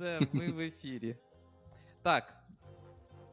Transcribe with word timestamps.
Все, 0.00 0.20
ми 0.32 0.50
в 0.50 0.60
ефірі. 0.60 1.16
Так, 2.02 2.34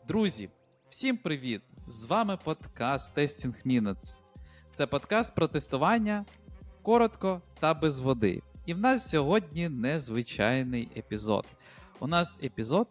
друзі, 0.07 0.49
всім 0.89 1.17
привіт! 1.17 1.61
З 1.87 2.05
вами 2.05 2.37
подкаст 2.43 3.17
Testing 3.17 3.67
Minutes. 3.67 4.19
Це 4.73 4.87
подкаст 4.87 5.35
про 5.35 5.47
тестування 5.47 6.25
коротко 6.81 7.41
та 7.59 7.73
без 7.73 7.99
води. 7.99 8.41
І 8.65 8.73
в 8.73 8.79
нас 8.79 9.09
сьогодні 9.09 9.69
незвичайний 9.69 10.89
епізод. 10.97 11.45
У 11.99 12.07
нас 12.07 12.39
епізод 12.43 12.87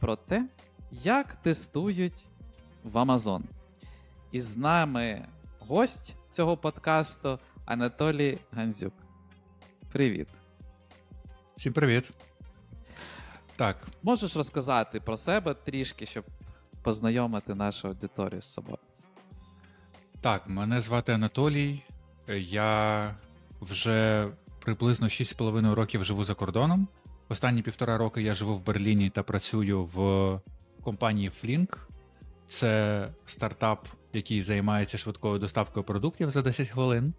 про 0.00 0.16
те, 0.16 0.48
як 0.90 1.34
тестують 1.34 2.26
в 2.82 2.96
Amazon. 2.96 3.42
І 4.32 4.40
з 4.40 4.56
нами 4.56 5.26
гость 5.58 6.16
цього 6.30 6.56
подкасту 6.56 7.38
Анатолій 7.64 8.38
Ганзюк. 8.50 8.94
Привіт. 9.92 10.28
Всім 11.56 11.72
привіт. 11.72 12.10
Так. 13.56 13.76
Можеш 14.02 14.36
розказати 14.36 15.00
про 15.00 15.16
себе 15.16 15.54
трішки, 15.54 16.06
щоб 16.06 16.24
познайомити 16.82 17.54
нашу 17.54 17.88
аудиторію 17.88 18.40
з 18.40 18.52
собою? 18.52 18.78
Так, 20.20 20.48
мене 20.48 20.80
звати 20.80 21.12
Анатолій. 21.12 21.82
Я 22.38 23.16
вже 23.60 24.28
приблизно 24.60 25.06
6,5 25.06 25.74
років 25.74 26.04
живу 26.04 26.24
за 26.24 26.34
кордоном. 26.34 26.88
Останні 27.28 27.62
півтора 27.62 27.98
роки 27.98 28.22
я 28.22 28.34
живу 28.34 28.54
в 28.54 28.64
Берліні 28.64 29.10
та 29.10 29.22
працюю 29.22 29.84
в 29.84 30.40
компанії 30.82 31.30
Flink. 31.42 31.76
Це 32.46 33.08
стартап, 33.26 33.88
який 34.12 34.42
займається 34.42 34.98
швидкою 34.98 35.38
доставкою 35.38 35.84
продуктів 35.84 36.30
за 36.30 36.42
10 36.42 36.68
хвилин. 36.68 37.14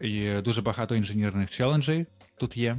І 0.00 0.40
Дуже 0.40 0.62
багато 0.62 0.94
інженерних 0.94 1.50
челенджей 1.50 2.06
тут 2.36 2.56
є. 2.56 2.76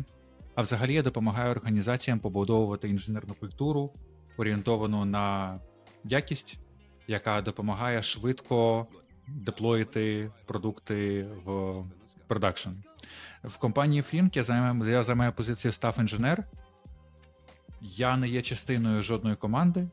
А 0.58 0.62
взагалі 0.62 0.94
я 0.94 1.02
допомагаю 1.02 1.52
організаціям 1.52 2.20
побудовувати 2.20 2.90
інженерну 2.90 3.34
культуру, 3.34 3.94
орієнтовану 4.38 5.06
на 5.06 5.60
якість, 6.04 6.58
яка 7.08 7.42
допомагає 7.42 8.02
швидко 8.02 8.88
деплоїти 9.28 10.32
продукти 10.46 11.28
в 11.46 11.76
продакшн. 12.28 12.70
В 13.44 13.58
компанії 13.58 14.02
Flink 14.02 14.38
я 14.38 14.44
займаю, 14.44 14.92
я 14.92 15.04
займаю 15.04 15.34
позицію 15.34 15.72
стаф 15.72 16.00
інженер. 16.00 16.44
Я 17.82 18.18
не 18.18 18.28
є 18.30 18.42
частиною 18.42 19.02
жодної 19.02 19.36
команди. 19.36 19.88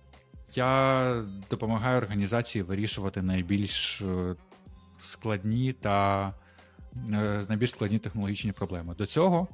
Я 0.55 1.25
допомагаю 1.50 1.98
організації 1.98 2.62
вирішувати 2.62 3.22
найбільш 3.22 4.00
е, 4.00 4.34
складні 5.00 5.72
та 5.72 6.28
е, 7.12 7.44
найбільш 7.48 7.70
складні 7.70 7.98
технологічні 7.98 8.53
проблеми. 8.53 8.94
До 8.98 9.06
цього 9.06 9.48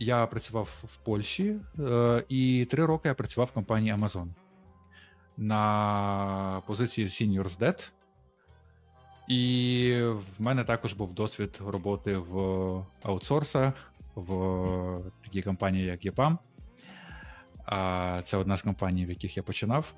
я 0.00 0.26
працював 0.26 0.84
в 0.84 0.96
Польщі, 0.96 1.56
е, 1.78 2.24
і 2.28 2.66
три 2.70 2.86
роки 2.86 3.08
я 3.08 3.14
працював 3.14 3.48
в 3.48 3.52
компанії 3.52 3.94
Amazon 3.94 4.28
на 5.36 6.62
позиції 6.66 7.06
Senior 7.06 7.44
SDET. 7.44 7.90
І 9.28 10.02
в 10.02 10.42
мене 10.42 10.64
також 10.64 10.92
був 10.92 11.14
досвід 11.14 11.60
роботи 11.66 12.16
в 12.16 12.38
аутсорсах, 13.02 13.92
в 14.14 15.10
такій 15.22 15.42
компанії, 15.42 15.84
як 15.84 16.04
EPAM. 16.04 16.36
Це 18.22 18.36
одна 18.36 18.56
з 18.56 18.62
компаній, 18.62 19.06
в 19.06 19.10
яких 19.10 19.36
я 19.36 19.42
починав. 19.42 19.92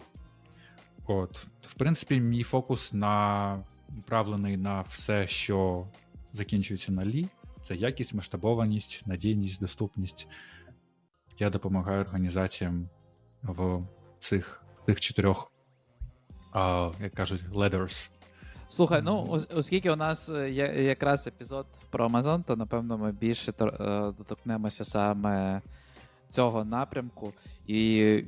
От, 1.06 1.37
В 1.61 1.75
принципі, 1.75 2.20
мій 2.20 2.42
фокус 2.42 2.92
направлений 2.92 4.56
на 4.56 4.81
все, 4.81 5.27
що 5.27 5.87
закінчується 6.33 6.92
на 6.92 7.05
лі. 7.05 7.28
Це 7.63 7.77
якість, 7.77 8.15
масштабованість, 8.15 9.07
надійність, 9.07 9.61
доступність. 9.61 10.29
Я 11.39 11.51
допомагаю 11.51 12.01
організаціям 12.01 12.89
в 13.43 13.83
цих 14.19 14.63
тих 14.87 15.01
чотирьох, 15.01 15.53
а, 16.53 16.91
як 17.01 17.15
кажуть, 17.15 17.43
letters. 17.53 18.11
Слухай, 18.69 19.03
ну 19.03 19.41
оскільки 19.55 19.91
у 19.91 19.97
нас 19.97 20.31
е, 20.31 20.51
є 20.51 20.67
якраз 20.67 21.27
епізод 21.27 21.67
про 21.91 22.09
Amazon, 22.09 22.45
то 22.45 22.56
напевно 22.56 22.99
ми 22.99 23.12
більше 23.12 23.53
е, 23.61 23.65
доторкнемося 24.19 24.84
саме 24.84 25.62
цього 26.31 26.65
напрямку. 26.65 27.33
І 27.67 28.25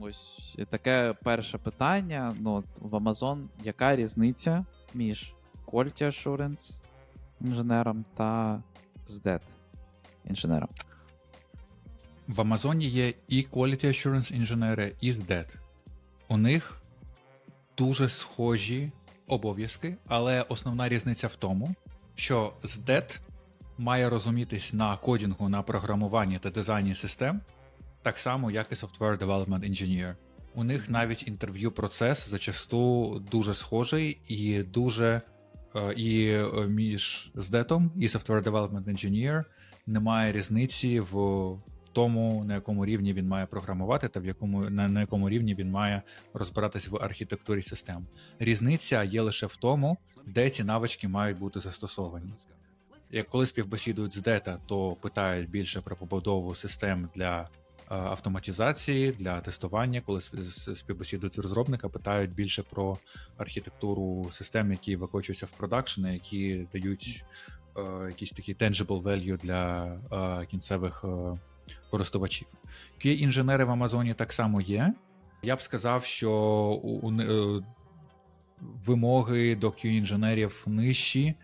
ось 0.00 0.58
таке 0.68 1.14
перше 1.22 1.58
питання: 1.58 2.34
ну, 2.40 2.64
в 2.78 2.94
Amazon 2.94 3.46
яка 3.64 3.96
різниця 3.96 4.64
між 4.94 5.34
Quality 5.66 6.02
Assurance 6.02 6.82
інженером 7.40 8.04
та 8.16 8.62
SDET 9.08 9.40
інженером? 10.24 10.68
В 12.28 12.40
Амазоні 12.40 12.86
є 12.86 13.14
і 13.28 13.46
Quality 13.52 13.86
Assurance 13.86 14.32
інженери, 14.32 14.94
і 15.00 15.12
SDET. 15.12 15.46
У 16.28 16.36
них 16.36 16.82
дуже 17.78 18.08
схожі 18.08 18.92
обов'язки, 19.26 19.96
але 20.06 20.42
основна 20.42 20.88
різниця 20.88 21.26
в 21.26 21.36
тому, 21.36 21.74
що 22.14 22.52
SDET 22.62 23.20
має 23.78 24.10
розумітись 24.10 24.72
на 24.72 24.96
кодінгу, 24.96 25.48
на 25.48 25.62
програмуванні 25.62 26.38
та 26.38 26.50
дизайні 26.50 26.94
систем, 26.94 27.40
так 28.02 28.18
само, 28.18 28.50
як 28.50 28.72
і 28.72 28.74
Software 28.74 29.18
Development 29.18 29.70
Engineer. 29.70 30.14
У 30.54 30.64
них 30.64 30.90
навіть 30.90 31.28
інтерв'ю 31.28 31.72
процес 31.72 32.28
зачасту 32.28 33.22
дуже 33.30 33.54
схожий 33.54 34.18
і 34.28 34.62
дуже 34.62 35.22
і 35.96 36.26
е, 36.26 36.66
між 36.68 37.30
здетом 37.34 37.90
і 37.96 38.06
Software 38.06 38.42
Development 38.42 38.84
Engineer 38.84 39.44
немає 39.86 40.32
різниці 40.32 41.00
в 41.00 41.56
тому, 41.92 42.44
на 42.44 42.54
якому 42.54 42.86
рівні 42.86 43.12
він 43.12 43.28
має 43.28 43.46
програмувати, 43.46 44.08
та 44.08 44.20
в 44.20 44.26
якому 44.26 44.70
на, 44.70 44.88
на 44.88 45.00
якому 45.00 45.30
рівні 45.30 45.54
він 45.54 45.70
має 45.70 46.02
розбиратись 46.34 46.88
в 46.88 46.96
архітектурі 46.96 47.62
систем. 47.62 48.06
Різниця 48.38 49.02
є 49.02 49.22
лише 49.22 49.46
в 49.46 49.56
тому, 49.56 49.98
де 50.26 50.50
ці 50.50 50.64
навички 50.64 51.08
мають 51.08 51.38
бути 51.38 51.60
застосовані. 51.60 52.34
Як 53.10 53.28
коли 53.28 53.46
співбесідують 53.46 54.14
з 54.14 54.22
дета, 54.22 54.58
то 54.66 54.96
питають 55.00 55.50
більше 55.50 55.80
про 55.80 55.96
побудову 55.96 56.54
систем 56.54 57.08
для 57.14 57.48
Е, 57.59 57.59
автоматизації 57.94 59.12
для 59.12 59.40
тестування, 59.40 60.00
коли 60.00 60.20
співбесідують 60.74 61.38
розробника, 61.38 61.88
питають 61.88 62.34
більше 62.34 62.62
про 62.62 62.98
архітектуру 63.36 64.28
систем, 64.30 64.70
які 64.70 64.96
викочуються 64.96 65.46
в 65.46 65.50
продакшн, 65.50 66.06
які 66.06 66.66
дають 66.72 67.24
е, 67.76 68.06
якісь 68.08 68.30
такі 68.30 68.54
tangible 68.54 69.02
value 69.02 69.38
для 69.38 69.84
е, 70.42 70.46
кінцевих 70.46 71.04
користувачів. 71.90 72.48
qa 72.98 73.16
інженери 73.16 73.64
в 73.64 73.70
Амазоні 73.70 74.14
так 74.14 74.32
само 74.32 74.60
є. 74.60 74.94
Я 75.42 75.56
б 75.56 75.62
сказав, 75.62 76.04
що 76.04 76.32
у, 76.82 77.12
вимоги 78.86 79.56
до 79.56 79.68
qa 79.68 79.86
інженерів 79.86 80.64
нижчі 80.66 81.34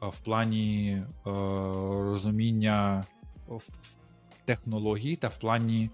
в 0.00 0.18
плані 0.24 1.02
розуміння 1.24 3.04
технологій 4.44 5.16
та 5.16 5.28
в 5.28 5.36
плані 5.38 5.90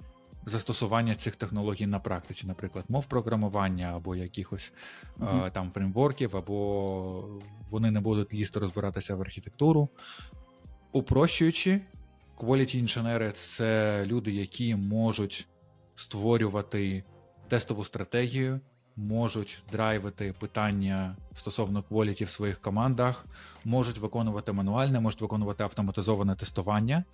застосування 0.46 1.14
цих 1.14 1.36
технологій 1.36 1.86
на 1.86 1.98
практиці, 1.98 2.46
наприклад, 2.46 2.84
мов 2.88 3.06
програмування 3.06 3.92
або 3.96 4.16
якихось 4.16 4.72
mm-hmm. 5.18 5.44
а, 5.44 5.50
там 5.50 5.70
фреймворків, 5.72 6.36
або 6.36 7.40
вони 7.70 7.90
не 7.90 8.00
будуть 8.00 8.34
лізти 8.34 8.60
розбиратися 8.60 9.14
в 9.16 9.20
архітектуру. 9.20 9.88
Упрощуючи, 10.92 11.80
quality 12.36 12.76
інженери 12.76 13.32
це 13.32 14.02
люди, 14.06 14.32
які 14.32 14.76
можуть 14.76 15.48
створювати 15.94 17.04
тестову 17.48 17.84
стратегію. 17.84 18.60
Можуть 18.96 19.62
драйвити 19.72 20.34
питання 20.40 21.16
стосовно 21.34 21.84
quality 21.90 22.24
в 22.24 22.30
своїх 22.30 22.60
командах, 22.60 23.26
можуть 23.64 23.98
виконувати 23.98 24.52
мануальне, 24.52 25.00
можуть 25.00 25.20
виконувати 25.20 25.64
автоматизоване 25.64 26.34
тестування, 26.34 27.04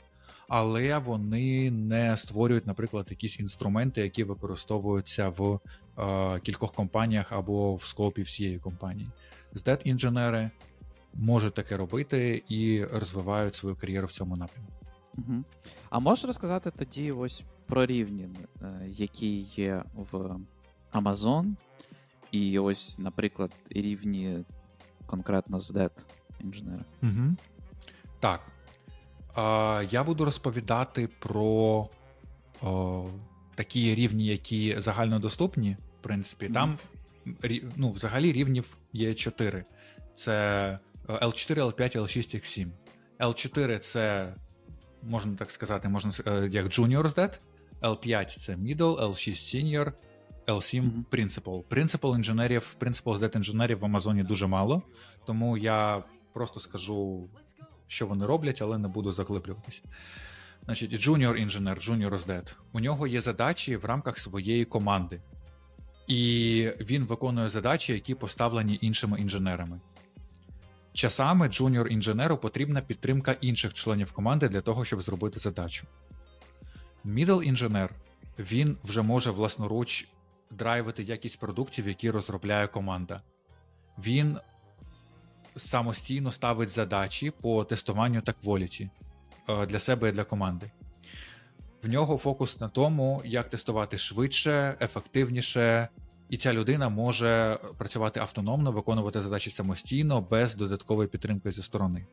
але 0.48 0.98
вони 0.98 1.70
не 1.70 2.16
створюють, 2.16 2.66
наприклад, 2.66 3.06
якісь 3.10 3.40
інструменти, 3.40 4.00
які 4.00 4.24
використовуються 4.24 5.28
в 5.28 5.60
е, 5.98 6.40
кількох 6.40 6.72
компаніях 6.72 7.32
або 7.32 7.74
в 7.74 7.84
скопі 7.84 8.22
всієї 8.22 8.58
компанії. 8.58 9.08
здет 9.52 9.80
інженери 9.84 10.50
можуть 11.14 11.54
таке 11.54 11.76
робити 11.76 12.42
і 12.48 12.84
розвивають 12.84 13.54
свою 13.54 13.76
кар'єру 13.76 14.06
в 14.06 14.12
цьому 14.12 14.36
напрямку. 14.36 14.72
Угу. 15.18 15.44
А 15.90 15.98
можеш 15.98 16.24
розказати 16.24 16.70
тоді 16.70 17.12
ось 17.12 17.44
про 17.66 17.86
рівні, 17.86 18.28
е, 18.62 18.80
які 18.86 19.38
є 19.38 19.82
в 19.94 20.36
Amazon, 20.92 21.54
і 22.30 22.58
ось, 22.58 22.98
наприклад, 22.98 23.50
рівні 23.70 24.44
конкретно 25.06 25.60
з 25.60 25.74
DET 25.74 25.90
інженера? 26.40 26.84
Угу. 27.02 27.36
Так. 28.20 28.40
Я 29.90 30.04
буду 30.06 30.24
розповідати 30.24 31.08
про 31.18 31.88
о, 32.62 33.04
такі 33.54 33.94
рівні, 33.94 34.26
які 34.26 34.74
загальнодоступні. 34.80 35.76
В 36.00 36.02
принципі, 36.02 36.48
там 36.48 36.78
ну, 37.76 37.92
взагалі 37.92 38.32
рівнів 38.32 38.76
є 38.92 39.14
4. 39.14 39.64
Це 40.14 40.78
L4, 41.08 41.54
L5, 41.54 41.96
L6, 41.98 42.36
X7. 42.36 42.68
L4 43.20 43.78
це, 43.78 44.34
можна 45.02 45.36
так 45.36 45.50
сказати, 45.50 45.88
можна 45.88 46.10
е, 46.26 46.48
як 46.52 46.66
Junior 46.66 47.02
SDET, 47.02 47.38
L5 47.82 48.24
це 48.26 48.54
middle, 48.54 49.00
L6 49.00 49.30
senior, 49.30 49.92
L7 50.46 50.82
Мгм. 50.82 51.06
principal. 51.10 51.64
Principal 51.64 52.16
інженерів, 52.16 52.76
principal 52.80 53.18
Z 53.18 53.36
інженерів 53.36 53.78
в 53.78 53.84
Амазоні 53.84 54.22
дуже 54.22 54.46
мало, 54.46 54.82
тому 55.26 55.56
я 55.56 56.02
просто 56.32 56.60
скажу, 56.60 57.28
що 57.86 58.06
вони 58.06 58.26
роблять, 58.26 58.62
але 58.62 58.78
не 58.78 58.88
буду 58.88 59.12
заглиблюватися. 59.12 59.82
Значить, 60.64 60.92
junior 60.92 61.36
інженер, 61.36 61.78
junior 61.78 62.10
SDET, 62.10 62.54
у 62.72 62.80
нього 62.80 63.06
є 63.06 63.20
задачі 63.20 63.76
в 63.76 63.84
рамках 63.84 64.18
своєї 64.18 64.64
команди. 64.64 65.20
І 66.06 66.70
він 66.80 67.04
виконує 67.04 67.48
задачі, 67.48 67.92
які 67.92 68.14
поставлені 68.14 68.78
іншими 68.82 69.20
інженерами. 69.20 69.80
Часами 70.92 71.48
junior 71.48 71.88
інженеру 71.88 72.36
потрібна 72.36 72.80
підтримка 72.80 73.36
інших 73.40 73.74
членів 73.74 74.12
команди 74.12 74.48
для 74.48 74.60
того, 74.60 74.84
щоб 74.84 75.00
зробити 75.00 75.38
задачу. 75.38 75.86
Middle 77.04 77.42
інженер 77.42 77.90
він 78.38 78.76
вже 78.84 79.02
може 79.02 79.30
власноруч 79.30 80.08
драйвити 80.50 81.02
якість 81.02 81.40
продуктів, 81.40 81.88
які 81.88 82.10
розробляє 82.10 82.66
команда. 82.66 83.22
Він 83.98 84.38
самостійно 85.56 86.32
ставить 86.32 86.70
задачі 86.70 87.30
по 87.30 87.64
тестуванню 87.64 88.20
та 88.20 88.32
quality 88.32 88.90
е, 89.48 89.66
для 89.66 89.78
себе 89.78 90.08
і 90.08 90.12
для 90.12 90.24
команди. 90.24 90.70
В 91.82 91.88
нього 91.88 92.16
фокус 92.16 92.60
на 92.60 92.68
тому, 92.68 93.22
як 93.24 93.50
тестувати 93.50 93.98
швидше, 93.98 94.74
ефективніше, 94.80 95.88
і 96.28 96.36
ця 96.36 96.52
людина 96.52 96.88
може 96.88 97.58
працювати 97.78 98.20
автономно, 98.20 98.72
виконувати 98.72 99.20
задачі 99.20 99.50
самостійно, 99.50 100.20
без 100.20 100.54
додаткової 100.54 101.08
підтримки 101.08 101.50
зі 101.50 101.62
сторони. 101.62 102.06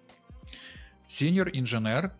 Senior 1.07 1.49
інженер. 1.53 2.15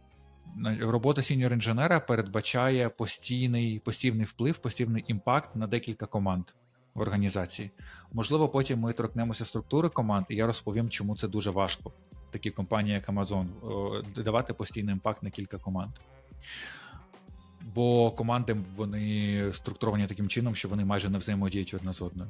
Робота 0.82 1.22
senior 1.22 1.54
інженера 1.54 2.00
передбачає 2.00 2.90
постійний 2.90 3.80
постійний 3.80 4.26
вплив, 4.26 4.58
постійний 4.58 5.06
impact 5.08 5.56
на 5.56 5.68
декілька 5.68 6.06
команд 6.06 6.46
в 6.94 7.02
організації. 7.02 7.72
Можливо, 8.12 8.50
потім 8.50 8.80
ми 8.80 8.94
торкнемося 8.94 9.46
структури 9.46 9.90
команд, 9.90 10.26
і 10.30 10.36
я 10.36 10.48
розповім, 10.48 10.90
чому 10.90 11.16
це 11.16 11.28
дуже 11.28 11.52
важко. 11.52 11.92
Такі 12.32 12.52
компанії, 12.52 12.94
як 12.94 13.10
Amazon, 13.10 13.46
давати 14.24 14.54
постійний 14.54 14.94
impact 14.94 15.24
на 15.24 15.30
кілька 15.30 15.58
команд. 15.58 15.92
Бо 17.76 18.12
команди 18.12 18.58
вони 18.76 19.54
структуровані 19.54 20.08
таким 20.08 20.28
чином, 20.28 20.56
що 20.56 20.70
вони 20.70 20.86
майже 20.86 21.10
не 21.10 21.18
взаємодіють 21.18 21.74
одна 21.74 21.94
з 21.94 22.02
одною. 22.02 22.30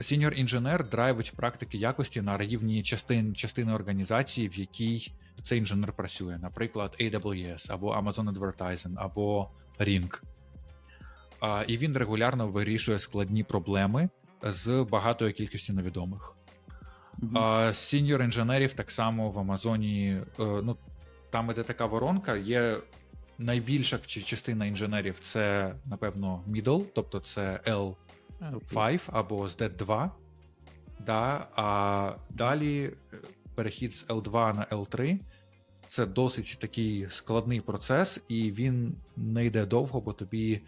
Senior 0.00 0.34
інженер 0.34 0.88
драйвить 0.88 1.32
практики 1.36 1.78
якості 1.78 2.22
на 2.22 2.38
рівні 2.38 2.82
частин, 2.82 3.34
частини 3.34 3.72
організації, 3.72 4.48
в 4.48 4.58
якій 4.58 5.12
цей 5.42 5.58
інженер 5.58 5.92
працює, 5.92 6.38
наприклад, 6.42 6.96
AWS 7.00 7.72
або 7.72 7.94
Amazon 7.94 8.32
Advertising, 8.32 8.94
або 8.96 9.50
Ring. 9.78 10.20
А, 11.40 11.64
І 11.68 11.76
він 11.76 11.96
регулярно 11.96 12.48
вирішує 12.48 12.98
складні 12.98 13.44
проблеми 13.44 14.08
з 14.42 14.86
багатою 14.90 15.32
кількістю 15.32 15.72
невідомих. 15.72 16.36
А 17.34 17.72
Senior 17.72 18.22
інженерів 18.22 18.72
так 18.72 18.90
само 18.90 19.30
в 19.30 19.38
Амазоні, 19.38 20.08
е, 20.10 20.22
ну 20.38 20.76
там, 21.30 21.52
де 21.54 21.62
така 21.62 21.86
воронка, 21.86 22.36
є 22.36 22.76
найбільша 23.38 23.98
частина 23.98 24.66
інженерів 24.66 25.18
це, 25.18 25.74
напевно, 25.84 26.42
middle, 26.48 26.84
тобто 26.94 27.20
це 27.20 27.60
L5 27.66 29.00
або 29.06 29.48
з 29.48 29.58
D2. 29.58 30.10
Да, 31.06 31.46
а 31.56 32.12
далі 32.30 32.92
е, 33.12 33.16
перехід 33.54 33.94
з 33.94 34.06
L2 34.06 34.56
на 34.56 34.66
L3 34.70 35.18
це 35.88 36.06
досить 36.06 36.58
такий 36.60 37.06
складний 37.10 37.60
процес, 37.60 38.22
і 38.28 38.52
він 38.52 38.94
не 39.16 39.44
йде 39.44 39.66
довго, 39.66 40.00
бо 40.00 40.12
тобі 40.12 40.62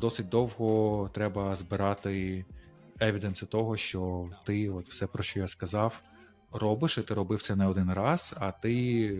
досить 0.00 0.28
довго 0.28 1.10
треба 1.14 1.54
збирати 1.54 2.44
евіденси 3.00 3.46
того, 3.46 3.76
що 3.76 4.30
ти, 4.44 4.70
от 4.70 4.88
все, 4.88 5.06
про 5.06 5.22
що 5.22 5.40
я 5.40 5.48
сказав, 5.48 6.02
робиш, 6.52 6.98
і 6.98 7.02
ти 7.02 7.14
робив 7.14 7.42
це 7.42 7.56
не 7.56 7.66
один 7.66 7.92
раз, 7.92 8.34
а 8.38 8.52
ти 8.52 9.10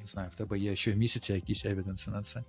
не 0.00 0.06
знаю, 0.06 0.30
в 0.30 0.34
тебе 0.34 0.58
є 0.58 0.76
щомісяця 0.76 1.34
якісь 1.34 1.64
евіденси 1.64 2.10
на 2.10 2.22
це. 2.22 2.44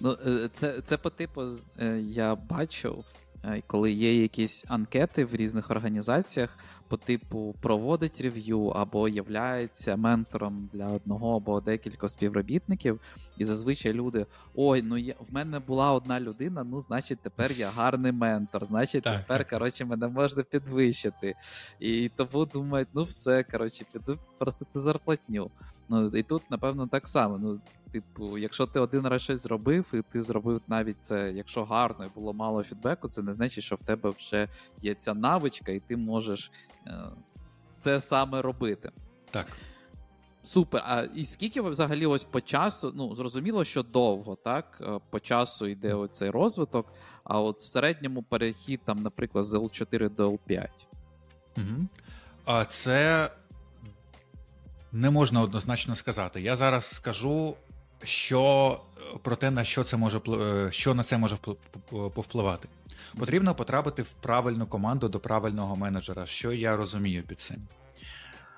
Ну, 0.00 0.16
е, 0.26 0.48
це, 0.52 0.80
це 0.80 0.96
по 0.96 1.10
типу, 1.10 1.42
е, 1.80 2.00
я 2.00 2.34
бачив, 2.34 3.04
е, 3.33 3.33
коли 3.66 3.92
є 3.92 4.22
якісь 4.22 4.64
анкети 4.68 5.24
в 5.24 5.34
різних 5.34 5.70
організаціях, 5.70 6.58
по 6.88 6.96
типу 6.96 7.54
проводить 7.60 8.20
рев'ю 8.20 8.66
або 8.66 9.08
являється 9.08 9.96
ментором 9.96 10.68
для 10.72 10.88
одного 10.88 11.36
або 11.36 11.60
декількох 11.60 12.10
співробітників, 12.10 13.00
і 13.38 13.44
зазвичай 13.44 13.92
люди: 13.92 14.26
ой, 14.54 14.82
ну 14.82 14.96
я, 14.96 15.14
в 15.30 15.34
мене 15.34 15.58
була 15.58 15.92
одна 15.92 16.20
людина, 16.20 16.64
ну 16.64 16.80
значить, 16.80 17.18
тепер 17.22 17.52
я 17.52 17.70
гарний 17.70 18.12
ментор, 18.12 18.64
значить, 18.64 19.04
Так, 19.04 19.20
тепер 19.20 19.38
так, 19.38 19.48
так. 19.48 19.58
коротше, 19.58 19.84
мене 19.84 20.08
можна 20.08 20.42
підвищити. 20.42 21.34
І 21.80 22.10
тому 22.16 22.44
думають, 22.44 22.88
ну 22.94 23.04
все, 23.04 23.42
коротше, 23.42 23.84
піду 23.92 24.18
просити 24.38 24.80
зарплатню. 24.80 25.50
Ну 25.88 26.06
і 26.06 26.22
тут, 26.22 26.50
напевно, 26.50 26.86
так 26.86 27.08
само. 27.08 27.38
Ну, 27.38 27.60
типу, 27.94 28.38
якщо 28.38 28.66
ти 28.66 28.80
один 28.80 29.06
раз 29.06 29.22
щось 29.22 29.40
зробив, 29.40 29.86
і 29.92 30.02
ти 30.02 30.22
зробив 30.22 30.60
навіть 30.68 30.96
це, 31.00 31.32
якщо 31.32 31.64
гарно 31.64 32.04
і 32.04 32.08
було 32.14 32.32
мало 32.32 32.62
фідбеку, 32.62 33.08
це 33.08 33.22
не 33.22 33.34
значить, 33.34 33.64
що 33.64 33.76
в 33.76 33.82
тебе 33.82 34.10
вже 34.10 34.48
є 34.82 34.94
ця 34.94 35.14
навичка, 35.14 35.72
і 35.72 35.80
ти 35.80 35.96
можеш 35.96 36.50
е, 36.86 37.00
це 37.76 38.00
саме 38.00 38.42
робити. 38.42 38.90
Так. 39.30 39.46
Супер. 40.44 40.82
А 40.84 41.02
і 41.02 41.24
скільки 41.24 41.60
ви 41.60 41.70
взагалі 41.70 42.06
ось 42.06 42.24
по 42.24 42.40
часу? 42.40 42.92
Ну 42.94 43.14
зрозуміло, 43.14 43.64
що 43.64 43.82
довго, 43.82 44.36
так? 44.44 44.78
Е, 44.80 45.00
По 45.10 45.20
часу 45.20 45.66
йде 45.66 45.94
оцей 45.94 46.30
розвиток, 46.30 46.92
а 47.24 47.40
от 47.40 47.58
в 47.58 47.66
середньому 47.66 48.22
перехід, 48.22 48.80
там, 48.84 49.02
наприклад, 49.02 49.44
з 49.44 49.54
L4 49.54 50.14
до 50.14 50.30
L5. 50.30 50.68
Угу. 51.56 51.88
А 52.44 52.64
це 52.64 53.30
не 54.94 55.10
можна 55.10 55.40
однозначно 55.40 55.94
сказати. 55.94 56.42
Я 56.42 56.56
зараз 56.56 56.84
скажу, 56.84 57.56
що 58.04 58.80
е, 58.98 59.18
про 59.22 59.36
те, 59.36 59.50
на 59.50 59.64
що 59.64 59.84
це 59.84 59.96
може 59.96 60.20
е, 60.28 60.72
що 60.72 60.94
на 60.94 61.02
це 61.02 61.18
може 61.18 61.36
впли- 61.36 62.10
повпливати. 62.10 62.68
Потрібно 63.18 63.54
потрапити 63.54 64.02
в 64.02 64.10
правильну 64.10 64.66
команду 64.66 65.08
до 65.08 65.20
правильного 65.20 65.76
менеджера. 65.76 66.26
Що 66.26 66.52
я 66.52 66.76
розумію 66.76 67.22
під 67.22 67.40
цим? 67.40 67.56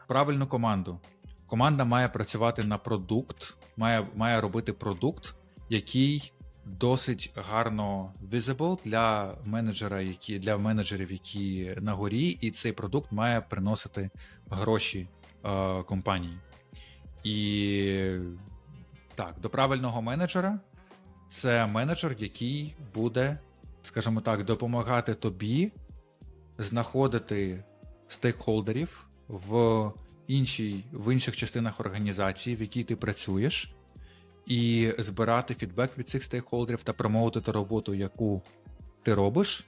Правильну 0.06 0.46
команду. 0.46 1.00
Команда 1.46 1.84
має 1.84 2.08
працювати 2.08 2.64
на 2.64 2.78
продукт, 2.78 3.56
має, 3.76 4.06
має 4.14 4.40
робити 4.40 4.72
продукт, 4.72 5.34
який 5.69 6.32
досить 6.64 7.32
гарно 7.37 8.12
visible 8.32 8.78
для 8.84 9.34
менеджера, 9.44 10.00
які 10.00 10.38
для 10.38 10.56
менеджерів, 10.56 11.12
які 11.12 11.74
на 11.81 11.93
горі, 11.93 12.29
і 12.41 12.50
цей 12.50 12.72
продукт 12.72 13.12
має 13.12 13.41
приносити 13.41 14.10
гроші 14.50 15.08
е, 15.44 15.82
компанії. 15.82 16.38
І 17.24 18.19
так, 19.17 19.35
до 19.41 19.51
правильного 19.51 20.03
менеджера 20.03 20.58
це 21.29 21.67
менеджер, 21.67 22.17
який 22.19 22.75
буде, 22.94 23.39
скажімо 23.82 24.20
так, 24.20 24.44
допомагати 24.44 25.15
тобі 25.15 25.73
знаходити 26.58 27.65
стейкхолдерів 28.08 29.06
в 29.29 29.93
іншій, 30.27 30.85
в 30.93 31.13
інших 31.13 31.37
частинах 31.37 31.81
організації, 31.81 32.56
в 32.56 32.61
якій 32.61 32.85
ти 32.85 32.96
працюєш, 32.96 33.75
і 34.46 34.93
збирати 34.99 35.55
фідбек 35.55 35.99
від 35.99 36.08
цих 36.08 36.25
стейкхолдерів 36.25 36.82
та 36.82 36.93
промоутити 36.93 37.53
роботу, 37.53 37.94
яку 37.94 38.43
ти 39.03 39.15
робиш 39.15 39.67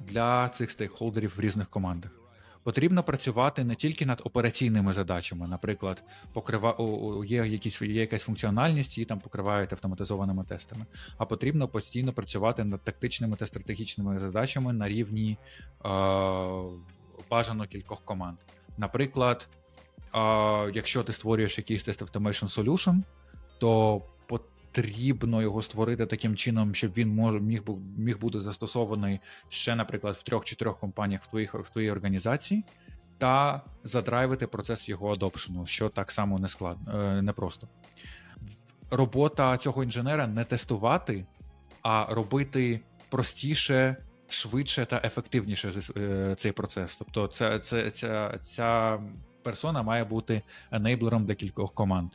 для 0.00 0.48
цих 0.48 0.70
стейкхолдерів 0.70 1.32
в 1.36 1.40
різних 1.40 1.68
командах. 1.68 2.23
Потрібно 2.64 3.02
працювати 3.02 3.64
не 3.64 3.74
тільки 3.74 4.06
над 4.06 4.22
операційними 4.24 4.92
задачами, 4.92 5.48
наприклад, 5.48 6.02
покрива... 6.32 6.76
є, 7.26 7.46
якісь, 7.46 7.82
є 7.82 8.00
якась 8.00 8.22
функціональність, 8.22 8.98
її 8.98 9.04
там 9.06 9.20
покривають 9.20 9.72
автоматизованими 9.72 10.44
тестами, 10.44 10.86
а 11.18 11.26
потрібно 11.26 11.68
постійно 11.68 12.12
працювати 12.12 12.64
над 12.64 12.80
тактичними 12.80 13.36
та 13.36 13.46
стратегічними 13.46 14.18
задачами 14.18 14.72
на 14.72 14.88
рівні 14.88 15.30
е... 15.30 15.88
бажано 17.30 17.66
кількох 17.66 18.02
команд. 18.04 18.38
Наприклад, 18.78 19.48
е... 20.14 20.18
якщо 20.74 21.02
ти 21.02 21.12
створюєш 21.12 21.58
якийсь 21.58 21.82
тест 21.82 22.02
Automation 22.02 22.64
Solution, 22.64 23.02
то 23.58 24.02
потрібно 24.74 25.42
його 25.42 25.62
створити 25.62 26.06
таким 26.06 26.36
чином, 26.36 26.74
щоб 26.74 26.92
він 26.92 27.08
мож, 27.08 27.40
міг, 27.40 27.62
міг 27.96 28.18
бути 28.18 28.40
застосований 28.40 29.20
ще, 29.48 29.76
наприклад, 29.76 30.16
в 30.16 30.22
трьох-чотирьох 30.22 30.78
компаніях 30.78 31.22
в 31.22 31.26
твоїх 31.26 31.54
в 31.54 31.70
твоїй 31.70 31.90
організації, 31.90 32.64
та 33.18 33.62
задрайвити 33.84 34.46
процес 34.46 34.88
його 34.88 35.12
адопшену, 35.12 35.66
що 35.66 35.88
так 35.88 36.12
само 36.12 36.38
не 36.38 36.48
складно, 36.48 36.92
е, 37.00 37.22
непросто. 37.22 37.68
Робота 38.90 39.56
цього 39.56 39.84
інженера 39.84 40.26
не 40.26 40.44
тестувати, 40.44 41.26
а 41.82 42.06
робити 42.10 42.80
простіше, 43.08 43.96
швидше 44.28 44.86
та 44.86 45.00
ефективніше 45.04 45.72
е, 45.96 46.34
цей 46.38 46.52
процес. 46.52 46.96
Тобто, 46.96 47.26
це, 47.26 47.58
це, 47.58 47.90
ця, 47.90 48.38
ця 48.42 48.98
персона 49.42 49.82
має 49.82 50.04
бути 50.04 50.42
енейблером 50.70 51.26
для 51.26 51.34
кількох 51.34 51.74
команд. 51.74 52.10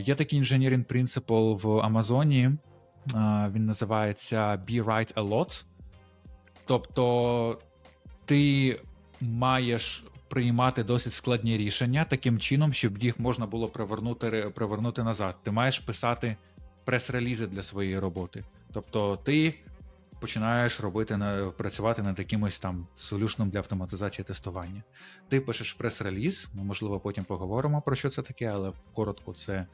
Є 0.00 0.14
такий 0.14 0.40
engineering 0.40 0.84
principle 0.84 1.60
в 1.60 1.78
Амазоні. 1.78 2.50
Він 3.52 3.66
називається 3.66 4.36
Be 4.68 4.84
Right 4.84 5.14
a 5.14 5.28
Lot. 5.28 5.64
Тобто 6.66 7.58
ти 8.24 8.80
маєш 9.20 10.04
приймати 10.28 10.84
досить 10.84 11.12
складні 11.12 11.56
рішення 11.56 12.04
таким 12.04 12.38
чином, 12.38 12.72
щоб 12.72 12.98
їх 12.98 13.20
можна 13.20 13.46
було 13.46 13.68
привернути, 13.68 14.52
привернути 14.54 15.02
назад. 15.02 15.36
Ти 15.42 15.50
маєш 15.50 15.78
писати 15.78 16.36
прес-релізи 16.84 17.46
для 17.46 17.62
своєї 17.62 17.98
роботи. 17.98 18.44
Тобто 18.72 19.16
ти 19.16 19.54
починаєш 20.20 20.80
робити 20.80 21.16
на 21.16 21.50
працювати 21.50 22.02
над 22.02 22.18
якимось 22.18 22.58
там 22.58 22.86
солюшном 22.96 23.50
для 23.50 23.58
автоматизації 23.58 24.24
тестування. 24.24 24.82
Ти 25.28 25.40
пишеш 25.40 25.72
прес-реліз, 25.72 26.48
ми 26.54 26.64
можливо 26.64 27.00
потім 27.00 27.24
поговоримо 27.24 27.80
про 27.82 27.96
що 27.96 28.08
це 28.08 28.22
таке, 28.22 28.46
але 28.46 28.72
коротко, 28.94 29.32
це 29.32 29.66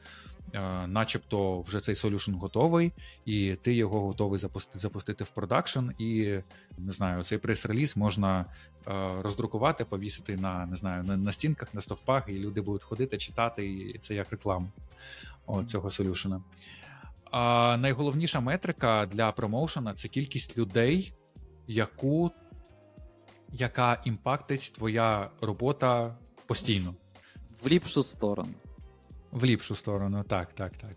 е, 0.53 0.87
начебто 0.87 1.61
вже 1.61 1.79
цей 1.79 1.95
солюшн 1.95 2.33
готовий, 2.33 2.91
і 3.25 3.55
ти 3.61 3.73
його 3.73 4.01
готовий 4.01 4.39
запустити, 4.39 4.79
запустити 4.79 5.23
в 5.23 5.29
продакшн. 5.29 5.89
І 5.97 6.39
не 6.77 6.91
знаю, 6.91 7.23
цей 7.23 7.37
прес-реліз 7.37 7.97
можна 7.97 8.45
е, 8.87 9.21
роздрукувати, 9.21 9.85
повісити 9.85 10.37
на 10.37 10.65
не 10.65 10.75
знаю, 10.75 11.03
на, 11.03 11.17
на 11.17 11.31
стінках, 11.31 11.73
на 11.73 11.81
стовпах, 11.81 12.23
і 12.27 12.33
люди 12.33 12.61
будуть 12.61 12.83
ходити, 12.83 13.17
читати, 13.17 13.67
і 13.67 13.97
це 13.97 14.15
як 14.15 14.31
реклама 14.31 14.67
о, 15.45 15.63
цього 15.63 15.91
солюшена. 15.91 16.41
А 17.35 17.77
найголовніша 17.77 18.39
метрика 18.39 19.05
для 19.05 19.31
промоушена 19.31 19.93
це 19.93 20.07
кількість 20.07 20.57
людей, 20.57 21.13
яку, 21.67 22.31
яка 23.51 24.01
імпактить 24.05 24.73
твоя 24.75 25.29
робота 25.41 26.17
постійно. 26.47 26.95
В 27.63 27.67
ліпшу 27.67 28.03
сторону. 28.03 28.53
В 29.31 29.45
ліпшу 29.45 29.75
сторону, 29.75 30.23
так, 30.23 30.53
так, 30.53 30.77
так. 30.77 30.95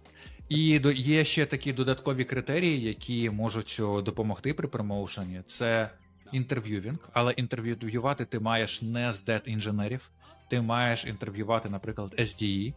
І 0.48 0.78
до- 0.78 0.92
є 0.92 1.24
ще 1.24 1.46
такі 1.46 1.72
додаткові 1.72 2.24
критерії, 2.24 2.82
які 2.82 3.30
можуть 3.30 3.80
допомогти 4.04 4.54
при 4.54 4.68
промоушені. 4.68 5.42
Це 5.46 5.90
інтерв'ювінг, 6.32 7.08
але 7.12 7.32
інтерв'ювати 7.32 8.24
ти 8.24 8.40
маєш 8.40 8.82
не 8.82 9.12
з 9.12 9.24
дет 9.24 9.42
інженерів, 9.46 10.10
ти 10.50 10.60
маєш 10.60 11.04
інтерв'ювати, 11.06 11.68
наприклад, 11.70 12.14
SDE, 12.18 12.74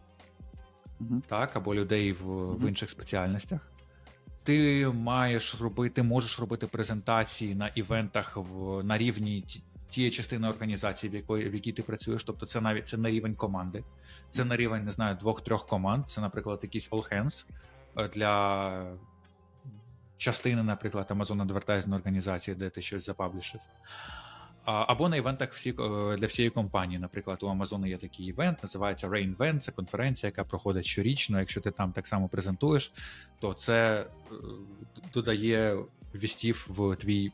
Так, 1.26 1.56
або 1.56 1.74
людей 1.74 2.12
в, 2.12 2.52
в 2.56 2.68
інших 2.68 2.90
спеціальностях. 2.90 3.60
Ти 4.42 4.88
маєш 4.88 5.60
робити, 5.60 6.02
можеш 6.02 6.40
робити 6.40 6.66
презентації 6.66 7.54
на 7.54 7.68
івентах 7.68 8.36
в, 8.36 8.82
на 8.84 8.98
рівні 8.98 9.44
тієї 9.90 10.10
частини 10.10 10.48
організації, 10.48 11.12
в 11.12 11.14
якої 11.14 11.48
в 11.48 11.54
якій 11.54 11.72
ти 11.72 11.82
працюєш. 11.82 12.24
Тобто, 12.24 12.46
це 12.46 12.60
навіть 12.60 12.88
це 12.88 12.96
на 12.96 13.10
рівень 13.10 13.34
команди, 13.34 13.84
це 14.30 14.44
на 14.44 14.56
рівень, 14.56 14.84
не 14.84 14.92
знаю, 14.92 15.16
двох-трьох 15.20 15.66
команд. 15.66 16.04
Це, 16.10 16.20
наприклад, 16.20 16.60
якийсь 16.62 16.90
all 16.90 17.12
hands 17.12 17.46
е, 17.96 18.08
для 18.08 18.96
частини, 20.16 20.62
наприклад, 20.62 21.06
Amazon 21.10 21.46
Advertising 21.46 21.94
організації, 21.94 22.54
де 22.54 22.70
ти 22.70 22.82
щось 22.82 23.06
запаблішив. 23.06 23.60
Або 24.70 25.08
на 25.08 25.16
івентах 25.16 25.52
всі, 25.52 25.70
е, 25.70 26.16
для 26.16 26.26
всієї 26.26 26.50
компанії. 26.50 26.98
Наприклад, 26.98 27.38
у 27.42 27.46
Amazon 27.46 27.86
є 27.86 27.96
такий 27.96 28.26
івент, 28.26 28.62
називається 28.62 29.08
RainVent, 29.08 29.58
це 29.58 29.72
конференція, 29.72 30.28
яка 30.28 30.44
проходить 30.44 30.86
щорічно. 30.86 31.38
Якщо 31.38 31.60
ти 31.60 31.70
там 31.70 31.92
так 31.92 32.06
само 32.06 32.28
презентуєш, 32.28 32.92
то 33.40 33.54
це 33.54 34.06
е, 34.32 34.34
додає 35.14 35.78
вістів 36.14 36.66
в 36.68 36.96
твій 36.96 37.32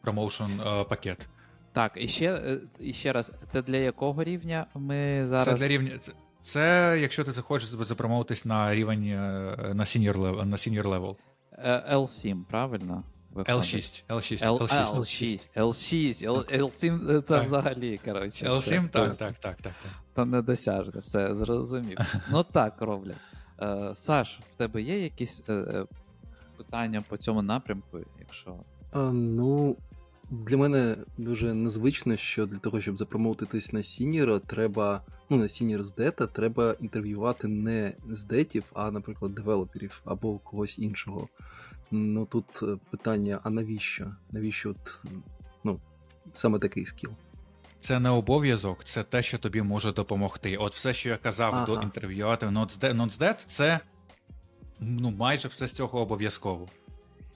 промоушен 0.00 0.60
е, 0.66 0.84
пакет. 0.84 1.28
Так, 1.72 1.92
і 1.96 2.08
ще, 2.08 2.58
і 2.80 2.92
ще 2.92 3.12
раз, 3.12 3.32
це 3.48 3.62
для 3.62 3.76
якого 3.76 4.24
рівня 4.24 4.66
ми 4.74 5.26
зараз. 5.26 5.44
Це 5.44 5.54
для 5.54 5.68
рівня. 5.68 5.98
Це, 6.00 6.12
це 6.42 6.96
якщо 7.00 7.24
ти 7.24 7.32
захочеш 7.32 7.68
запромовитись 7.68 8.44
на 8.44 8.74
рівень 8.74 9.08
на 9.74 9.84
senior 9.84 10.16
level, 10.16 10.44
на 10.44 10.56
senior 10.56 10.82
level. 10.82 11.16
Е, 11.58 11.96
L7, 11.96 12.44
правильно? 12.44 13.02
Виходить? 13.34 14.04
L6. 14.08 14.38
L6. 14.38 14.44
L, 14.44 14.58
L6. 14.58 15.48
L6, 15.56 15.56
L6, 15.56 16.26
L, 16.26 16.60
L7 16.60 17.22
це 17.22 17.40
взагалі, 17.40 18.00
коротше. 18.04 18.46
L7, 18.46 18.60
все. 18.60 18.88
так, 18.92 19.16
так, 19.16 19.34
так, 19.36 19.56
так. 19.56 19.72
То 20.14 20.24
недосяжне, 20.24 21.00
все, 21.00 21.34
зрозумів. 21.34 21.98
Ну 22.30 22.42
так 22.52 22.82
роблять. 22.82 23.16
Е, 23.62 23.92
Саш, 23.94 24.40
в 24.50 24.54
тебе 24.54 24.82
є 24.82 24.98
якісь 24.98 25.42
е, 25.48 25.52
е, 25.52 25.86
питання 26.56 27.04
по 27.08 27.16
цьому 27.16 27.42
напрямку, 27.42 27.98
якщо. 28.18 28.56
А, 28.92 29.10
ну, 29.12 29.76
для 30.30 30.56
мене 30.56 30.96
дуже 31.18 31.54
незвично, 31.54 32.16
що 32.16 32.46
для 32.46 32.58
того, 32.58 32.80
щоб 32.80 32.98
запромоутитись 32.98 33.72
на 33.72 33.82
senior 33.82 34.24
а, 34.24 34.38
треба, 34.38 35.02
ну, 35.30 35.36
на 35.36 35.48
senior 35.48 35.82
SDET 35.82 35.94
а, 35.94 36.26
треба 36.26 36.76
інтерв'ювати 36.80 37.48
не 37.48 37.94
SDET 38.10 38.24
ів, 38.24 38.64
а, 38.74 38.90
наприклад, 38.90 39.34
девелоперів 39.34 40.00
або 40.04 40.38
когось 40.38 40.78
іншого. 40.78 41.28
Ну 41.94 42.26
тут 42.26 42.44
е, 42.62 42.76
питання: 42.90 43.40
а 43.42 43.50
навіщо? 43.50 44.14
Навіщо 44.30 44.70
от, 44.70 45.00
ну, 45.64 45.80
саме 46.32 46.58
такий 46.58 46.86
скіл? 46.86 47.10
Це 47.80 48.00
не 48.00 48.10
обов'язок, 48.10 48.84
це 48.84 49.02
те, 49.02 49.22
що 49.22 49.38
тобі 49.38 49.62
може 49.62 49.92
допомогти. 49.92 50.56
От 50.56 50.74
все, 50.74 50.94
що 50.94 51.08
я 51.08 51.16
казав 51.16 51.54
Ага. 51.54 51.66
до 51.66 51.82
інтерв'юати 51.82 52.46
NotesDead, 52.46 53.44
це 53.46 53.80
ну, 54.80 55.10
майже 55.10 55.48
все 55.48 55.68
з 55.68 55.72
цього 55.72 56.00
обов'язково. 56.00 56.68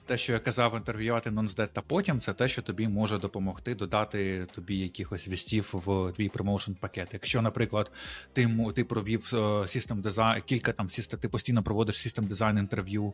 Те, 0.07 0.17
що 0.17 0.33
я 0.33 0.39
казав 0.39 0.75
інтерв'ювати 0.75 1.29
NotesDead 1.29 1.67
та 1.67 1.81
потім, 1.81 2.19
це 2.19 2.33
те, 2.33 2.47
що 2.47 2.61
тобі 2.61 2.87
може 2.87 3.17
допомогти 3.17 3.75
додати 3.75 4.47
тобі 4.55 4.77
якихось 4.77 5.27
вістів 5.27 5.69
в 5.85 6.11
твій 6.11 6.29
промоушен 6.29 6.75
пакет. 6.75 7.09
Якщо, 7.13 7.41
наприклад, 7.41 7.91
ти, 8.33 8.57
ти 8.75 8.83
провів 8.83 9.29
е, 9.33 9.37
system 9.37 10.01
design, 10.01 10.41
кілька 10.41 10.71
там 10.71 10.89
систем, 10.89 11.19
ти 11.19 11.29
постійно 11.29 11.63
проводиш 11.63 12.07
system 12.07 12.27
design 12.27 12.59
інтерв'ю 12.59 13.13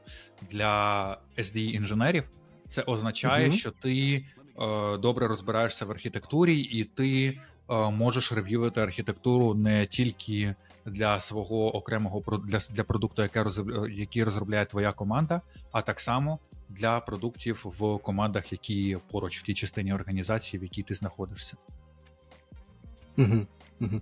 для 0.51 1.17
SDE 1.37 1.71
інженерів, 1.71 2.23
це 2.67 2.81
означає, 2.81 3.47
Мгм. 3.47 3.57
що 3.57 3.71
ти 3.71 4.25
е, 4.61 4.97
добре 4.97 5.27
розбираєшся 5.27 5.85
в 5.85 5.91
архітектурі, 5.91 6.59
і 6.59 6.83
ти 6.83 7.39
е, 7.69 7.89
можеш 7.89 8.31
рев'ювати 8.31 8.81
архітектуру 8.81 9.53
не 9.53 9.85
тільки 9.85 10.55
для 10.85 11.19
свого 11.19 11.75
окремого 11.75 12.23
для, 12.37 12.59
для 12.69 12.83
продукту, 12.83 13.21
яке 13.21 13.45
який 13.91 14.23
розробляє 14.23 14.65
твоя 14.65 14.91
команда, 14.91 15.41
а 15.71 15.81
так 15.81 15.99
само 15.99 16.39
для 16.73 16.99
продуктів 16.99 17.65
в 17.79 17.97
командах, 17.97 18.51
які 18.51 18.97
поруч 19.11 19.39
в 19.39 19.43
тій 19.43 19.53
частині 19.53 19.93
організації, 19.93 20.59
в 20.59 20.63
якій 20.63 20.83
ти 20.83 20.93
знаходишся. 20.93 21.57
Угу, 23.17 23.47
угу. 23.81 24.01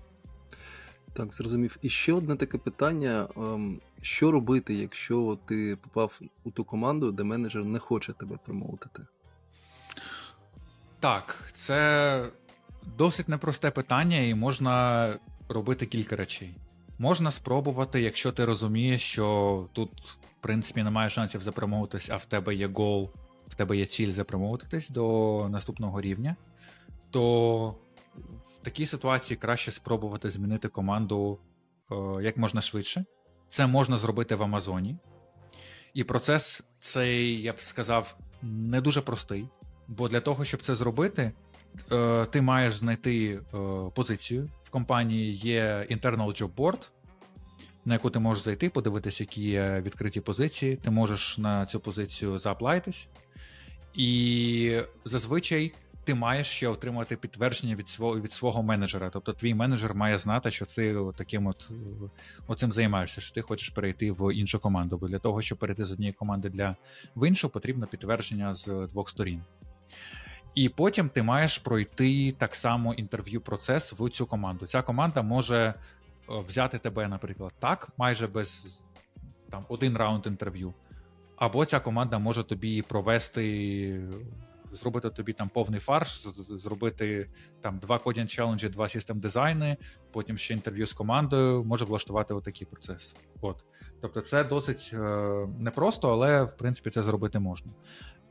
Так, 1.14 1.34
зрозумів. 1.34 1.78
І 1.82 1.90
ще 1.90 2.14
одне 2.14 2.36
таке 2.36 2.58
питання: 2.58 3.28
ем, 3.38 3.82
що 4.02 4.32
робити, 4.32 4.74
якщо 4.74 5.38
ти 5.46 5.78
попав 5.82 6.20
у 6.44 6.52
ту 6.52 6.64
команду, 6.64 7.12
де 7.12 7.24
менеджер 7.24 7.66
не 7.66 7.80
хоче 7.80 8.14
тебе 8.14 8.38
промоутити? 8.46 9.04
Так, 11.00 11.52
це 11.54 12.30
досить 12.98 13.30
непросте 13.30 13.72
питання, 13.72 14.18
і 14.18 14.36
можна 14.36 15.08
робити 15.50 15.86
кілька 15.86 16.16
речей. 16.16 16.56
Можна 17.00 17.32
спробувати, 17.32 18.02
якщо 18.02 18.32
ти 18.32 18.46
розумієш, 18.46 19.02
що 19.02 19.68
тут, 19.74 20.18
принципі, 20.42 20.84
немає 20.84 21.10
шансів 21.10 21.42
запромовитись, 21.42 22.10
а 22.10 22.16
в 22.16 22.26
тебе 22.26 22.56
є 22.56 22.68
гол, 22.68 23.12
в 23.48 23.56
тебе 23.56 23.78
є 23.78 23.86
ціль 23.86 24.12
запромовитись 24.12 24.90
до 24.90 25.48
наступного 25.50 26.02
рівня, 26.02 26.36
то 27.10 27.76
в 28.62 28.64
такій 28.64 28.86
ситуації 28.86 29.38
краще 29.38 29.72
спробувати 29.72 30.30
змінити 30.30 30.68
команду 30.68 31.40
е, 31.92 31.96
як 32.24 32.38
можна 32.38 32.62
швидше. 32.62 33.06
Це 33.50 33.68
можна 33.68 33.98
зробити 33.98 34.36
в 34.36 34.44
Амазоні. 34.44 34.98
І 35.94 36.04
процес 36.04 36.64
цей, 36.80 37.42
я 37.42 37.54
б 37.54 37.60
сказав, 37.60 38.18
не 38.42 38.82
дуже 38.82 39.02
простий. 39.02 39.48
Бо 39.88 40.08
для 40.08 40.22
того, 40.22 40.46
щоб 40.46 40.62
це 40.62 40.76
зробити, 40.76 41.32
е, 41.92 42.26
ти 42.26 42.42
маєш 42.42 42.76
знайти 42.76 43.34
е, 43.34 43.58
позицію. 43.96 44.50
В 44.64 44.70
компанії 44.70 45.36
є 45.36 45.88
internal 45.92 46.42
job 46.42 46.50
board, 46.56 46.90
на 47.86 47.94
яку 47.94 48.10
ти 48.10 48.20
можеш 48.20 48.44
зайти, 48.44 48.70
подивитися, 48.70 49.24
які 49.24 49.42
є 49.42 49.82
відкриті 49.86 50.20
позиції. 50.20 50.76
Ти 50.76 50.90
можеш 50.90 51.38
на 51.38 51.66
цю 51.66 51.80
позицію 51.80 52.38
зааплайтись. 52.38 53.08
І 53.94 54.82
зазвичай 55.06 55.74
ти 56.04 56.16
маєш 56.16 56.48
ще 56.48 56.68
отримати 56.68 57.16
підтвердження 57.16 57.76
від 57.76 57.88
свого 57.88 58.20
від 58.20 58.32
свого 58.32 58.64
менеджера. 58.64 59.10
Тобто, 59.10 59.34
твій 59.34 59.54
менеджер 59.54 59.96
має 59.96 60.18
знати, 60.18 60.52
що 60.52 60.66
ти 60.66 60.96
таким 61.16 61.48
от 61.48 61.72
оцим 62.48 62.72
займаєшся, 62.72 63.22
що 63.22 63.36
ти 63.36 63.42
хочеш 63.42 63.70
перейти 63.70 64.12
в 64.12 64.36
іншу 64.36 64.60
команду. 64.60 64.98
Бо 64.98 65.08
для 65.08 65.20
того, 65.20 65.42
щоб 65.42 65.58
перейти 65.58 65.86
з 65.86 65.92
однієї 65.92 66.14
команди 66.14 66.50
для 66.50 66.76
в 67.16 67.28
іншу, 67.28 67.50
потрібно 67.50 67.88
підтвердження 67.88 68.54
з 68.54 68.88
двох 68.92 69.10
сторін. 69.10 69.44
І 70.56 70.70
потім 70.70 71.10
ти 71.10 71.24
маєш 71.24 71.58
пройти 71.58 72.36
так 72.38 72.56
само 72.56 72.94
інтерв'ю-процес 72.94 73.94
в 73.94 74.10
цю 74.10 74.26
команду. 74.26 74.66
Ця 74.66 74.82
команда 74.82 75.22
може 75.22 75.74
взяти 76.40 76.78
тебе, 76.78 77.08
наприклад, 77.08 77.54
так, 77.60 77.90
майже 77.98 78.28
без 78.28 78.82
там 79.50 79.66
один 79.70 79.98
раунд 79.98 80.28
інтерв'ю. 80.28 80.74
Або 81.36 81.66
ця 81.66 81.80
команда 81.80 82.20
може 82.20 82.44
тобі 82.44 82.82
провести 82.82 84.04
зробити 84.72 85.10
тобі 85.10 85.34
там 85.34 85.50
повний 85.50 85.80
фарш, 85.80 86.28
зробити 86.50 87.30
там 87.62 87.80
два 87.80 88.00
кодінг 88.00 88.28
челенджі, 88.28 88.70
два 88.70 88.90
систем 88.90 89.20
дизайни, 89.20 89.78
потім 90.12 90.38
ще 90.38 90.54
інтерв'ю 90.54 90.86
з 90.86 90.94
командою, 90.94 91.64
може 91.64 91.86
влаштувати 91.86 92.34
отакий 92.34 92.68
процес. 92.68 93.16
От. 93.42 93.64
Тобто, 94.02 94.22
це 94.22 94.44
досить 94.44 94.92
е, 94.94 94.98
непросто, 95.60 96.12
але 96.12 96.44
в 96.44 96.58
принципі 96.58 96.90
це 96.90 97.04
зробити 97.04 97.40
можна. 97.40 97.72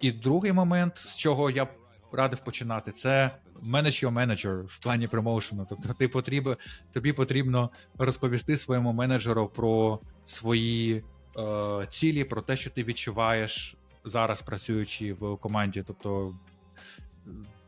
І 0.01 0.13
другий 0.13 0.53
момент, 0.53 0.97
з 0.97 1.17
чого 1.17 1.51
я 1.51 1.65
б 1.65 1.69
радив 2.13 2.41
починати, 2.41 2.93
це 2.93 3.31
your 3.63 4.13
manager 4.13 4.63
в 4.63 4.79
плані 4.79 5.09
промоушену. 5.09 5.67
Тобто, 5.69 5.95
ти 5.95 6.09
потрібен, 6.09 6.57
тобі 6.93 7.13
потрібно 7.13 7.71
розповісти 7.99 8.57
своєму 8.57 8.93
менеджеру 8.93 9.49
про 9.49 10.01
свої 10.27 11.05
е, 11.39 11.87
цілі, 11.89 12.25
про 12.25 12.43
те, 12.43 12.57
що 12.57 12.71
ти 12.71 12.85
відчуваєш 12.85 13.77
зараз 14.05 14.43
працюючи 14.43 15.13
в 15.13 15.37
команді. 15.37 15.85
Тобто, 15.87 16.35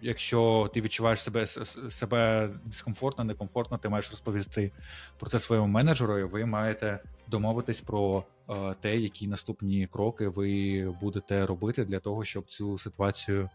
якщо 0.00 0.70
ти 0.74 0.80
відчуваєш 0.80 1.22
себе 1.22 1.46
себе 1.90 2.50
дискомфортно, 2.64 3.24
некомфортно, 3.24 3.78
ти 3.78 3.88
маєш 3.88 4.10
розповісти 4.10 4.72
про 5.18 5.30
це 5.30 5.38
своєму 5.38 5.66
менеджеру, 5.66 6.18
і 6.18 6.24
ви 6.24 6.46
маєте 6.46 6.98
домовитись 7.28 7.80
про 7.80 8.24
е, 8.50 8.74
те, 8.80 8.96
які 8.96 9.26
наступні 9.26 9.88
кроки 9.92 10.28
ви 10.28 10.94
будете 11.00 11.46
робити 11.46 11.84
для 11.84 11.98
того, 11.98 12.24
щоб 12.24 12.44
цю 12.46 12.78
ситуацію. 12.78 13.50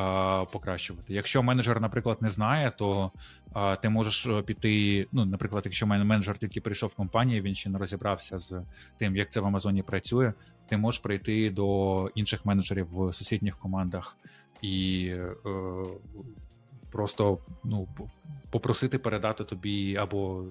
Е, 0.00 0.46
Покращувати. 0.52 1.14
Якщо 1.14 1.42
менеджер, 1.42 1.80
наприклад, 1.80 2.18
не 2.20 2.30
знає, 2.30 2.72
то 2.78 3.12
а, 3.52 3.76
ти 3.76 3.88
можеш 3.88 4.26
е, 4.26 4.42
піти. 4.42 5.06
Ну, 5.12 5.24
наприклад, 5.24 5.62
якщо 5.64 5.86
менеджер 5.86 6.38
тільки 6.38 6.60
прийшов 6.60 6.88
в 6.88 6.94
компанію, 6.94 7.42
він 7.42 7.54
ще 7.54 7.70
не 7.70 7.78
розібрався 7.78 8.38
з 8.38 8.62
тим, 8.98 9.16
як 9.16 9.30
це 9.30 9.40
в 9.40 9.46
Амазоні 9.46 9.82
працює. 9.82 10.32
Ти 10.68 10.76
можеш 10.76 11.00
прийти 11.00 11.50
до 11.50 12.08
інших 12.14 12.46
менеджерів 12.46 12.86
в 12.90 13.12
сусідніх 13.14 13.58
командах 13.58 14.16
і 14.62 15.06
е, 15.06 15.34
просто 16.90 17.38
ну, 17.64 17.88
попросити 18.50 18.98
передати 18.98 19.44
тобі 19.44 19.96
або 19.96 20.44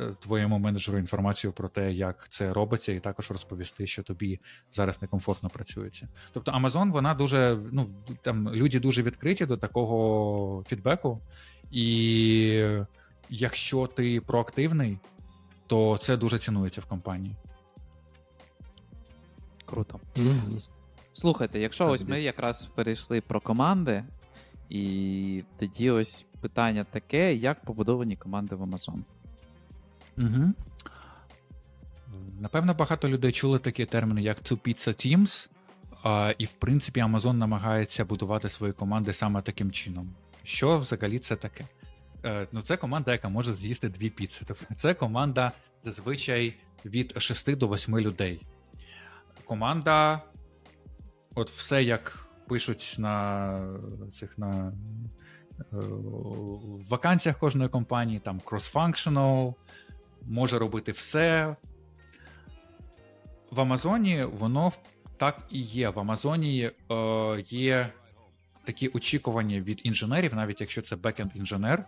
е, 0.00 0.14
твоєму 0.20 0.58
менеджеру 0.58 0.98
інформацію 0.98 1.52
про 1.52 1.68
те, 1.68 1.92
як 1.92 2.28
це 2.28 2.52
робиться, 2.52 2.92
і 2.92 3.00
також 3.00 3.30
розповісти, 3.30 3.86
що 3.86 4.02
тобі 4.02 4.40
зараз 4.70 5.02
некомфортно 5.02 5.48
працюється. 5.48 6.08
Тобто 6.32 6.52
Amazon, 6.52 6.92
вона 6.92 7.14
дуже 7.14 7.58
ну 7.72 7.90
там 8.22 8.54
люди 8.54 8.80
дуже 8.80 9.02
відкриті 9.02 9.46
до 9.46 9.56
такого 9.56 10.64
фідбеку, 10.68 11.20
і 11.70 12.78
якщо 13.30 13.86
ти 13.86 14.20
проактивний, 14.20 14.98
то 15.66 15.98
це 15.98 16.16
дуже 16.16 16.38
цінується 16.38 16.80
в 16.80 16.84
компанії. 16.84 17.36
Круто. 19.64 20.00
Слухайте, 21.12 21.58
якщо 21.58 21.84
Так, 21.84 21.92
ось 21.92 22.04
ми 22.04 22.20
якраз 22.20 22.66
перейшли 22.66 23.20
про 23.20 23.40
команди, 23.40 24.04
і 24.70 25.44
тоді 25.58 25.90
ось 25.90 26.26
питання 26.40 26.84
таке: 26.84 27.34
як 27.34 27.64
побудовані 27.64 28.16
команди 28.16 28.54
в 28.54 28.62
Amazon? 28.62 29.00
Угу. 30.18 30.52
Напевно, 32.40 32.74
багато 32.74 33.08
людей 33.08 33.32
чули 33.32 33.58
такі 33.58 33.86
терміни, 33.86 34.22
як 34.22 34.38
Two 34.38 34.58
Pizza 34.68 34.88
Teams, 34.88 35.48
а, 36.04 36.34
і 36.38 36.44
в 36.44 36.52
принципі 36.52 37.00
Amazon 37.00 37.32
намагається 37.32 38.04
будувати 38.04 38.48
свої 38.48 38.72
команди 38.72 39.12
саме 39.12 39.42
таким 39.42 39.72
чином. 39.72 40.14
Що 40.42 40.78
взагалі 40.78 41.18
це 41.18 41.36
таке? 41.36 41.64
Е, 42.24 42.46
ну, 42.52 42.60
це 42.60 42.76
команда, 42.76 43.12
яка 43.12 43.28
може 43.28 43.54
з'їсти 43.54 43.88
дві 43.88 44.10
піци. 44.10 44.42
Тобто 44.46 44.74
це 44.74 44.94
команда 44.94 45.52
зазвичай 45.80 46.54
від 46.84 47.22
6 47.22 47.56
до 47.56 47.68
8 47.68 47.98
людей. 47.98 48.46
Команда, 49.44 50.20
от 51.34 51.50
все 51.50 51.84
як 51.84 52.25
пишуть 52.48 52.94
на 52.98 53.78
цих 54.12 54.38
на 54.38 54.72
е, 55.58 55.62
вакансіях 56.88 57.38
кожної 57.38 57.68
компанії, 57.68 58.18
там 58.18 58.40
cross-functional, 58.44 59.54
може 60.22 60.58
робити 60.58 60.92
все. 60.92 61.56
В 63.50 63.60
Амазоні 63.60 64.24
воно 64.24 64.72
так 65.16 65.38
і 65.50 65.60
є. 65.60 65.88
В 65.88 66.00
Амазоні 66.00 66.70
е, 66.90 67.44
є 67.48 67.92
такі 68.64 68.88
очікування 68.88 69.60
від 69.60 69.80
інженерів, 69.84 70.34
навіть 70.34 70.60
якщо 70.60 70.82
це 70.82 70.96
бекенд 70.96 71.30
інженер, 71.34 71.84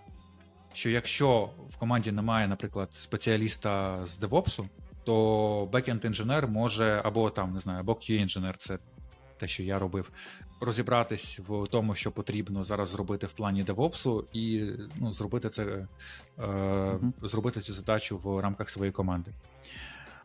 що 0.72 0.90
якщо 0.90 1.50
в 1.70 1.76
команді 1.76 2.12
немає, 2.12 2.48
наприклад, 2.48 2.92
спеціаліста 2.92 4.06
з 4.06 4.20
DevOps, 4.20 4.64
то 5.04 5.68
бекенд 5.72 6.04
інженер 6.04 6.48
може, 6.48 7.00
або 7.04 7.30
там, 7.30 7.52
не 7.52 7.60
знаю, 7.60 7.80
або 7.80 7.92
QA 7.92 8.12
інженер 8.12 8.56
це 8.56 8.78
те, 9.38 9.48
що 9.48 9.62
я 9.62 9.78
робив, 9.78 10.10
розібратись 10.60 11.40
в 11.48 11.66
тому, 11.66 11.94
що 11.94 12.12
потрібно 12.12 12.64
зараз 12.64 12.88
зробити 12.88 13.26
в 13.26 13.32
плані 13.32 13.64
DevOps, 13.64 14.24
і 14.32 14.72
ну, 14.96 15.12
зробити 15.12 15.48
це, 15.50 15.64
е, 15.64 16.46
Мгм. 16.46 17.14
зробити 17.22 17.60
цю 17.60 17.72
задачу 17.72 18.18
в 18.18 18.40
рамках 18.40 18.70
своєї 18.70 18.92
команди. 18.92 19.30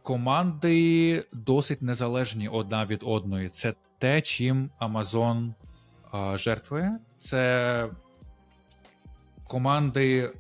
Команди 0.02 1.24
досить 1.34 1.82
незалежні 1.82 2.50
одна 2.50 2.86
від 2.86 3.00
одної. 3.04 3.50
Це 3.50 3.74
те, 3.98 4.22
чим 4.22 4.70
Amazon 4.82 5.54
е, 6.14 6.38
жертвує. 6.38 7.00
Це 7.18 7.90
команди, 9.48 10.32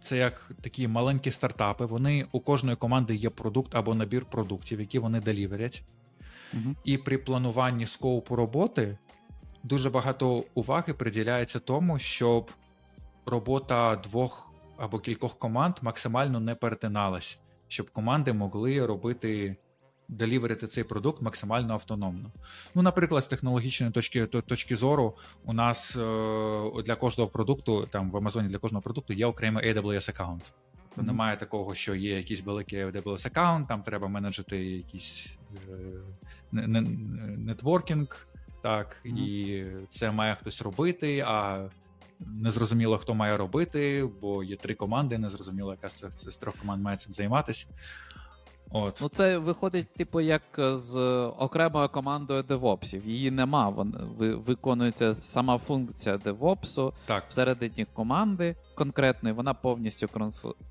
це 0.00 0.16
як 0.16 0.50
такі 0.60 0.88
маленькі 0.88 1.30
стартапи. 1.30 1.86
Вони 1.86 2.26
у 2.32 2.40
кожної 2.40 2.76
команди 2.76 3.14
є 3.14 3.30
продукт 3.30 3.74
або 3.74 3.94
набір 3.94 4.24
продуктів, 4.24 4.80
які 4.80 4.98
вони 4.98 5.20
деліверять. 5.20 5.82
Угу. 6.54 6.74
І 6.84 6.98
при 6.98 7.18
плануванні 7.18 7.86
скоупу 7.86 8.36
роботи 8.36 8.98
дуже 9.62 9.90
багато 9.90 10.44
уваги 10.54 10.94
приділяється 10.94 11.58
тому, 11.58 11.98
щоб 11.98 12.50
робота 13.26 13.96
двох 13.96 14.50
або 14.78 14.98
кількох 14.98 15.38
команд 15.38 15.74
максимально 15.82 16.40
не 16.40 16.54
перетиналась, 16.54 17.40
щоб 17.68 17.90
команди 17.90 18.32
могли 18.32 18.86
робити. 18.86 19.56
Деліверити 20.08 20.66
цей 20.66 20.84
продукт 20.84 21.22
максимально 21.22 21.74
автономно. 21.74 22.32
Ну, 22.74 22.82
наприклад, 22.82 23.24
з 23.24 23.26
технологічної 23.26 23.92
точки 23.92 24.26
точки 24.26 24.76
зору, 24.76 25.16
у 25.44 25.52
нас 25.52 25.96
е, 25.96 26.82
для 26.84 26.94
кожного 26.94 27.30
продукту, 27.30 27.86
там 27.90 28.10
в 28.10 28.16
Амазоні 28.16 28.48
для 28.48 28.58
кожного 28.58 28.82
продукту 28.82 29.12
є 29.12 29.26
окремий 29.26 29.74
AWS 29.74 30.10
аккаунт. 30.10 30.42
Тобто 30.96 31.02
Мгм. 31.02 31.06
Немає 31.06 31.36
такого, 31.36 31.74
що 31.74 31.94
є 31.94 32.16
якийсь 32.16 32.42
великий 32.42 32.84
AWS 32.84 33.26
аккаунт, 33.26 33.68
там 33.68 33.82
треба 33.82 34.08
менеджити 34.08 34.64
якийсь 34.64 35.38
е, 35.68 35.72
нетворкінг, 37.38 38.26
так, 38.62 38.96
Мгм. 39.04 39.16
і 39.18 39.66
це 39.90 40.10
має 40.10 40.34
хтось 40.34 40.62
робити, 40.62 41.24
а 41.26 41.68
незрозуміло, 42.20 42.98
хто 42.98 43.14
має 43.14 43.36
робити, 43.36 44.08
бо 44.20 44.44
є 44.44 44.56
три 44.56 44.74
команди, 44.74 45.18
незрозуміло, 45.18 45.70
яка 45.70 45.88
з 45.88 45.92
цих 45.94 46.12
з 46.12 46.30
з 46.30 46.36
трьох 46.36 46.56
команд 46.56 46.82
має 46.82 46.96
цим 46.96 47.12
займатися. 47.12 47.66
От. 48.76 48.98
Ну, 49.00 49.08
це 49.08 49.38
виходить, 49.38 49.94
типу, 49.94 50.20
як 50.20 50.42
з 50.58 50.96
окремою 51.38 51.88
командою 51.88 52.42
девопсів. 52.42 53.08
Її 53.08 53.30
нема. 53.30 53.68
Вон, 53.68 53.94
ви, 54.18 54.34
виконується 54.34 55.14
сама 55.14 55.58
функція 55.58 56.18
девопсу 56.18 56.92
так, 57.06 57.24
всередині 57.28 57.86
команди 57.92 58.56
конкретної. 58.74 59.34
Вона 59.34 59.54
повністю 59.54 60.08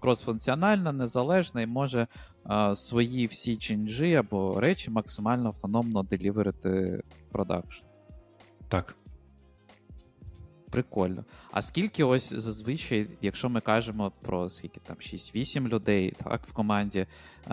кросфункціональна, 0.01 0.91
незалежна 0.91 1.61
і 1.61 1.65
може 1.65 2.07
а, 2.43 2.75
свої 2.75 3.25
всі 3.25 3.57
ченджі 3.57 4.15
або 4.15 4.59
речі 4.59 4.91
максимально 4.91 5.47
автономно 5.47 6.03
деліверити 6.03 7.01
в 7.29 7.31
продакшн. 7.31 7.85
так. 8.67 8.95
Прикольно. 10.75 11.25
А 11.51 11.61
скільки 11.61 12.03
ось 12.03 12.33
зазвичай, 12.33 13.07
якщо 13.21 13.49
ми 13.49 13.61
кажемо 13.61 14.11
про 14.21 14.49
скільки 14.49 14.79
там 14.79 14.95
6-8 14.95 15.67
людей, 15.67 16.13
так, 16.23 16.47
в 16.47 16.53
команді, 16.53 17.05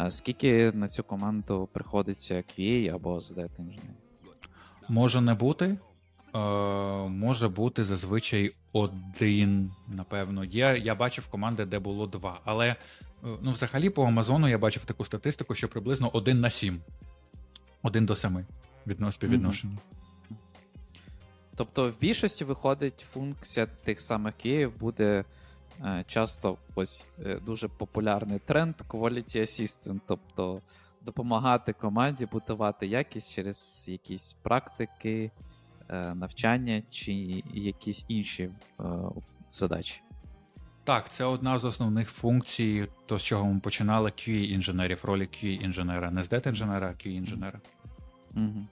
скільки 0.08 0.72
на 0.72 0.88
цю 0.88 1.04
команду 1.04 1.68
приходиться 1.72 2.34
QA 2.34 2.94
або 2.94 3.18
ZDET 3.18 3.50
інженер? 3.58 3.94
Може 4.88 5.20
не 5.20 5.34
бути. 5.34 5.76
Е, 6.34 6.38
може 7.08 7.48
бути 7.48 7.84
зазвичай 7.84 8.54
один, 8.72 9.70
напевно. 9.88 10.44
Є, 10.44 10.80
я 10.84 10.94
бачив 10.94 11.26
команди, 11.26 11.64
де 11.64 11.78
було 11.78 12.06
два. 12.06 12.40
Але 12.44 12.66
е, 12.66 12.76
ну, 13.42 13.52
взагалі 13.52 13.90
по 13.90 14.04
Амазону 14.04 14.48
я 14.48 14.58
бачив 14.58 14.84
таку 14.84 15.04
статистику, 15.04 15.54
що 15.54 15.68
приблизно 15.68 16.10
один 16.12 16.40
на 16.40 16.50
сім. 16.50 16.80
Один 17.82 18.06
до 18.06 18.14
семи 18.14 18.44
відносно 18.86 19.12
співвідношення. 19.12 19.78
Тобто 21.62 21.90
в 21.90 21.98
більшості 22.00 22.44
виходить 22.44 23.06
функція 23.12 23.66
тих 23.66 24.00
самих 24.00 24.34
QA 24.34 24.78
буде 24.78 25.24
е, 25.84 26.04
часто 26.06 26.56
ось 26.74 27.06
е, 27.26 27.34
дуже 27.34 27.68
популярний 27.68 28.38
тренд 28.38 28.74
Quality 28.88 29.36
Assistant, 29.36 30.00
тобто 30.06 30.60
допомагати 31.02 31.72
команді 31.72 32.26
будувати 32.26 32.86
якість 32.86 33.32
через 33.32 33.84
якісь 33.88 34.32
практики, 34.32 35.30
е, 35.88 36.14
навчання 36.14 36.82
чи 36.90 37.12
якісь 37.54 38.04
інші 38.08 38.42
е, 38.42 38.84
задачі. 39.52 40.02
Так, 40.84 41.12
це 41.12 41.24
одна 41.24 41.58
з 41.58 41.64
основних 41.64 42.08
функцій, 42.08 42.88
то 43.06 43.18
з 43.18 43.22
чого 43.22 43.44
ми 43.44 43.60
починали 43.60 44.10
QA 44.10 44.48
інженерів, 44.48 45.00
ролі 45.02 45.22
QA 45.22 45.62
інженера, 45.62 46.10
не 46.10 46.22
з 46.22 46.28
дет 46.28 46.46
інженера, 46.46 46.88
а 46.88 47.02
QA 47.02 47.08
інженера. 47.08 47.60
Угу. 48.36 48.66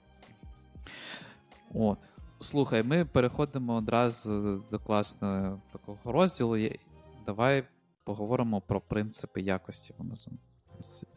О, 1.73 1.97
слухай, 2.41 2.83
ми 2.83 3.05
переходимо 3.05 3.75
одразу 3.75 4.63
до 4.71 4.79
класного 4.79 5.61
такого 5.71 6.11
розділу. 6.11 6.57
Давай 7.25 7.63
поговоримо 8.03 8.61
про 8.61 8.81
принципи 8.81 9.41
якості 9.41 9.93
в 9.97 10.01
Amazon. 10.01 10.33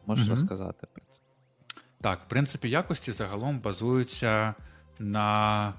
Можеш 0.05 0.25
Мгм. 0.25 0.31
розказати 0.31 0.87
про 0.93 1.05
це? 1.07 1.21
Так, 2.01 2.27
принципи 2.27 2.69
якості 2.69 3.11
загалом 3.11 3.59
базуються 3.59 4.55
на 4.99 5.73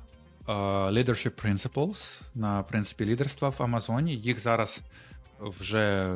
е, 0.49 0.53
leadership 0.53 1.47
principles, 1.47 2.23
на 2.35 2.63
принципі 2.63 3.05
лідерства 3.05 3.49
в 3.49 3.63
Амазоні. 3.63 4.17
Їх 4.17 4.41
зараз 4.41 4.83
вже 5.41 6.15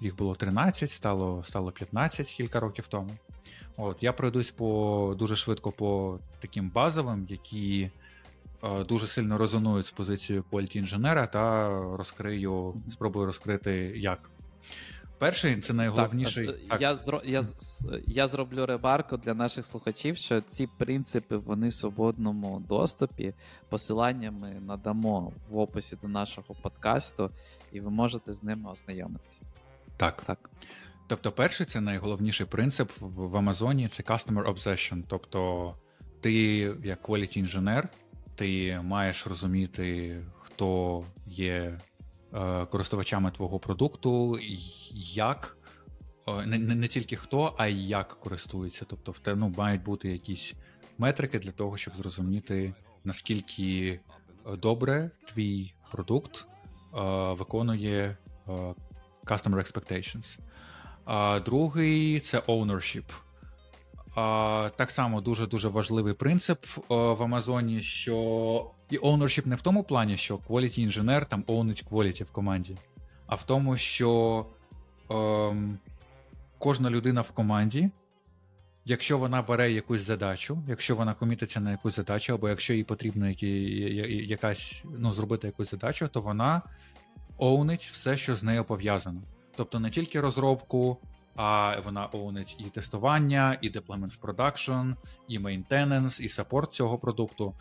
їх 0.00 0.16
було 0.16 0.34
13, 0.34 0.90
стало, 0.90 1.44
стало 1.44 1.72
15 1.72 2.26
кілька 2.26 2.60
років 2.60 2.86
тому. 2.88 3.10
От, 3.76 4.02
я 4.02 4.12
пройдусь 4.12 4.50
по 4.50 5.14
дуже 5.18 5.36
швидко 5.36 5.72
по 5.72 6.18
таким 6.40 6.70
базовим, 6.70 7.26
які 7.28 7.90
дуже 8.88 9.06
сильно 9.06 9.38
резонують 9.38 9.86
з 9.86 9.90
позицією 9.90 10.44
quality 10.52 10.76
інженера, 10.76 11.26
та 11.26 11.68
розкрию, 11.96 12.74
спробую 12.90 13.26
розкрити 13.26 13.72
як. 13.96 14.30
Перший 15.18 15.60
це 15.60 15.72
найголовніший. 15.72 16.46
Так, 16.46 16.56
так. 16.68 16.80
Я, 16.80 16.96
зро, 16.96 17.22
я, 17.24 17.42
я 18.06 18.28
зроблю 18.28 18.66
ремарку 18.66 19.16
для 19.16 19.34
наших 19.34 19.66
слухачів, 19.66 20.16
що 20.16 20.40
ці 20.40 20.68
принципи 20.78 21.36
вони 21.36 21.68
в 21.68 21.72
свободному 21.72 22.64
доступі. 22.68 23.34
Посилання 23.68 24.30
ми 24.30 24.50
надамо 24.50 25.32
в 25.50 25.58
описі 25.58 25.96
до 26.02 26.08
нашого 26.08 26.54
подкасту, 26.62 27.30
і 27.72 27.80
ви 27.80 27.90
можете 27.90 28.32
з 28.32 28.42
ними 28.42 28.70
ознайомитись. 28.70 29.42
так. 29.96 30.22
Так. 30.26 30.50
Тобто, 31.06 31.32
перший 31.32 31.66
це 31.66 31.80
найголовніший 31.80 32.46
принцип 32.46 32.90
в, 33.00 33.06
в 33.06 33.36
Амазоні 33.36 33.88
це 33.88 34.02
customer 34.02 34.54
obsession. 34.54 35.02
Тобто, 35.08 35.74
ти, 36.20 36.32
як 36.84 37.08
quality 37.08 37.38
інженер, 37.38 37.88
ти 38.40 38.80
маєш 38.84 39.26
розуміти, 39.26 40.16
хто 40.40 41.04
є 41.26 41.78
е, 42.34 42.66
користувачами 42.66 43.30
твого 43.30 43.58
продукту, 43.58 44.38
як. 45.14 45.56
е, 46.28 46.46
Не, 46.46 46.58
не, 46.58 46.88
тільки 46.88 47.16
хто, 47.16 47.54
а 47.58 47.66
й 47.66 47.88
як 47.88 48.08
користується. 48.08 48.84
Тобто, 48.88 49.12
в 49.12 49.18
те 49.18 49.34
ну, 49.34 49.54
мають 49.56 49.82
бути 49.82 50.08
якісь 50.08 50.54
метрики 50.98 51.38
для 51.38 51.50
того, 51.50 51.76
щоб 51.76 51.96
зрозуміти, 51.96 52.74
наскільки 53.04 54.00
е, 54.46 54.56
добре 54.56 55.10
твій 55.24 55.74
продукт 55.90 56.36
е, 56.36 56.46
виконує 57.32 58.16
е, 58.48 58.52
customer 59.24 59.56
expectations. 59.56 60.38
А 61.04 61.40
другий 61.40 62.20
це 62.20 62.38
ownership. 62.38 63.04
Так 64.76 64.90
само 64.90 65.20
дуже 65.20 65.46
дуже 65.46 65.68
важливий 65.68 66.14
принцип 66.14 66.64
в 66.88 67.22
Амазоні, 67.22 67.82
що 67.82 68.70
і 68.90 68.98
ownership 68.98 69.46
не 69.46 69.56
в 69.56 69.60
тому 69.60 69.82
плані, 69.82 70.16
що 70.16 70.36
quality 70.36 70.78
інженер 70.78 71.26
там 71.26 71.42
ownить 71.42 71.88
quality 71.88 72.24
в 72.24 72.30
команді, 72.30 72.76
а 73.26 73.34
в 73.34 73.42
тому, 73.42 73.76
що 73.76 74.46
ем, 75.10 75.78
кожна 76.58 76.90
людина 76.90 77.20
в 77.20 77.30
команді, 77.30 77.90
якщо 78.84 79.18
вона 79.18 79.42
бере 79.42 79.72
якусь 79.72 80.02
задачу, 80.02 80.62
якщо 80.68 80.96
вона 80.96 81.14
комітиться 81.14 81.60
на 81.60 81.70
якусь 81.70 81.96
задачу, 81.96 82.34
або 82.34 82.48
якщо 82.48 82.74
їй 82.74 82.84
потрібно 82.84 83.28
якась 83.28 84.84
ну, 84.98 85.12
зробити 85.12 85.46
якусь 85.46 85.70
задачу, 85.70 86.08
то 86.08 86.20
вона 86.20 86.62
оунить 87.38 87.90
все, 87.92 88.16
що 88.16 88.36
з 88.36 88.42
нею 88.42 88.64
пов'язано. 88.64 89.22
Тобто 89.56 89.80
не 89.80 89.90
тільки 89.90 90.20
розробку, 90.20 90.98
а 91.36 91.80
вона 91.84 92.08
оунить 92.12 92.56
і 92.58 92.64
тестування, 92.64 93.58
і 93.60 93.70
deployment 93.70 94.18
в 94.20 94.26
production, 94.26 94.94
і 95.28 95.38
maintenance, 95.38 96.22
і 96.22 96.28
саппорт 96.28 96.74
цього 96.74 96.98
продукту. 96.98 97.54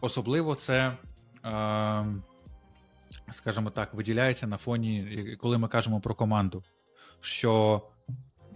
Особливо 0.00 0.54
це, 0.54 0.96
е, 1.44 2.06
скажімо 3.30 3.70
так, 3.70 3.94
виділяється 3.94 4.46
на 4.46 4.56
фоні, 4.56 5.36
коли 5.40 5.58
ми 5.58 5.68
кажемо 5.68 6.00
про 6.00 6.14
команду. 6.14 6.62
Що 7.20 7.82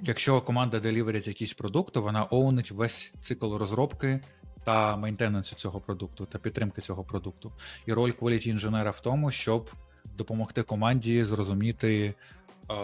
якщо 0.02 0.40
команда 0.40 0.81
деліверить 0.81 1.26
якийсь 1.26 1.54
продукт, 1.54 1.94
то 1.94 2.02
вона 2.02 2.26
оунить 2.31 2.70
весь 2.70 3.14
цикл 3.20 3.57
розробки 3.57 4.20
та 4.64 4.96
мейнтенансу 4.96 5.57
цього 5.57 5.81
продукту 5.81 6.26
та 6.26 6.38
підтримки 6.38 6.81
цього 6.81 7.04
продукту. 7.04 7.52
І 7.87 7.92
роль 7.92 8.11
quality 8.11 8.48
інженера 8.48 8.90
в 8.90 9.00
тому, 9.00 9.31
щоб 9.31 9.70
допомогти 10.04 10.62
команді 10.62 11.24
зрозуміти. 11.24 12.14
Е, 12.70 12.74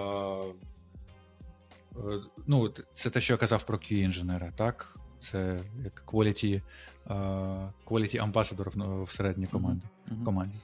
ну, 2.47 2.73
це 2.95 3.11
те, 3.11 3.21
що 3.21 3.33
я 3.33 3.37
казав 3.37 3.63
про 3.63 3.77
QA 3.79 3.93
інженера, 3.95 4.53
так? 4.57 4.97
Це 5.19 5.61
як 5.85 6.03
quality, 6.07 6.63
е, 7.07 7.15
quality 7.87 8.33
ambassador 8.33 8.71
в- 8.75 9.05
всередині 9.05 9.47
команди. 9.47 9.87
Мгм. 10.07 10.25
команді. 10.25 10.55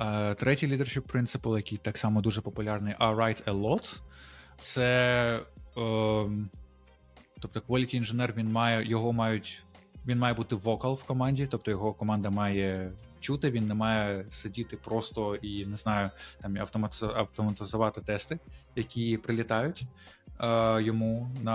Е, 0.00 0.34
третій 0.34 0.66
leadership 0.68 1.00
principle, 1.12 1.56
який 1.56 1.78
так 1.78 1.98
само 1.98 2.20
дуже 2.20 2.40
популярний, 2.40 2.94
I 2.94 3.16
write 3.16 3.44
a 3.44 3.60
lot. 3.60 4.00
Це 4.58 5.40
тобто 7.40 7.60
quality 7.60 7.94
інженер 7.94 8.32
він 8.36 8.52
має 8.52 8.88
його 8.88 9.12
мають. 9.12 9.62
Він 10.06 10.18
має 10.18 10.34
бути 10.34 10.56
вокал 10.56 10.94
в 10.94 11.04
команді, 11.04 11.46
тобто 11.46 11.70
його 11.70 11.92
команда 11.92 12.30
має 12.30 12.92
чути, 13.20 13.50
він 13.50 13.68
не 13.68 13.74
має 13.74 14.24
сидіти 14.30 14.76
просто 14.76 15.36
і 15.36 15.66
не 15.66 15.76
знаю, 15.76 16.10
там 16.40 16.84
автоматизувати 17.16 18.00
тести, 18.00 18.38
які 18.76 19.16
прилітають 19.16 19.82
е, 20.40 20.82
йому 20.82 21.30
на 21.42 21.54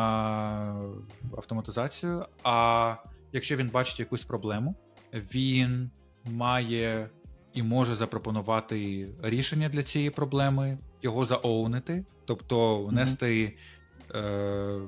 автоматизацію. 1.38 2.26
А 2.44 2.96
якщо 3.34 3.56
він 3.56 3.70
бачить 3.70 4.00
якусь 4.00 4.24
проблему, 4.24 4.76
він 5.14 5.92
має 6.26 7.10
і 7.54 7.64
може 7.64 7.96
запропонувати 7.96 9.10
рішення 9.22 9.70
для 9.70 9.84
цієї 9.84 10.10
проблеми, 10.10 10.78
його 11.02 11.26
заоунити, 11.26 12.06
тобто 12.26 12.84
внести 12.84 13.58
е, 14.16 14.80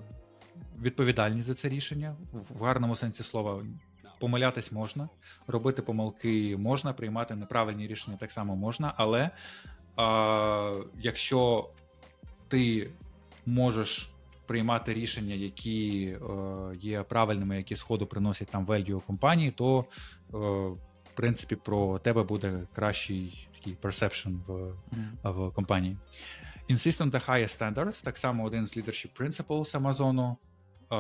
відповідальність 0.82 1.48
за 1.48 1.54
це 1.54 1.70
рішення 1.70 2.16
в 2.32 2.64
гарному 2.64 2.96
сенсі 2.96 3.24
слова. 3.24 3.64
Помилятись 4.20 4.72
можна, 4.72 5.10
робити 5.48 5.82
помилки 5.82 6.58
можна, 6.58 6.94
приймати 6.94 7.36
неправильні 7.36 7.88
рішення 7.88 8.18
так 8.18 8.32
само 8.32 8.56
можна, 8.56 8.94
але 8.98 9.22
е, 9.22 9.32
якщо 11.02 11.70
ти 12.48 12.90
можеш 13.46 14.10
приймати 14.46 14.94
рішення, 14.94 15.36
які 15.36 16.06
е, 16.08 16.18
є 16.82 17.04
правильними, 17.04 17.58
які 17.58 17.76
сходу 17.76 18.06
приносять 18.06 18.48
там 18.48 18.66
value 18.66 19.02
компанії, 19.02 19.52
то 19.52 19.80
е, 19.80 20.38
в 21.04 21.12
принципі 21.16 21.56
про 21.56 22.00
тебе 22.00 22.24
буде 22.24 22.68
кращий 22.76 23.48
такий 23.54 23.78
perception 23.82 24.38
в, 24.48 24.74
в 25.24 25.54
компанії. 25.54 25.98
Insist 26.70 27.02
on 27.02 27.12
the 27.12 27.30
highest 27.30 27.60
standards, 27.60 28.04
так 28.04 28.18
само 28.18 28.44
один 28.44 28.66
з 28.66 28.78
leadership 28.78 29.10
principles 29.20 29.78
Амазону. 29.78 30.38
Е, 30.92 30.96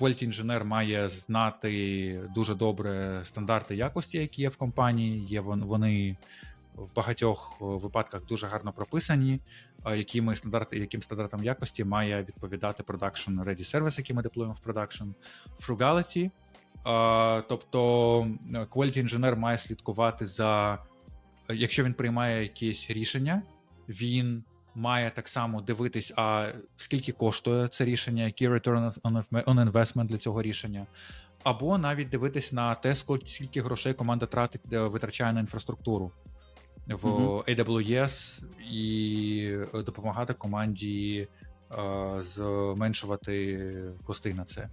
Quality 0.00 0.24
інженер 0.24 0.64
має 0.64 1.08
знати 1.08 2.20
дуже 2.34 2.54
добре 2.54 3.20
стандарти 3.24 3.76
якості, 3.76 4.18
які 4.18 4.42
є 4.42 4.48
в 4.48 4.56
компанії. 4.56 5.26
Є 5.26 5.40
вон- 5.40 5.64
вони 5.64 6.16
в 6.78 6.94
багатьох 6.94 7.58
е, 7.60 7.64
випадках 7.64 8.26
дуже 8.26 8.46
гарно 8.46 8.72
прописані, 8.72 9.40
е, 9.86 9.98
якими 9.98 10.36
стандарти, 10.36 10.78
яким 10.78 11.02
стандартам 11.02 11.44
якості 11.44 11.84
має 11.84 12.22
відповідати 12.22 12.82
production 12.82 13.44
ready 13.44 13.64
сервіс, 13.64 13.98
який 13.98 14.16
ми 14.16 14.22
деплоїмо 14.22 14.56
в 14.62 14.68
production. 14.68 15.14
Frugality, 15.60 16.30
е, 16.86 17.42
тобто 17.48 18.20
quality 18.52 18.98
інженер 18.98 19.36
має 19.36 19.58
слідкувати 19.58 20.26
за, 20.26 20.78
якщо 21.48 21.84
він 21.84 21.94
приймає 21.94 22.42
якесь 22.42 22.90
рішення, 22.90 23.42
він 23.88 24.44
має 24.74 25.10
так 25.10 25.28
само 25.28 25.60
дивитись, 25.60 26.12
а 26.16 26.52
скільки 26.76 27.12
коштує 27.12 27.68
це 27.68 27.84
рішення, 27.84 28.24
який 28.24 28.48
return 28.48 29.00
on 29.32 29.70
investment 29.70 30.06
для 30.06 30.18
цього 30.18 30.42
рішення. 30.42 30.86
Або 31.42 31.78
навіть 31.78 32.08
дивитись 32.08 32.52
на 32.52 32.74
те, 32.74 32.94
скільки 32.94 33.62
грошей 33.62 33.94
команда 33.94 34.26
тратить, 34.26 34.60
витрачає 34.66 35.32
на 35.32 35.40
інфраструктуру 35.40 36.12
в. 36.88 37.06
AWS 37.48 38.42
і 38.70 39.58
е, 39.74 39.82
допомагати 39.82 40.34
команді 40.34 41.28
е, 41.72 42.22
зменшувати 42.22 43.70
кости 44.04 44.34
на 44.34 44.44
це. 44.44 44.68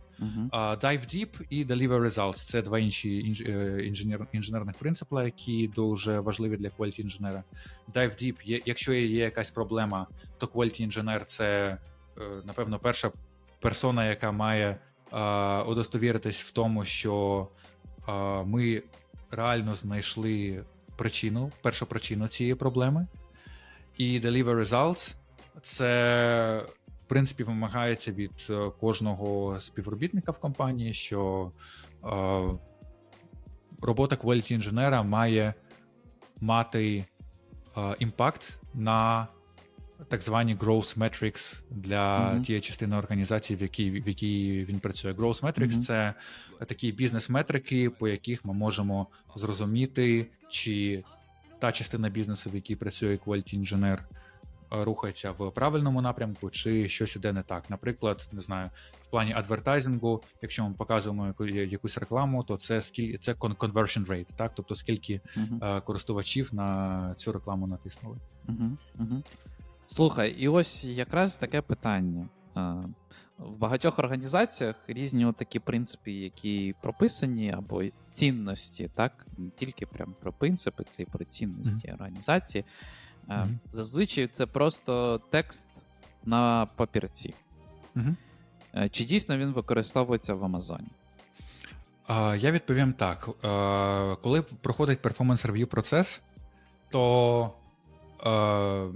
А, 0.52 0.76
Dive 0.76 1.16
Deep 1.16 1.42
і 1.50 1.66
Deliver 1.66 2.02
Results 2.06 2.34
це 2.34 2.62
два 2.62 2.80
інші 2.80 3.36
е, 3.48 3.86
інженер, 3.86 4.28
інженерних 4.32 4.76
принципи, 4.76 5.24
які 5.26 5.68
дуже 5.68 6.20
важливі 6.20 6.58
для 6.58 6.70
quality 6.70 7.00
інженера. 7.00 7.44
Dive 7.94 8.24
Deep, 8.24 8.36
є, 8.44 8.62
якщо 8.66 8.94
є 8.94 9.24
якась 9.24 9.52
проблема, 9.52 10.08
то 10.38 10.46
quality 10.46 10.82
інженер 10.82 11.26
це, 11.26 11.78
напевно, 12.46 12.80
перша 12.80 13.12
персона, 13.60 14.06
яка 14.06 14.32
має 14.32 14.78
удостовіритись 15.68 16.42
в 16.42 16.52
тому, 16.52 16.86
що 16.86 17.48
ми 18.46 18.84
реально 19.32 19.76
знайшли 19.76 20.64
причину, 20.96 21.52
першу 21.62 21.86
причину 21.86 22.28
цієї 22.28 22.56
проблеми. 22.56 23.08
І 23.98 24.20
Deliver 24.20 24.60
Results 24.60 25.16
це 25.62 26.66
в 27.06 27.08
принципі 27.08 27.44
вимагається 27.44 28.12
від 28.12 28.48
е, 28.50 28.72
кожного 28.80 29.60
співробітника 29.60 30.32
в 30.32 30.38
компанії, 30.38 30.94
що 30.94 31.52
е, 32.04 32.08
робота 33.82 34.16
quality 34.16 34.54
інженера 34.54 35.04
має 35.04 35.54
мати 36.42 37.06
е, 37.78 37.96
імпакт 38.00 38.58
на 38.74 39.28
так 40.08 40.22
звані 40.22 40.56
growth 40.56 40.98
metrics 40.98 41.62
для 41.72 42.30
Мгм. 42.30 42.44
тієї 42.44 42.62
частини 42.62 42.96
організації, 42.98 43.58
в 43.58 43.62
якій, 43.62 43.92
в 43.92 44.08
якій 44.08 44.66
він 44.70 44.80
працює. 44.80 45.12
Growth 45.12 45.42
metrics 45.42 45.74
Мгм. 45.74 45.82
це 45.82 46.14
такі 46.68 46.92
бізнес-метрики, 46.92 47.90
по 47.90 48.08
яких 48.08 48.46
ми 48.46 48.54
можемо 48.54 49.08
зрозуміти, 49.36 50.28
чи 50.50 51.04
та 51.60 51.72
частина 51.72 52.10
бізнесу, 52.10 52.50
в 52.50 52.56
якій 52.56 52.76
працює 52.76 53.16
quality 53.26 53.54
інженер, 53.54 54.04
рухається 54.72 55.32
в 55.32 55.52
правильному 55.52 56.02
напрямку, 56.02 56.50
чи 56.50 56.88
щось 56.88 57.16
іде 57.16 57.34
не 57.34 57.44
так. 57.44 57.70
Наприклад, 57.70 58.28
не 58.32 58.42
знаю, 58.42 58.70
в 59.04 59.08
плані 59.08 59.34
адвертайзингу, 59.34 60.24
якщо 60.42 60.70
ми 60.70 60.74
показуємо 60.74 61.34
якусь 61.50 61.98
рекламу, 61.98 62.44
то 62.44 62.58
це 62.58 62.82
скільки 62.82 63.18
це 63.18 63.34
conversion 63.34 64.06
rate, 64.06 64.28
так 64.36 64.52
тобто 64.56 64.76
скільки 64.76 65.22
е, 65.62 65.82
користувачів 65.82 66.54
на 66.54 67.14
цю 67.18 67.32
рекламу 67.32 67.68
натиснули. 67.68 68.18
Угу. 68.48 68.78
Слухай, 69.88 70.32
і 70.32 70.48
ось 70.48 70.86
якраз 70.86 71.38
таке 71.38 71.62
питання. 71.62 72.28
В 73.38 73.58
багатьох 73.58 74.00
організаціях 74.00 74.76
різні 74.88 75.34
такі 75.38 75.60
принципи, 75.60 76.12
які 76.12 76.76
прописані, 76.82 77.52
або 77.52 77.84
цінності, 78.12 78.90
так? 78.96 79.26
Не 79.38 79.50
тільки 79.50 79.86
прям 79.86 80.16
про 80.22 80.34
принципи, 80.34 80.84
це 80.90 81.04
і 81.04 81.06
про 81.06 81.26
цінності 81.26 81.92
організації. 81.92 82.66
А, 83.28 83.46
Мгм. 83.46 83.60
Зазвичай 83.72 84.28
це 84.28 84.46
просто 84.46 85.22
текст 85.30 85.68
на 86.26 86.68
папірці. 86.76 87.34
Е, 88.76 88.90
Чи 88.90 89.04
дійсно 89.04 89.38
він 89.38 89.52
використовується 89.52 90.34
в 90.34 90.44
Амазоні? 90.44 90.88
Я 92.38 92.52
відповім 92.52 92.94
так: 92.94 93.30
Е, 93.44 94.16
коли 94.16 94.42
проходить 94.42 95.02
перформанс 95.02 95.46
рев'ю 95.46 95.68
процес, 95.68 96.22
то 96.90 97.54
е, 98.26 98.88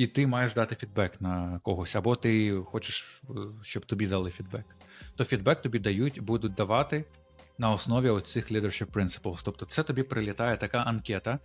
і 0.00 0.06
ти 0.06 0.26
маєш 0.26 0.54
дати 0.54 0.76
фідбек 0.76 1.20
на 1.20 1.60
когось, 1.62 1.96
або 1.96 2.16
ти 2.16 2.62
хочеш, 2.66 3.22
е, 3.30 3.32
щоб 3.62 3.86
тобі 3.86 4.06
дали 4.06 4.30
фідбек, 4.30 4.64
то 5.16 5.24
фідбек 5.24 5.62
тобі 5.62 5.78
дають, 5.78 6.22
будуть 6.22 6.54
давати 6.54 7.04
на 7.58 7.70
основі 7.70 8.08
оцих 8.08 8.52
leadership 8.52 8.86
principles. 8.86 9.40
Тобто, 9.44 9.66
це 9.66 9.82
тобі 9.82 10.02
прилітає 10.02 10.56
така 10.56 10.78
анкета, 10.78 11.38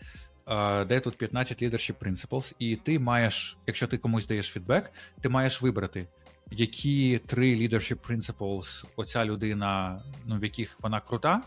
е, 0.48 0.86
де 0.86 1.00
тут 1.00 1.18
15 1.18 1.64
leadership 1.64 1.94
principles, 1.94 2.56
і 2.60 2.76
ти 2.76 3.00
маєш, 3.00 3.58
якщо 3.68 3.88
ти 3.88 3.98
комусь 3.98 4.28
даєш 4.28 4.48
фідбек, 4.48 4.92
ти 5.22 5.30
маєш 5.30 5.62
вибрати 5.62 6.08
які 6.52 7.22
три 7.26 7.56
leadership 7.56 7.98
principles 8.10 8.86
оця 8.96 9.26
людина, 9.26 10.02
ну 10.26 10.40
в 10.40 10.44
яких 10.44 10.78
вона 10.82 11.02
крута, 11.02 11.42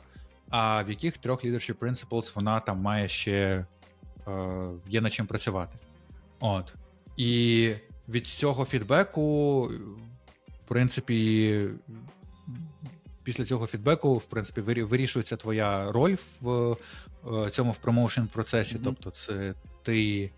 а 0.50 0.82
в 0.82 0.90
яких 0.90 1.18
трьох 1.18 1.44
leadership 1.44 1.74
principles 1.74 2.34
вона 2.34 2.60
там 2.60 2.78
має 2.78 3.08
ще 3.08 3.66
е, 4.28 4.70
є 4.88 5.00
над 5.00 5.12
чим 5.12 5.26
працювати. 5.26 5.78
От. 6.40 6.74
І 7.18 7.74
від 8.08 8.26
цього 8.26 8.64
фідбеку, 8.64 9.62
в 10.48 10.68
принципі, 10.68 11.68
після 13.22 13.44
цього 13.44 13.66
фідбеку, 13.66 14.16
в 14.16 14.24
принципі, 14.24 14.60
вирі- 14.60 14.84
вирішується 14.84 15.36
твоя 15.36 15.92
роль 15.92 16.16
в 16.40 16.76
е, 17.32 17.50
цьому 17.50 17.70
в 17.72 17.76
промоушен 17.76 18.26
процесі. 18.26 18.74
Мгм. 18.74 18.84
Тобто, 18.84 19.10
це 19.10 19.54
ти 19.82 20.30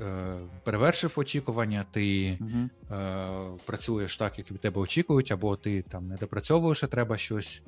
е, 0.00 0.36
перевершив 0.64 1.12
очікування, 1.16 1.86
ти 1.90 2.38
Угу. 2.40 2.96
е, 2.96 3.28
працюєш 3.66 4.16
так, 4.16 4.38
як 4.38 4.50
від 4.50 4.60
тебе 4.60 4.80
очікують, 4.80 5.32
або 5.32 5.56
ти 5.56 5.82
там 5.82 6.08
не 6.08 6.16
допрацьовуєш, 6.16 6.84
а 6.84 6.86
треба 6.86 7.16
щось, 7.16 7.62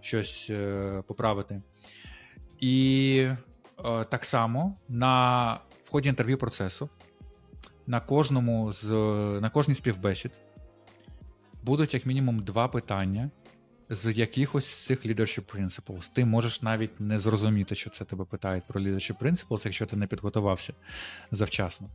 щось 0.00 0.46
е, 0.50 1.02
поправити. 1.06 1.62
І 2.60 3.26
е, 3.84 4.04
так 4.04 4.24
само 4.24 4.76
на 4.88 5.52
в 5.84 5.90
ході 5.90 6.08
інтерв'ю 6.08 6.38
процесу 6.38 6.88
на 7.90 8.00
кожному 8.00 8.72
з 8.72 8.86
на 9.40 9.50
кожній 9.50 9.74
співбесід 9.74 10.32
будуть 11.62 11.94
як 11.94 12.06
мінімум 12.06 12.42
два 12.44 12.68
питання 12.68 13.30
з 13.88 14.18
якихось 14.18 14.66
з 14.66 14.86
цих 14.86 15.06
leadership 15.06 15.56
principles. 15.56 16.10
Ти 16.12 16.24
можеш 16.24 16.62
навіть 16.62 17.00
не 17.00 17.18
зрозуміти, 17.18 17.74
що 17.74 17.90
це 17.90 18.04
тебе 18.04 18.24
питають 18.24 18.64
про 18.66 18.80
leadership 18.80 19.18
principles, 19.18 19.62
якщо 19.64 19.86
ти 19.86 19.96
не 19.96 20.06
підготувався 20.06 20.72
завчасно. 21.30 21.88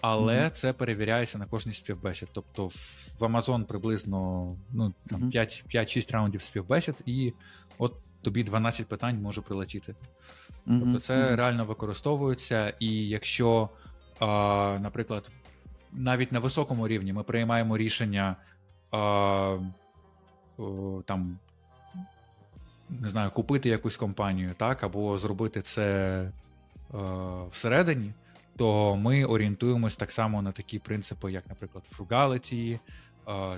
Але 0.00 0.40
Мгм. 0.40 0.50
це 0.54 0.72
перевіряється 0.72 1.38
на 1.38 1.46
кожній 1.46 1.72
співбесід. 1.72 2.28
Тобто 2.32 2.66
в- 2.66 3.20
Amazon 3.20 3.64
приблизно 3.64 4.50
ну, 4.72 4.94
там. 5.06 5.30
5, 5.30 5.64
5-6 5.68 6.12
раундів 6.12 6.42
співбесід, 6.42 6.94
і 7.06 7.32
от 7.78 7.94
тобі 8.22 8.44
12 8.44 8.86
питань 8.86 9.22
може 9.22 9.40
прилетіти. 9.40 9.94
Тобто 10.66 10.98
це 10.98 11.36
реально 11.36 11.64
використовується, 11.64 12.72
і 12.80 13.08
якщо, 13.08 13.68
наприклад, 14.80 15.30
навіть 15.92 16.32
на 16.32 16.38
високому 16.38 16.88
рівні 16.88 17.12
ми 17.12 17.22
приймаємо 17.22 17.76
рішення 17.76 18.36
там, 21.04 21.38
не 22.90 23.10
знаю, 23.10 23.30
купити 23.30 23.68
якусь 23.68 23.96
компанію, 23.96 24.54
так, 24.56 24.82
або 24.82 25.18
зробити 25.18 25.62
це 25.62 26.20
е, 26.20 26.98
всередині, 27.50 28.12
то 28.56 28.96
ми 28.96 29.24
орієнтуємось 29.24 29.96
так 29.96 30.12
само 30.12 30.42
на 30.42 30.52
такі 30.52 30.78
принципи, 30.78 31.32
як, 31.32 31.48
наприклад, 31.48 31.84
frugality, 31.98 32.74
е, 32.74 32.78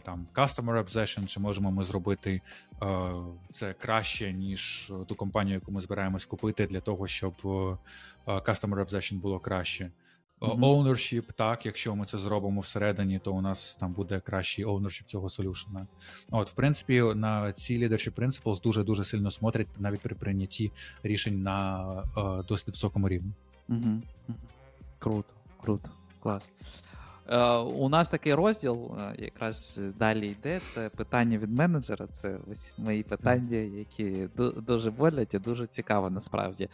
там 0.00 0.26
customer 0.34 0.84
obsession, 0.84 1.26
чи 1.26 1.40
можемо 1.40 1.70
ми 1.70 1.84
зробити 1.84 2.40
е, 2.82 3.12
це 3.50 3.72
краще, 3.72 4.32
ніж 4.32 4.92
ту 5.06 5.14
компанію, 5.14 5.54
яку 5.54 5.72
ми 5.72 5.80
збираємось 5.80 6.24
купити, 6.24 6.66
для 6.66 6.80
того, 6.80 7.06
щоб 7.06 7.34
е, 7.44 7.48
customer 8.26 8.84
obsession 8.84 9.14
було 9.14 9.38
краще. 9.38 9.90
Е. 10.42 10.46
Ownership, 10.46 11.32
так, 11.36 11.66
якщо 11.66 11.96
ми 11.96 12.06
це 12.06 12.18
зробимо 12.18 12.60
всередині, 12.60 13.18
то 13.18 13.32
у 13.32 13.40
нас 13.40 13.74
там 13.74 13.92
буде 13.92 14.20
кращий 14.20 14.64
ownership 14.64 15.04
цього 15.04 15.28
солюшена. 15.28 15.86
От, 16.30 16.50
в 16.50 16.52
принципі, 16.52 17.02
на 17.14 17.52
ці 17.52 17.78
leadership 17.78 18.14
principles 18.14 18.62
дуже 18.62 18.84
дуже 18.84 19.04
сильно 19.04 19.30
смотрять 19.30 19.68
навіть 19.78 20.00
при 20.00 20.14
прийнятті 20.14 20.72
рішень 21.02 21.42
на 21.42 21.82
е, 22.16 22.44
досить 22.48 22.68
високому 22.68 23.08
рівні. 23.08 23.32
Угу. 23.68 24.02
Круто, 24.98 25.34
круто, 25.60 25.90
клас. 26.22 26.50
Е, 27.28 27.56
у 27.56 27.88
нас 27.88 28.10
такий 28.10 28.34
розділ, 28.34 28.90
е, 28.98 29.14
якраз 29.18 29.80
далі 29.98 30.28
йде. 30.28 30.60
Це 30.74 30.88
питання 30.88 31.38
від 31.38 31.50
менеджера. 31.50 32.06
Це 32.06 32.38
ось 32.50 32.74
мої 32.78 33.02
питання, 33.02 33.56
які 33.56 34.28
дуже 34.66 34.90
болять 34.90 35.34
і 35.34 35.38
дуже 35.38 35.66
цікаво 35.66 36.10
насправді. 36.10 36.68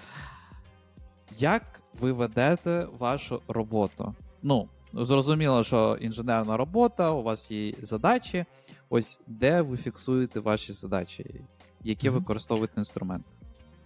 Як 1.38 1.80
ви 2.00 2.12
ведете 2.12 2.86
вашу 2.98 3.42
роботу? 3.48 4.14
Ну, 4.42 4.68
зрозуміло, 4.92 5.64
що 5.64 5.98
інженерна 6.00 6.56
робота, 6.56 7.10
у 7.10 7.22
вас 7.22 7.50
є 7.50 7.72
задачі. 7.80 8.44
Ось 8.88 9.20
де 9.26 9.62
ви 9.62 9.76
фіксуєте 9.76 10.40
ваші 10.40 10.72
задачі, 10.72 11.40
які 11.84 12.08
використовуєте 12.08 12.80
інструменти? 12.80 13.30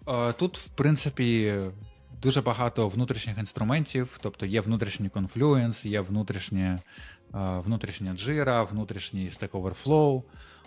Е, 0.08 0.32
Тут, 0.32 0.58
в 0.58 0.66
принципі, 0.68 1.60
дуже 2.22 2.42
багато 2.42 2.88
внутрішніх 2.88 3.38
інструментів, 3.38 4.18
тобто 4.22 4.46
є 4.46 4.60
внутрішній 4.60 5.08
Confluence, 5.08 5.86
є 5.86 6.00
внутрішнє, 6.00 6.78
внутрішня 7.32 8.12
Jira, 8.12 8.70
внутрішній 8.70 9.30
Stack 9.30 9.50
Overflow. 9.50 10.22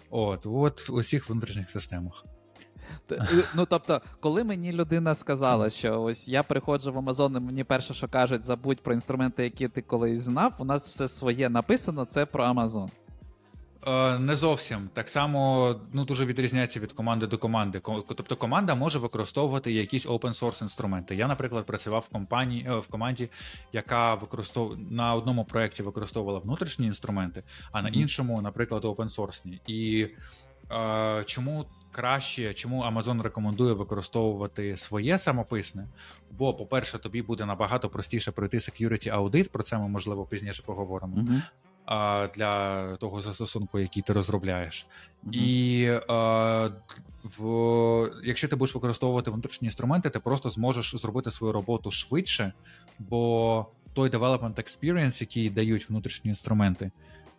От, 0.09 0.45
от 0.45 0.89
в 0.89 0.93
усіх 0.93 1.29
внутрішніх 1.29 1.69
системах. 1.69 2.25
Ну, 3.55 3.65
тобто, 3.65 4.01
коли 4.19 4.43
мені 4.43 4.71
людина 4.71 5.15
сказала, 5.15 5.69
що 5.69 6.01
ось 6.01 6.29
я 6.29 6.43
приходжу 6.43 6.93
в 6.93 6.97
Amazon, 6.97 7.37
і 7.37 7.39
мені 7.39 7.63
перше, 7.63 7.93
що 7.93 8.07
кажуть, 8.07 8.43
забудь 8.43 8.81
про 8.81 8.93
інструменти, 8.93 9.43
які 9.43 9.67
ти 9.67 9.81
колись 9.81 10.21
знав, 10.21 10.53
у 10.57 10.65
нас 10.65 10.89
все 10.89 11.07
своє 11.07 11.49
написано, 11.49 12.05
це 12.05 12.25
про 12.25 12.43
Amazon. 12.43 12.89
Е, 13.87 14.19
Не 14.19 14.35
зовсім 14.35 14.89
так 14.93 15.09
само 15.09 15.75
ну 15.93 16.05
дуже 16.05 16.25
відрізняється 16.25 16.79
від 16.79 16.93
команди 16.93 17.27
до 17.27 17.37
команди. 17.37 17.81
Тобто 18.07 18.35
команда 18.35 18.75
може 18.75 18.99
використовувати 18.99 19.71
якісь 19.71 20.07
open 20.07 20.39
source 20.39 20.61
інструменти. 20.61 21.15
Я, 21.15 21.27
наприклад, 21.27 21.65
працював 21.65 22.05
в 22.09 22.13
компанії 22.13 22.65
е, 22.69 22.75
в 22.75 22.87
команді, 22.87 23.29
яка 23.73 24.15
використов... 24.15 24.77
на 24.91 25.13
одному 25.13 25.45
проєкті 25.45 25.83
використовувала 25.83 26.39
внутрішні 26.39 26.87
інструменти, 26.87 27.43
а 27.71 27.81
на 27.81 27.89
іншому, 27.89 28.41
наприклад, 28.41 28.85
open 28.85 29.09
source. 29.09 29.59
І 29.67 30.07
чому 31.25 31.65
краще, 31.91 32.53
чому 32.53 32.83
Amazon 32.83 33.21
рекомендує 33.21 33.73
використовувати 33.73 34.77
своє 34.77 35.19
самописне? 35.19 35.87
Бо, 36.31 36.53
по-перше, 36.53 36.99
тобі 36.99 37.21
буде 37.21 37.45
набагато 37.45 37.89
простіше 37.89 38.31
пройти 38.31 38.57
security 38.57 39.09
аудит. 39.09 39.51
Про 39.51 39.63
це 39.63 39.77
ми 39.77 39.87
можливо 39.87 40.25
пізніше 40.25 40.63
поговоримо. 40.65 41.17
А, 41.85 42.27
для 42.35 42.95
того 42.95 43.21
застосунку, 43.21 43.79
який 43.79 44.03
ти 44.03 44.13
розробляєш. 44.13 44.87
І 45.31 45.83
е, 45.89 46.71
в, 47.23 48.11
якщо 48.23 48.47
ти 48.47 48.55
будеш 48.55 48.75
використовувати 48.75 49.31
внутрішні 49.31 49.65
інструменти, 49.65 50.09
ти 50.09 50.19
просто 50.19 50.49
зможеш 50.49 50.95
зробити 50.95 51.31
свою 51.31 51.53
роботу 51.53 51.91
швидше, 51.91 52.53
бо 52.99 53.65
той 53.93 54.09
development 54.09 54.55
experience, 54.55 55.21
який 55.21 55.49
дають 55.49 55.89
внутрішні 55.89 56.29
інструменти, 56.29 56.91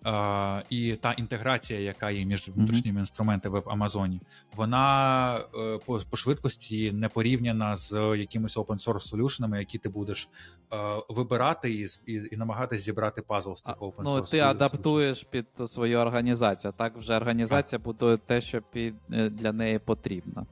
е, 0.06 0.62
і 0.70 0.96
та 0.96 1.12
інтеграція, 1.12 1.80
яка 1.80 2.10
є 2.10 2.24
між 2.24 2.48
внутрішніми 2.48 3.00
інструментами 3.00 3.60
в 3.60 3.70
Амазоні, 3.70 4.20
вона 4.56 5.36
е, 5.54 5.78
по, 5.86 5.98
по 6.10 6.16
швидкості 6.16 6.92
не 6.92 7.08
порівняна 7.08 7.76
з 7.76 8.16
якимись 8.18 8.56
open 8.56 8.84
source 8.88 9.00
солюшенами, 9.00 9.58
які 9.58 9.78
ти 9.78 9.88
будеш 9.88 10.28
е, 10.72 10.76
вибирати 11.08 11.72
і, 11.72 11.86
і, 12.06 12.22
і 12.32 12.36
намагатись 12.36 12.82
зібрати 12.82 13.22
пазл 13.22 13.52
з 13.54 13.62
цих 13.62 13.76
open 13.76 13.92
source 13.96 14.02
Ну, 14.04 14.20
ти 14.20 14.36
solution. 14.36 14.48
адаптуєш 14.50 15.24
під 15.24 15.46
свою 15.66 15.98
організацію. 15.98 16.72
Так 16.76 16.96
вже 16.96 17.16
організація 17.16 17.78
будує 17.78 18.16
те, 18.16 18.40
що 18.40 18.62
під, 18.62 18.94
е, 19.12 19.28
для 19.30 19.52
неї 19.52 19.78
потрібно. 19.78 20.46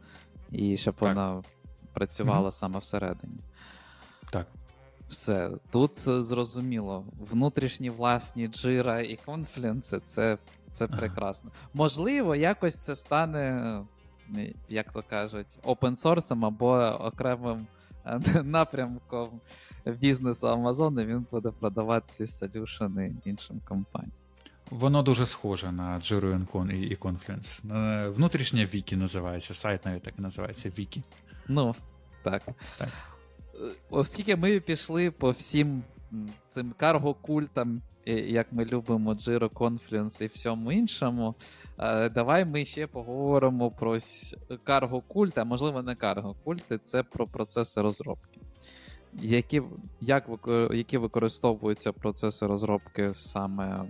І 0.51 0.77
щоб 0.77 0.95
Так. 0.95 1.03
вона 1.09 1.43
працювала 1.93 2.41
Мгм. 2.41 2.51
саме 2.51 2.79
всередині. 2.79 3.39
Так. 4.31 4.47
Все. 5.13 5.51
Тут 5.71 6.09
е, 6.09 6.23
зрозуміло. 6.23 7.05
Внутрішні 7.31 7.91
власні 7.91 8.47
джира 8.49 9.01
і 9.01 9.19
конфлюенси 9.25 10.01
це, 10.05 10.39
це 10.71 10.85
Ага. 10.85 10.97
прекрасно. 10.97 11.51
Можливо, 11.75 12.35
якось 12.37 12.75
це 12.77 12.95
стане, 12.95 13.41
е, 14.37 14.53
як 14.69 14.93
то 14.93 15.03
кажуть, 15.11 15.59
опенсорсом 15.63 16.45
або 16.45 16.73
окремим 17.01 17.67
е, 18.07 18.21
напрямком 18.45 19.29
бізнесу 19.87 20.49
Амазону. 20.49 21.05
Він 21.05 21.27
буде 21.31 21.51
продавати 21.51 22.07
ці 22.13 22.27
солюшени 22.27 23.15
іншим 23.25 23.61
компаніям. 23.69 24.13
Воно 24.71 25.03
дуже 25.03 25.27
схоже 25.27 25.73
на 25.73 25.99
Jira 25.99 26.73
і 26.73 26.79
і- 26.81 26.89
і 26.89 26.97
Confluence. 26.97 28.11
Внутрішнє 28.13 28.67
Вікі 28.75 28.97
називається, 28.97 29.55
сайт 29.55 29.85
навіть 29.85 30.03
так 30.03 30.15
і 30.19 30.23
називається 30.23 30.73
Вікі. 30.79 31.03
Ну, 31.49 31.75
так. 32.23 32.43
Так. 32.79 32.89
Е, 33.55 33.75
Оскільки 33.91 34.37
ми 34.37 34.61
пішли 34.61 35.11
по 35.11 35.31
всім 35.31 35.83
цим 36.49 36.75
карго-культам, 36.79 37.81
як 38.07 38.53
ми 38.53 38.65
любимо 38.65 39.13
Jira, 39.13 39.49
Confluence 39.49 40.23
і 40.23 40.27
всьому 40.27 40.73
іншому, 40.73 41.35
е, 41.79 42.09
давай 42.09 42.45
ми 42.45 42.65
ще 42.65 42.87
поговоримо 42.87 43.71
про 43.71 43.97
карго-культ, 44.65 45.33
а 45.37 45.45
можливо 45.45 45.83
не 45.83 45.95
карго-культи, 45.95 46.79
це 46.79 47.03
про 47.03 47.27
процеси 47.27 47.81
розробки. 47.83 48.41
Які, 49.13 49.63
як, 50.01 50.29
які 50.73 50.99
використовуються 50.99 51.93
процеси 51.93 52.47
розробки 52.47 53.15
саме 53.15 53.85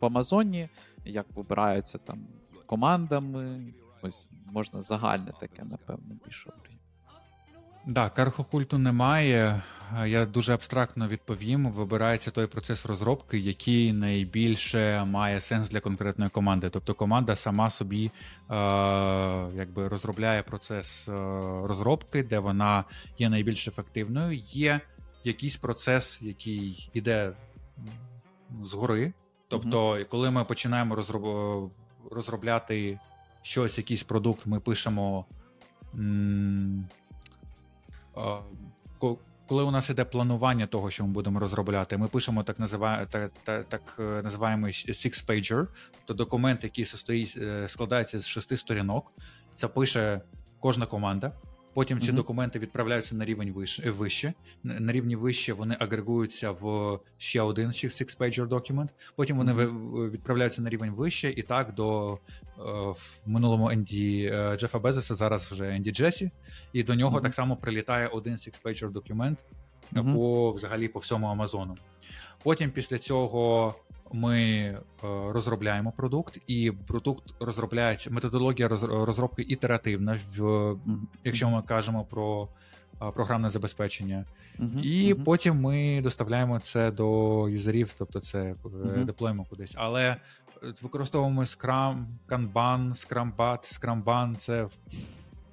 в 0.00 0.04
Амазоні, 0.04 0.68
як 1.04 1.26
вибираються 1.34 1.98
там 1.98 2.26
командами, 2.66 3.72
ось 4.02 4.28
можна 4.52 4.82
загальне 4.82 5.32
таке, 5.40 5.64
напевно, 5.64 6.16
більше. 6.24 6.52
Да, 7.86 8.10
кархокульту 8.10 8.78
немає. 8.78 9.62
Е, 9.98 10.08
Я 10.08 10.26
дуже 10.26 10.54
абстрактно 10.54 11.08
відповім. 11.08 11.70
Вибирається 11.70 12.30
той 12.30 12.46
процес 12.46 12.86
розробки, 12.86 13.38
який 13.38 13.92
найбільше 13.92 15.04
має 15.04 15.40
сенс 15.40 15.70
для 15.70 15.80
конкретної 15.80 16.30
команди. 16.30 16.70
Тобто 16.70 16.94
команда 16.94 17.36
сама 17.36 17.70
собі 17.70 18.10
е, 18.50 18.54
якби 19.54 19.88
розробляє 19.88 20.42
процес 20.42 21.08
е, 21.08 21.12
розробки, 21.64 22.22
де 22.22 22.38
вона 22.38 22.84
є 23.18 23.28
найбільш 23.28 23.68
ефективною. 23.68 24.38
Є 24.38 24.80
якийсь 25.24 25.56
процес, 25.56 26.22
який 26.22 26.90
іде 26.94 27.32
згори. 28.62 29.12
Тобто, 29.48 29.98
коли 30.08 30.30
ми 30.30 30.44
починаємо 30.44 30.94
розроб... 30.94 31.70
розробляти 32.10 32.98
щось, 33.42 33.78
якийсь 33.78 34.02
продукт, 34.02 34.46
ми 34.46 34.60
пишемо. 34.60 35.26
м, 35.94 36.88
Коли 39.48 39.62
у 39.62 39.70
нас 39.70 39.90
іде 39.90 40.04
планування 40.04 40.66
того, 40.66 40.90
що 40.90 41.06
ми 41.06 41.12
будемо 41.12 41.40
розробляти, 41.40 41.96
ми 41.96 42.08
пишемо 42.08 42.42
так 42.42 42.58
називаємо 42.58 43.06
так, 43.10 43.32
так, 43.44 43.68
так 43.68 43.96
е, 43.98 44.22
називаємо 44.22 44.66
six 44.66 45.26
pager, 45.26 45.66
тобто 45.92 46.14
документ, 46.14 46.64
який 46.64 46.84
состоїть, 46.84 47.38
е, 47.42 47.68
складається 47.68 48.18
з 48.18 48.26
шести 48.26 48.56
сторінок. 48.56 49.12
Це 49.54 49.68
пише 49.68 50.20
кожна 50.60 50.86
команда. 50.86 51.32
Потім 51.76 52.00
ці 52.00 52.06
Мгм. 52.08 52.16
документи 52.16 52.58
відправляються 52.58 53.14
на 53.14 53.24
рівень 53.24 53.52
вище, 53.52 53.82
е, 53.86 53.90
вище. 53.90 54.32
На 54.62 54.80
на 54.80 54.92
рівні 54.92 55.16
вище 55.16 55.52
вони 55.52 55.76
агрегуються 55.80 56.50
в 56.50 56.98
ще 57.18 57.40
один 57.42 57.68
six 57.68 58.18
pager 58.18 58.46
документ. 58.48 58.90
Потім 59.16 59.36
вони 59.36 59.52
ви- 59.52 60.10
відправляються 60.10 60.62
на 60.62 60.70
рівень 60.70 60.90
вище, 60.90 61.30
і 61.30 61.42
так 61.42 61.74
до 61.74 62.18
е, 62.58 62.62
в 62.90 63.18
минулому 63.26 63.70
Енді 63.70 64.32
Джефа 64.56 64.78
Безоса, 64.78 65.14
зараз 65.14 65.44
вже 65.52 65.68
Енді 65.70 65.90
Джесі, 65.92 66.30
і 66.72 66.82
до 66.82 66.94
нього 66.94 67.12
Мгм. 67.12 67.22
так 67.22 67.34
само 67.34 67.56
прилітає 67.56 68.06
один 68.08 68.34
six-pager 68.34 68.90
документ 68.92 69.44
по 70.14 70.52
взагалі 70.52 70.88
по 70.88 70.98
всьому 70.98 71.26
Амазону. 71.26 71.76
Потім 72.42 72.70
після 72.70 72.98
цього 72.98 73.74
ми 74.12 74.40
е, 74.42 74.78
розробляємо 75.02 75.92
продукт, 75.92 76.38
і 76.46 76.72
продукт 76.86 77.34
розробляється. 77.40 78.10
Методологія 78.10 78.68
розробки 78.68 79.42
ітеративна, 79.48 80.18
в, 80.36 80.74
якщо 81.24 81.50
ми 81.50 81.62
кажемо 81.62 82.04
про 82.04 82.48
е, 83.02 83.10
програмне 83.10 83.50
забезпечення. 83.50 84.24
І 84.82 85.14
потім 85.24 85.60
ми 85.60 86.00
доставляємо 86.02 86.60
це 86.60 86.90
до 86.90 87.48
юзерів, 87.48 87.94
тобто 87.98 88.20
це 88.20 88.42
е, 88.42 88.54
Мгм. 88.64 89.04
деплоїмо 89.04 89.44
кудись. 89.44 89.74
Але 89.76 90.02
е, 90.08 90.16
використовуємо 90.82 91.42
Scrum, 91.42 92.04
Kanban, 92.28 92.88
Scrumbat, 92.90 93.36
Scrumban. 93.36 94.36
Це 94.36 94.64
в 94.64 94.70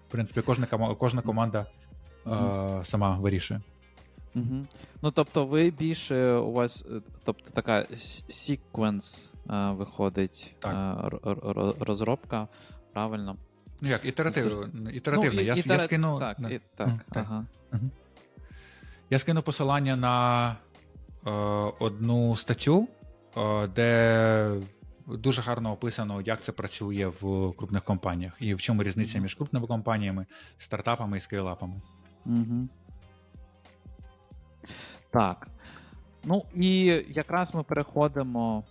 принципі 0.10 0.42
кожна 0.42 0.66
кожна 1.00 1.22
команда 1.22 1.66
е, 2.28 2.80
сама 2.84 3.18
вирішує. 3.18 3.62
Мгм. 4.36 4.68
Ну, 5.02 5.12
тобто, 5.12 5.46
ви 5.46 5.70
більше 5.70 6.34
у 6.34 6.52
вас, 6.52 6.86
е, 6.92 7.02
тобто 7.26 7.50
така 7.50 7.86
секвенс 8.28 9.32
виходить 9.50 10.56
Так. 10.60 10.74
е, 10.74 11.30
р- 11.30 11.40
р- 11.58 11.76
розробка, 11.80 12.48
правильно? 12.94 13.36
Ну 13.82 13.90
як, 13.90 14.06
ітеративно. 14.06 14.90
ітеративно. 14.92 15.36
Ну, 15.36 15.42
і- 15.42 15.46
я, 15.46 15.54
ітера- 15.56 15.74
я 15.74 15.80
скину, 15.80 16.20
Так, 16.20 16.40
на- 16.40 16.50
і, 16.50 16.60
так, 16.76 16.90
так. 17.12 17.26
ага. 17.30 17.46
я 19.10 19.20
скину 19.20 19.42
посилання 19.42 19.96
на 19.96 20.56
е, 21.28 21.32
одну 21.80 22.36
статтю, 22.36 22.88
е, 23.38 23.68
де 23.68 24.56
дуже 25.08 25.42
гарно 25.42 25.72
описано, 25.72 26.22
як 26.22 26.42
це 26.42 26.52
працює 26.52 27.12
в 27.22 27.54
крупних 27.58 27.84
компаніях 27.84 28.34
і 28.40 28.54
в 28.54 28.62
чому 28.62 28.84
різниця 28.84 29.20
між 29.20 29.36
крупними 29.36 29.68
компаніями, 29.68 30.26
стартапами 30.58 31.18
і 31.18 31.20
скейлапами. 31.20 31.82
Угу. 32.26 32.68
Так. 35.10 35.48
Ну 36.24 36.46
і 36.56 36.86
якраз 37.10 37.54
ми 37.56 37.64
переходимо 37.64 38.64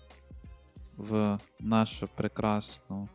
в 0.96 1.38
нашу 1.61 2.09
прекрасну, 2.14 3.09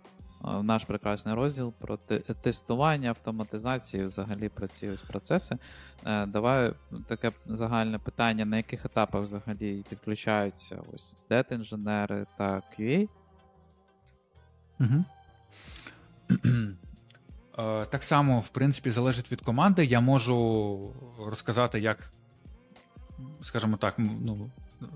е, 0.46 0.58
в 0.58 0.64
наш 0.64 0.84
прекрасний 0.84 1.36
розділ 1.36 1.74
про 1.74 1.98
тестування, 2.42 3.10
автоматизацію, 3.10 4.08
взагалі 4.08 4.50
про 4.50 4.68
ці 4.68 4.90
ось 4.90 5.02
процеси. 5.02 5.58
Е, 6.06 6.26
Давай 6.26 6.74
таке 7.08 7.32
загальне 7.46 8.00
питання: 8.00 8.46
на 8.46 8.58
яких 8.58 8.86
етапах 8.86 9.24
взагалі 9.24 9.86
підключаються 9.90 10.82
ось 10.94 11.26
SDET-інженери 11.30 12.26
та 12.38 12.62
QA? 12.80 13.10
Угу. 14.80 15.04
Так 17.92 18.04
само, 18.04 18.40
в 18.40 18.50
принципі, 18.50 18.92
залежить 18.92 19.32
від 19.32 19.42
команди. 19.42 19.86
Я 19.86 20.02
можу 20.02 20.94
розказати, 21.26 21.80
як, 21.80 22.12
скажімо 23.42 23.78
так, 23.78 23.96
ну, 23.98 24.52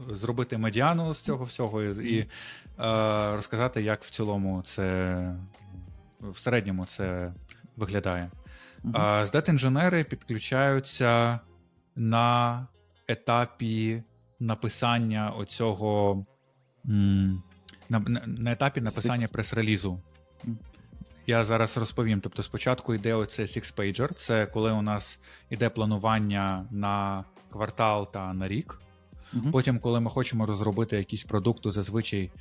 зробити 0.09 0.57
медіану 0.57 1.13
з 1.13 1.21
цього 1.21 1.45
всього 1.45 1.83
і, 1.83 2.15
і 2.15 2.19
е, 2.19 2.27
розказати, 3.35 3.81
як 3.81 4.03
в 4.03 4.09
цілому 4.09 4.61
це 4.61 5.35
в 6.21 6.39
середньому 6.39 6.85
це 6.85 7.33
виглядає. 7.75 8.31
Мгм. 8.83 8.95
А 8.97 9.25
здет-інженери 9.25 10.03
підключаються 10.03 11.39
на 11.95 12.67
етапі 13.07 14.03
написання 14.39 15.29
оцього. 15.29 16.25
На, 16.83 17.99
на, 18.25 18.51
етапі 18.51 18.81
написання 18.81 19.25
Six. 19.25 19.31
прес-релізу. 19.31 20.01
Я 21.27 21.43
зараз 21.43 21.77
розповім. 21.77 22.21
Тобто, 22.21 22.43
спочатку 22.43 22.93
йде 22.93 23.13
оце 23.13 23.43
six-pager, 23.43 24.13
це 24.13 24.45
коли 24.45 24.71
у 24.71 24.81
нас 24.81 25.19
іде 25.49 25.69
планування 25.69 26.65
на 26.71 27.23
квартал 27.51 28.11
та 28.11 28.33
на 28.33 28.47
рік. 28.47 28.79
Мгм. 29.33 29.51
Потім, 29.51 29.79
коли 29.79 29.99
ми 29.99 30.09
хочемо 30.09 30.45
розробити 30.45 30.97
якийсь 30.97 31.23
продукт, 31.23 31.63
то 31.63 31.71
зазвичай 31.71 32.31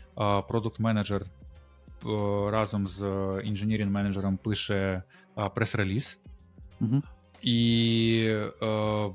продукт-менеджер 0.49 1.23
разом 2.51 2.89
з 2.89 3.03
інженірінг-менеджером 3.45 4.37
пише 4.37 5.03
прес-реліз. 5.55 6.19
Мгм. 6.81 7.03
І 7.43 8.35
е, 8.63 9.11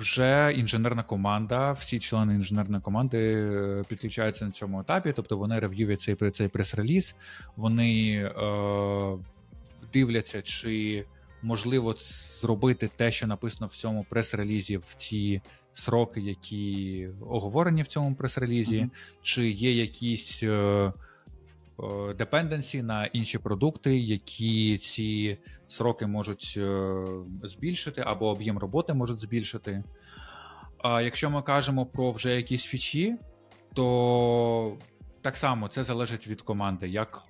вже 0.00 0.52
інженерна 0.56 1.02
команда, 1.02 1.72
всі 1.72 1.98
члени 1.98 2.34
інженерної 2.34 2.82
команди 2.82 3.18
е, 3.18 3.84
підключаються 3.88 4.44
на 4.44 4.50
цьому 4.50 4.80
етапі, 4.80 5.12
тобто 5.16 5.36
вони 5.38 5.58
рев'юють 5.58 6.00
цей, 6.00 6.30
цей 6.30 6.48
прес-реліз, 6.48 7.16
вони 7.56 8.12
е, 8.14 9.18
дивляться, 9.92 10.42
чи 10.42 11.04
можливо 11.44 11.94
зробити 12.40 12.90
те, 12.96 13.10
що 13.10 13.26
написано 13.26 13.66
в 13.66 13.76
цьому 13.76 14.06
прес-релізі 14.10 14.76
в 14.76 14.94
ці 14.96 15.42
сроки, 15.74 16.20
які 16.20 17.08
оговорені 17.30 17.82
в 17.82 17.86
цьому 17.86 18.14
прес-релізі, 18.14 18.78
Мгм. 18.78 18.90
чи 19.22 19.50
є 19.50 19.72
якісь 19.72 20.42
депенденсі 22.18 22.82
на 22.82 23.06
інші 23.06 23.38
продукти, 23.38 23.98
які 23.98 24.78
ці 24.78 25.38
сроки 25.68 26.06
можуть 26.06 26.54
е, 26.56 27.04
збільшити, 27.42 28.02
або 28.06 28.28
об'єм 28.28 28.58
роботи 28.58 28.94
можуть 28.94 29.18
збільшити. 29.18 29.84
А 30.78 31.02
якщо 31.02 31.30
ми 31.30 31.42
кажемо 31.42 31.86
про 31.86 32.12
вже 32.12 32.36
якісь 32.36 32.64
фічі, 32.64 33.16
то 33.74 34.76
так 35.22 35.36
само 35.36 35.68
це 35.68 35.84
залежить 35.84 36.28
від 36.28 36.42
команди. 36.42 36.88
Як 36.88 37.22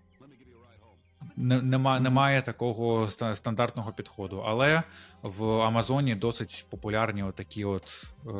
нема, 1.37 2.01
немає 2.01 2.43
такого 2.43 3.09
стандартного 3.35 3.93
підходу. 3.93 4.43
Але 4.47 4.83
в 5.23 5.45
Амазоні 5.45 6.15
досить 6.15 6.67
популярні 6.71 7.25
такі 7.35 7.65
от 7.65 8.07
е, 8.27 8.31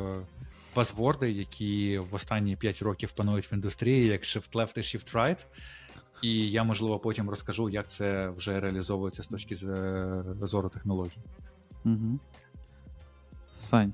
пасворди, 0.73 1.31
які 1.31 1.97
в 1.97 2.15
останні 2.15 2.55
5 2.55 2.81
років 2.81 3.11
панують 3.11 3.51
в 3.51 3.53
індустрії, 3.53 4.07
як 4.07 4.21
Shift 4.21 4.51
Left 4.51 4.77
і 4.77 4.81
Shift 4.81 5.13
Right. 5.13 5.45
І 6.21 6.51
я, 6.51 6.63
можливо, 6.63 6.99
потім 6.99 7.29
розкажу, 7.29 7.69
як 7.69 7.87
це 7.87 8.29
вже 8.29 8.59
реалізовується 8.59 9.23
з 9.23 9.27
точки 9.27 9.55
е, 9.55 10.23
зору 10.41 10.69
технологій. 10.69 11.17
Угу. 11.85 12.19
Сань, 13.53 13.93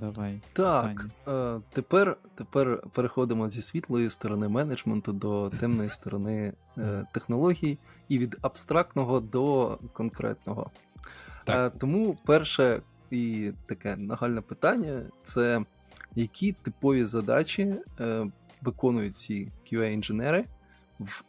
давай. 0.00 0.40
Так, 0.52 1.06
е, 1.28 1.60
тепер, 1.72 2.16
тепер 2.34 2.82
переходимо 2.92 3.48
зі 3.48 3.62
світлої 3.62 4.10
сторони 4.10 4.48
менеджменту 4.48 5.12
до 5.12 5.50
темної 5.50 5.90
сторони 5.90 6.52
е, 6.78 7.06
технологій 7.12 7.78
і 8.08 8.18
від 8.18 8.36
абстрактного 8.42 9.20
до 9.20 9.78
конкретного. 9.92 10.70
Так. 11.44 11.72
Е, 11.74 11.78
тому 11.78 12.18
перше 12.26 12.82
і 13.10 13.52
таке 13.66 13.96
нагальне 13.96 14.40
питання 14.40 15.02
це 15.22 15.64
які 16.14 16.52
типові 16.52 17.04
задачі 17.04 17.76
е, 18.00 18.26
виконують 18.62 19.16
ці 19.16 19.52
QA-інженери, 19.72 20.44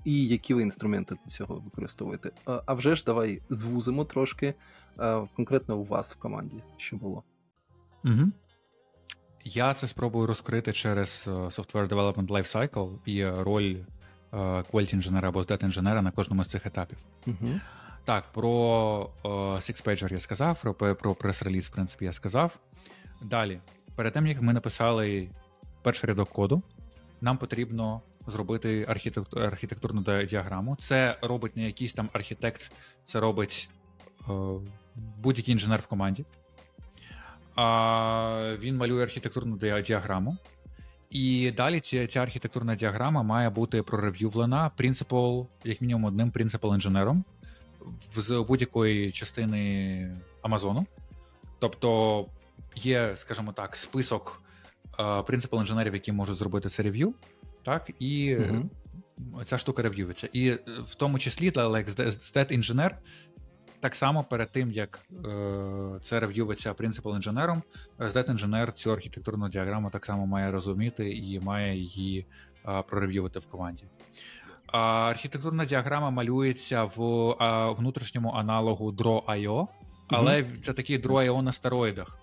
і 0.05 0.27
які 0.27 0.53
ви 0.53 0.61
інструменти 0.61 1.15
для 1.23 1.29
цього 1.29 1.55
використовуєте? 1.55 2.31
А, 2.45 2.73
вже 2.73 2.95
ж 2.95 3.03
давай 3.05 3.41
звузимо 3.49 4.05
трошки 4.05 4.53
конкретно 5.35 5.77
у 5.77 5.83
вас 5.83 6.13
в 6.13 6.19
команді, 6.19 6.63
що 6.77 6.97
було. 6.97 7.23
Угу. 8.05 8.31
Я 9.53 9.73
це 9.73 9.87
спробую 9.87 10.27
розкрити 10.27 10.73
через 10.73 11.25
е, 11.27 11.31
Software 11.31 11.87
Development 11.87 12.27
Lifecycle 12.27 12.97
і 13.05 13.25
роль 13.25 13.75
е, 14.33 14.37
quality 14.37 14.93
інженера 14.93 15.29
або 15.29 15.41
stat 15.41 15.63
інженера 15.63 16.01
на 16.01 16.11
кожному 16.11 16.43
з 16.43 16.47
цих 16.47 16.65
етапів. 16.65 16.97
Угу. 17.27 17.59
Так, 18.05 18.31
про 18.31 19.09
е, 19.25 19.27
Six-Pager 19.29 20.13
я 20.13 20.19
сказав, 20.19 20.61
про, 20.61 20.95
про 20.95 21.15
прес-реліз, 21.15 21.67
в 21.67 21.69
принципі, 21.69 22.05
я 22.05 22.13
сказав. 22.13 22.57
Далі, 23.21 23.59
перед 23.95 24.13
тим 24.13 24.27
як 24.27 24.41
ми 24.41 24.53
написали 24.53 25.29
перший 25.81 26.07
рядок 26.07 26.29
коду, 26.29 26.61
нам 27.21 27.37
потрібно 27.37 28.01
зробити 28.27 28.85
архітекту- 28.85 29.45
архітектурну 29.45 30.25
діаграму. 30.25 30.75
Це 30.79 31.17
робить 31.21 31.57
не 31.57 31.65
якийсь 31.65 31.93
там 31.93 32.09
архітект, 32.13 32.71
це 33.05 33.19
робить 33.19 33.69
будь-який 34.95 35.51
інженер 35.51 35.79
в 35.79 35.87
команді. 35.87 36.25
А, 37.57 38.55
він 38.59 38.77
малює 38.77 39.03
архітектурну 39.03 39.57
діаграму. 39.81 40.37
І 41.09 41.51
далі 41.51 41.79
ця, 41.79 42.07
ця 42.07 42.19
архітектурна 42.21 42.75
діаграма 42.75 43.23
має 43.23 43.49
бути 43.49 43.83
прорев'ювлена 43.83 44.71
принципал, 44.77 45.47
як 45.63 45.81
мінімум 45.81 46.05
одним 46.05 46.31
принципал 46.31 46.73
інженером 46.73 47.23
з 48.15 48.45
будь-якої 48.47 49.11
частини 49.11 50.15
Амазону. 50.41 50.85
Тобто 51.59 52.25
є, 52.75 53.13
скажімо 53.15 53.51
так, 53.51 53.75
список 53.75 54.41
принципал 55.25 55.59
інженерів, 55.59 55.93
які 55.93 56.11
можуть 56.11 56.35
зробити 56.37 56.69
це 56.69 56.83
рев'ю, 56.83 57.13
так, 57.63 57.91
і 57.99 58.35
Мгм. 58.35 58.69
ця 59.45 59.57
штука 59.57 59.81
рев'юється. 59.81 60.29
І 60.33 60.49
е, 60.49 60.59
в 60.87 60.95
тому 60.95 61.19
числі 61.19 61.51
для 61.51 61.67
like, 61.69 61.89
stat 62.09 62.51
інженер 62.51 62.97
так 63.79 63.95
само 63.95 64.23
перед 64.23 64.51
тим, 64.51 64.71
як 64.71 64.99
е, 65.25 65.99
це 66.01 66.19
рев'юється 66.19 66.73
принципал 66.73 67.15
інженером, 67.15 67.63
stat 67.99 68.31
інженер 68.31 68.73
цю 68.73 68.91
архітектурну 68.91 69.49
діаграму 69.49 69.89
так 69.89 70.05
само 70.05 70.25
має 70.25 70.51
розуміти 70.51 71.11
і 71.11 71.39
має 71.39 71.77
її 71.77 72.25
е, 72.67 72.81
прорев'ювати 72.81 73.39
в 73.39 73.45
команді. 73.45 73.83
А, 74.67 74.79
архітектурна 75.09 75.65
діаграма 75.65 76.09
малюється 76.09 76.83
в 76.83 77.01
а, 77.39 77.71
внутрішньому 77.71 78.31
аналогу 78.31 78.91
Draw.io, 78.91 79.67
але 80.07 80.45
це 80.61 80.73
такий 80.73 81.01
Draw.io 81.01 81.41
на 81.41 81.51
стероїдах. 81.51 82.17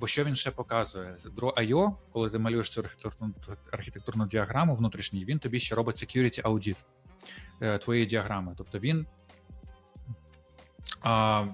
Бо 0.00 0.06
що 0.06 0.24
він 0.24 0.36
ще 0.36 0.50
показує? 0.50 1.16
Draw.io, 1.36 1.94
коли 2.12 2.30
ти 2.30 2.38
малюєш 2.38 2.70
цю 2.70 2.80
архітектурну, 2.80 3.34
архітектурну 3.72 4.26
діаграму 4.26 4.74
внутрішній, 4.74 5.24
він 5.24 5.38
тобі 5.38 5.58
ще 5.58 5.74
робить 5.74 5.96
security 5.96 6.40
аудит 6.44 6.76
е, 7.60 7.78
твоєї 7.78 8.06
діаграми. 8.06 8.54
Тобто 8.56 8.78
він 8.78 9.06
а, 11.02 11.46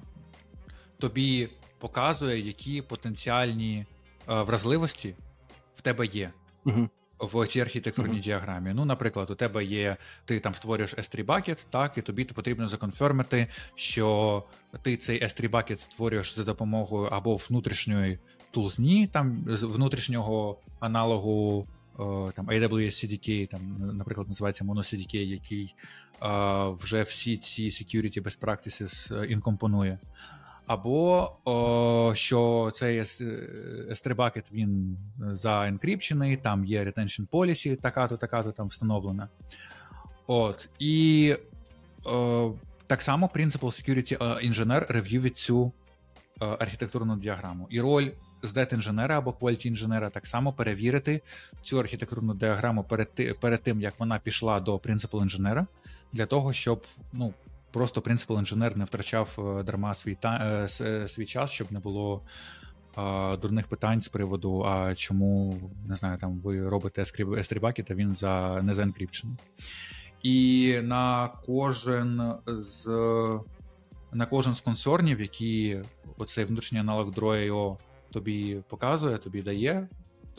тобі 0.99 1.49
показує, 1.79 2.47
які 2.47 2.83
потенціальні 2.83 3.87
е, 4.29 4.43
вразливості 4.43 5.15
в 5.77 5.81
тебе 5.81 6.07
є 6.07 6.33
Угу. 6.65 6.89
в 7.19 7.47
цій 7.47 7.61
архітектурній 7.61 8.13
Мгм. 8.13 8.21
діаграмі. 8.21 8.73
Ну, 8.75 8.85
наприклад, 8.85 9.31
у 9.31 9.35
тебе 9.35 9.65
є, 9.65 9.97
ти 10.25 10.41
там 10.41 10.55
створюєш 10.55 10.95
S3 10.95 11.25
bucket, 11.25 11.67
так, 11.71 11.99
і 11.99 12.03
тобі 12.03 12.25
потрібно 12.25 12.69
законфермити, 12.69 13.47
що 13.75 14.45
ти 14.83 14.97
цей 14.97 15.23
S3 15.23 15.51
bucket 15.51 15.79
створюєш 15.79 16.35
за 16.35 16.45
допомогою 16.45 17.09
або 17.09 17.37
внутрішньої 17.37 18.19
тулзні, 18.51 19.07
там 19.07 19.45
з 19.47 19.63
внутрішнього 19.63 20.59
аналогу 20.81 21.67
там 22.35 22.47
AWS 22.49 22.71
CDK, 23.07 23.49
там, 23.49 23.77
наприклад, 23.97 24.29
називається 24.29 24.65
MonoCDK, 24.65 25.17
який 25.17 25.75
е, 26.23 26.29
вже 26.81 27.03
всі 27.03 27.37
ці 27.37 27.69
security 27.69 28.23
best 28.23 28.41
practices 28.41 29.23
е, 29.23 29.27
інкомпонує. 29.27 29.99
Або 30.67 31.33
о, 31.45 32.13
що 32.15 32.71
цей 32.75 33.01
S- 33.01 33.23
S3 33.91 34.15
bucket 34.15 34.45
він 34.53 34.97
заенкрипчений, 35.19 36.37
там 36.37 36.65
є 36.65 36.85
retention 36.85 37.29
policy, 37.29 37.77
така-то, 37.77 38.17
така-то 38.17 38.53
там 38.53 38.67
встановлена. 38.67 39.29
От. 40.27 40.69
І 40.79 41.35
е, 42.07 42.51
так 42.87 43.03
само 43.03 43.31
Principal 43.35 43.61
Security 43.61 44.37
е, 44.39 44.43
інженер 44.43 44.87
рев'ює 44.89 45.31
цю 45.31 45.73
е, 46.43 46.47
архітектурну 46.47 47.17
діаграму. 47.17 47.67
І 47.71 47.81
роль 47.81 48.11
здет 48.43 48.73
інженера 48.73 49.19
або 49.19 49.31
quality 49.31 49.67
інженера 49.67 50.11
так 50.11 50.27
само 50.27 50.53
перевірити 50.53 51.21
цю 51.63 51.79
архітектурну 51.79 52.35
діаграму 52.35 52.85
перед, 52.85 53.41
перед 53.41 53.63
тим, 53.63 53.81
як 53.81 53.95
вона 53.99 54.19
пішла 54.19 54.61
до 54.61 54.77
Principal 54.77 55.23
інженера, 55.23 55.67
для 56.13 56.27
того, 56.27 56.53
щоб 56.53 56.87
ну, 57.13 57.35
просто 57.77 58.03
принципал 58.03 58.39
інженер 58.39 58.77
не 58.77 58.85
втрачав 58.85 59.39
е, 59.39 59.63
дарма 59.63 59.95
свій, 59.95 60.15
та, 60.15 60.37
е, 60.37 60.85
е, 60.85 61.09
свій 61.09 61.27
час, 61.27 61.51
щоб 61.51 61.73
не 61.73 61.81
було 61.81 62.23
е, 62.99 63.37
дурних 63.37 63.67
питань 63.67 64.01
з 64.01 64.09
приводу, 64.09 64.65
а 64.67 64.95
чому 64.95 65.59
не 65.89 65.95
знаю, 65.95 66.19
там 66.19 66.39
ви 66.39 66.69
робите 66.69 67.03
S3 67.03 67.61
bucket, 67.61 67.87
а 67.91 67.95
він 67.95 68.15
за 68.15 68.63
не 68.63 68.75
заенкрипчений. 68.75 69.37
І 70.23 70.79
на 70.83 71.29
кожен 71.47 72.33
з 72.47 72.87
на 74.13 74.27
кожен 74.27 74.55
з 74.55 74.61
консорнів, 74.61 75.21
які 75.21 75.81
оцей 76.19 76.45
внутрішній 76.45 76.79
аналог 76.79 77.09
Draw.io 77.09 77.77
тобі 78.17 78.63
показує, 78.69 79.19
тобі 79.19 79.43
дає, 79.43 79.89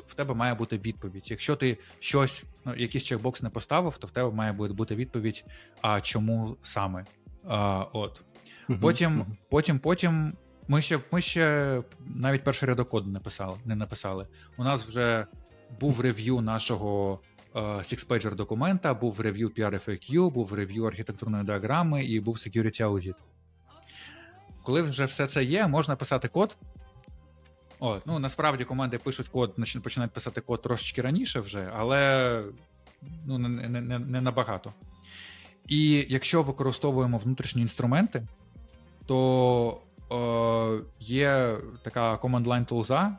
в 0.08 0.14
тебе 0.14 0.34
має 0.34 0.54
бути 0.54 0.78
відповідь. 0.78 1.32
Якщо 1.32 1.56
ти 1.56 1.78
щось, 2.00 2.44
ну, 2.66 2.76
якийсь 2.76 3.04
чекбокс 3.04 3.42
не 3.42 3.50
поставив, 3.50 3.98
то 3.98 4.08
в 4.08 4.12
тебе 4.12 4.32
має 4.32 4.52
бути- 4.54 4.96
відповідь, 4.96 5.46
а 5.82 6.02
чому 6.02 6.58
саме. 6.64 7.06
А, 7.48 7.86
от. 7.94 8.22
Потім, 8.82 9.26
потім, 9.50 9.80
потім 9.80 10.34
ми 10.68 10.82
ще, 10.82 11.00
ми 11.12 11.22
ще 11.22 11.84
навіть 12.06 12.44
перший 12.44 12.70
рядок 12.70 12.90
коду 12.90 13.10
не 13.10 13.20
писали, 13.20 13.58
не 13.66 13.76
написали. 13.76 14.28
У 14.58 14.64
нас 14.64 14.88
вже 14.88 15.26
був 15.80 16.02
рев'ю 16.02 16.42
нашого 16.42 17.20
е, 17.56 17.60
six-pager 17.60 18.36
документа, 18.36 18.94
був 18.94 19.20
рев'ю 19.22 19.50
PRFAQ, 19.50 20.30
був 20.30 20.54
рев'ю 20.54 20.84
архітектурної 20.86 21.44
діаграми 21.44 22.06
і 22.06 22.20
був 22.20 22.36
security 22.36 22.82
audit. 22.82 23.16
Коли 24.64 24.82
вже 24.82 25.06
все 25.06 25.28
це 25.28 25.44
є, 25.44 25.68
можна 25.68 25.96
писати 25.96 26.28
код. 26.28 26.58
О, 27.80 28.00
ну 28.06 28.20
насправді 28.20 28.64
команди 28.64 28.98
пишуть 28.98 29.28
код, 29.28 29.54
починають 29.82 30.14
писати 30.14 30.42
код 30.42 30.62
трошечки 30.62 31.02
раніше 31.02 31.40
вже, 31.40 31.72
але 31.76 32.44
ну, 33.26 33.38
не, 33.38 33.50
не, 33.50 34.00
не, 34.00 34.22
набагато. 34.22 34.74
І 35.68 36.06
якщо 36.10 36.44
використовуємо 36.44 37.18
внутрішні 37.18 37.62
інструменти, 37.62 38.28
то 39.06 39.82
е, 40.12 40.86
є 41.00 41.58
така 41.84 42.18
line 42.18 42.66
тулза. 42.66 43.18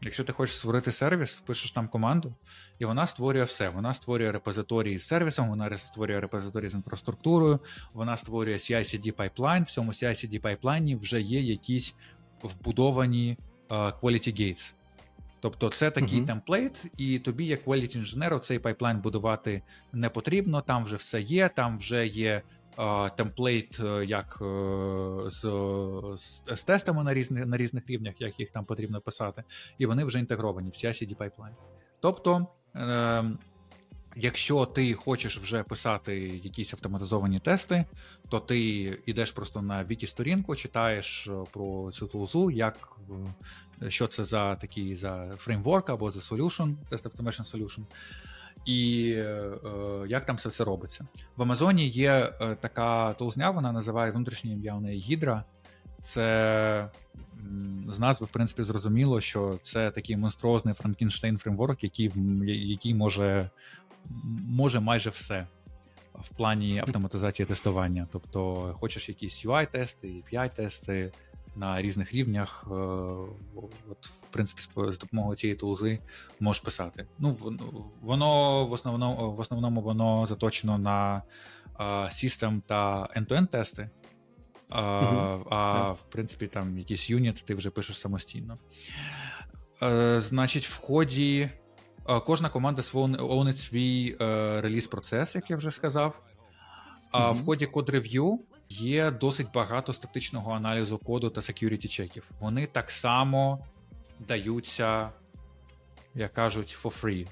Якщо 0.00 0.24
ти 0.24 0.32
хочеш 0.32 0.56
створити 0.56 0.92
сервіс, 0.92 1.34
пишеш 1.36 1.70
там 1.70 1.88
команду, 1.88 2.34
і 2.78 2.84
вона 2.84 3.06
створює 3.06 3.44
все. 3.44 3.68
Вона 3.68 3.94
створює 3.94 4.32
репозиторії 4.32 4.98
з 4.98 5.06
сервісом, 5.06 5.48
вона 5.48 5.78
створює 5.78 6.20
репозиторії 6.20 6.68
з 6.68 6.74
інфраструктурою, 6.74 7.60
вона 7.94 8.16
створює 8.16 8.54
CI-CD 8.54 9.10
пайплайн. 9.10 9.62
В 9.64 9.70
цьому 9.70 9.92
CI-CD 9.92 10.38
пайплайні 10.38 10.96
вже 10.96 11.20
є 11.20 11.40
якісь 11.40 11.94
вбудовані 12.42 13.38
quality 13.70 14.40
gates. 14.40 14.72
Тобто 15.40 15.68
це 15.68 15.90
такий 15.90 16.18
Мгм. 16.18 16.26
темплейт, 16.26 16.84
і 16.96 17.18
тобі, 17.18 17.46
як 17.46 17.66
quality 17.66 17.96
інженеру, 17.96 18.38
цей 18.38 18.58
пайплайн 18.58 19.00
будувати 19.00 19.62
не 19.92 20.08
потрібно. 20.08 20.60
Там 20.60 20.84
вже 20.84 20.96
все 20.96 21.20
є, 21.20 21.48
там 21.48 21.78
вже 21.78 22.06
є 22.06 22.42
е, 22.78 23.10
темплейт, 23.10 23.80
е, 23.84 24.04
як 24.04 24.38
е, 24.42 24.44
з, 25.30 25.40
з, 26.16 26.42
з 26.56 26.62
тестами 26.62 27.04
на 27.04 27.14
різних, 27.14 27.46
на 27.46 27.56
різних 27.56 27.86
рівнях, 27.86 28.20
як 28.20 28.40
їх 28.40 28.50
там 28.50 28.64
потрібно 28.64 29.00
писати, 29.00 29.44
і 29.78 29.86
вони 29.86 30.04
вже 30.04 30.18
інтегровані 30.18 30.70
в 30.70 30.72
CI-CD 30.72 31.14
пайплайн. 31.14 31.54
Тобто, 32.00 32.46
е, 32.76 33.24
якщо 34.18 34.66
ти 34.66 34.94
хочеш 34.94 35.38
вже 35.38 35.62
писати 35.62 36.40
якісь 36.44 36.74
автоматизовані 36.74 37.38
тести, 37.38 37.84
то 38.28 38.40
ти 38.40 38.58
йдеш 39.06 39.32
просто 39.32 39.62
на 39.62 39.84
вікі-сторінку, 39.84 40.56
читаєш 40.56 41.26
е, 41.28 41.32
про 41.52 41.90
цю 41.92 42.06
тулзу, 42.06 42.50
як, 42.50 42.96
е, 43.82 43.90
що 43.90 44.06
це 44.06 44.24
за 44.24 44.56
такий 44.56 44.96
за 44.96 45.36
фреймворк 45.36 45.90
або 45.90 46.10
за 46.10 46.20
solution, 46.20 46.74
Test 46.90 47.02
Automation 47.02 47.56
Solution, 47.56 47.82
і 48.64 49.12
е, 49.16 49.20
е, 49.20 50.06
як 50.08 50.24
там 50.24 50.36
все 50.36 50.50
це 50.50 50.64
робиться. 50.64 51.06
В 51.36 51.42
Амазоні 51.42 51.88
є 51.88 52.32
така 52.60 53.12
тулзня, 53.12 53.50
вона 53.50 53.72
називає 53.72 54.12
внутрішнє 54.12 54.52
ім'я 54.52 54.74
у 54.74 54.80
неї 54.80 55.16
Hydra. 55.16 55.42
Це 56.02 56.90
з 57.88 57.98
назви, 57.98 58.26
в 58.26 58.28
принципі, 58.28 58.62
зрозуміло, 58.62 59.20
що 59.20 59.58
це 59.62 59.90
такий 59.90 60.16
монструозний 60.16 60.74
Франкенштейн 60.74 61.38
фреймворк, 61.38 61.84
який, 61.84 62.12
який 62.46 62.94
може, 62.94 63.50
може 64.48 64.80
майже 64.80 65.10
все 65.10 65.46
в 66.14 66.28
плані 66.28 66.78
автоматизації 66.78 67.46
тестування. 67.46 68.06
Тобто, 68.12 68.54
хочеш 68.80 69.08
якісь 69.08 69.46
UI-тести, 69.46 70.22
API-тести 70.32 71.12
на 71.56 71.82
різних 71.82 72.12
рівнях. 72.14 72.64
е, 72.70 72.74
От, 73.90 74.06
в 74.06 74.30
принципі, 74.30 74.62
з- 74.92 74.98
допомогою 74.98 75.36
цієї 75.36 75.56
тулзи 75.56 75.98
можеш 76.40 76.62
писати. 76.62 77.06
Ну, 77.18 77.36
воно 78.02 78.66
в 78.66 78.72
основному, 78.72 79.32
в 79.32 79.38
основному 79.40 79.80
воно 79.80 80.26
заточено 80.26 80.78
на 80.78 81.22
е, 81.80 81.84
System 81.84 82.60
та 82.66 83.08
end-to-end 83.16 83.46
тести. 83.46 83.90
А, 84.70 85.00
Мгм. 85.02 85.44
а 85.50 85.90
в 85.92 86.02
принципі, 86.10 86.46
там 86.46 86.78
якийсь 86.78 87.10
юніт 87.10 87.44
ти 87.44 87.54
вже 87.54 87.70
пишеш 87.70 87.98
самостійно. 88.00 88.56
Е, 89.82 90.20
значить, 90.20 90.66
в 90.66 90.80
ході 90.80 91.40
е, 91.40 91.50
кожна 92.26 92.48
команда 92.48 92.82
оунить 92.94 93.58
свій 93.58 94.16
е, 94.20 94.60
реліз 94.60 94.86
процес, 94.86 95.34
як 95.34 95.50
я 95.50 95.56
вже 95.56 95.70
сказав. 95.70 96.20
А 97.12 97.30
в 97.30 97.44
ході 97.44 97.66
код 97.66 97.88
рев'ю 97.88 98.40
є 98.68 99.10
досить 99.10 99.46
багато 99.54 99.92
статичного 99.92 100.52
аналізу 100.52 100.98
коду 100.98 101.30
та 101.30 101.40
security 101.40 101.88
чеків. 101.88 102.24
Вони 102.40 102.66
так 102.66 102.90
само 102.90 103.66
даються, 104.28 105.10
як 106.14 106.32
кажуть, 106.34 106.78
for 106.82 107.00
free. 107.02 107.26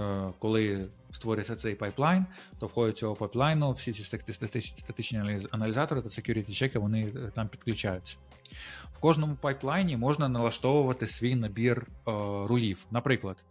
Е, 0.00 0.32
Коли 0.38 0.88
створюється 1.12 1.56
цей 1.56 1.74
пайплайн, 1.74 2.26
то 2.58 2.66
в 2.66 2.72
ході 2.72 2.92
цього 2.92 3.14
пайплайну 3.14 3.72
всі 3.72 3.92
ці 3.92 4.02
стати- 4.04 4.32
стати- 4.32 4.60
статичні 4.60 5.40
аналізатори 5.50 6.02
та 6.02 6.08
security 6.08 6.52
чеки 6.52 6.78
вони 6.78 7.02
е, 7.16 7.30
там 7.34 7.48
підключаються. 7.48 8.16
В 8.92 8.98
кожному 9.00 9.34
пайплайні 9.40 9.96
можна 9.96 10.28
налаштовувати 10.28 11.06
свій 11.06 11.34
набір 11.34 11.86
е, 11.88 12.10
рулів. 12.46 12.86
Наприклад, 12.90 13.44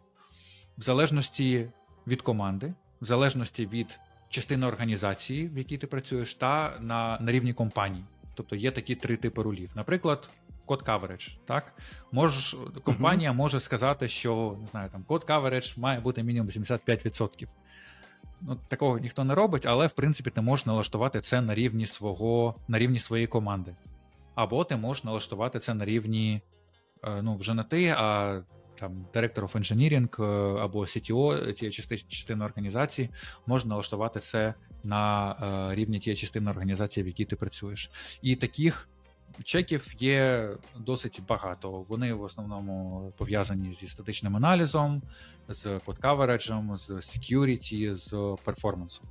в 0.80 0.82
залежності 0.82 1.70
від 2.08 2.22
команди, 2.22 2.74
в 3.02 3.06
залежності 3.06 3.66
від 3.66 4.00
частини 4.30 4.68
організації, 4.68 5.48
в 5.48 5.58
якій 5.58 5.78
ти 5.78 5.88
працюєш, 5.88 6.34
та 6.34 6.78
на, 6.80 7.18
на 7.22 7.32
рівні 7.32 7.54
компанії. 7.54 8.04
Тобто 8.34 8.56
є 8.56 8.72
такі 8.72 8.96
три 8.96 9.18
типи 9.18 9.42
рулів. 9.42 9.72
Наприклад, 9.76 10.30
код 10.66 10.84
coverage, 10.88 11.38
так? 11.46 11.74
Можеш, 12.12 12.56
компанія 12.84 13.34
може 13.34 13.60
сказати, 13.60 14.08
що 14.08 14.58
не 14.62 14.68
знаю, 14.68 14.90
там 14.90 15.04
код 15.04 15.26
coverage 15.28 15.80
має 15.80 16.00
бути 16.00 16.24
мінімум 16.24 16.50
75%. 16.50 17.48
Ну, 18.42 18.58
такого 18.68 19.00
ніхто 19.00 19.24
не 19.24 19.36
робить, 19.36 19.66
але 19.66 19.88
в 19.88 19.92
принципі 19.92 20.30
ти 20.30 20.42
можеш 20.42 20.66
налаштувати 20.66 21.22
це 21.22 21.42
на 21.42 21.56
рівні 21.56 21.86
свого, 21.86 22.56
на 22.68 22.80
рівні 22.80 23.00
своєї 23.00 23.28
команди. 23.28 23.76
Або 24.36 24.64
ти 24.64 24.76
можеш 24.76 25.04
налаштувати 25.04 25.60
це 25.60 25.74
на 25.74 25.86
рівні, 25.86 26.42
е, 27.04 27.22
ну, 27.22 27.36
вже 27.36 27.54
не 27.54 27.64
ти, 27.64 27.96
а 27.98 28.42
там 28.80 29.06
Director 29.14 29.40
of 29.40 29.52
Engineering 29.52 30.24
е, 30.24 30.60
або 30.62 30.80
CTO 30.80 31.54
цієї 31.54 31.72
частини, 31.72 32.02
частини 32.08 32.46
організації, 32.46 33.10
можна 33.46 33.70
налаштувати 33.70 34.20
це 34.20 34.54
на 34.84 35.32
е, 35.72 35.76
рівні 35.76 36.00
тієї 36.00 36.18
частини 36.18 36.52
організації, 36.52 37.04
в 37.04 37.08
якій 37.08 37.26
ти 37.26 37.36
працюєш. 37.36 37.92
І 38.22 38.36
таких 38.36 38.90
чеків 39.44 39.88
є 40.00 40.50
досить 40.78 41.22
багато. 41.28 41.86
Вони 41.88 42.14
в 42.14 42.22
основному 42.22 43.14
пов'язані 43.18 43.74
зі 43.74 43.88
статичним 43.88 44.36
аналізом, 44.36 45.02
з 45.48 45.80
код-кавереджем, 45.86 46.76
з 46.76 46.92
security, 46.92 47.96
з 47.96 48.38
перформансом. 48.44 49.06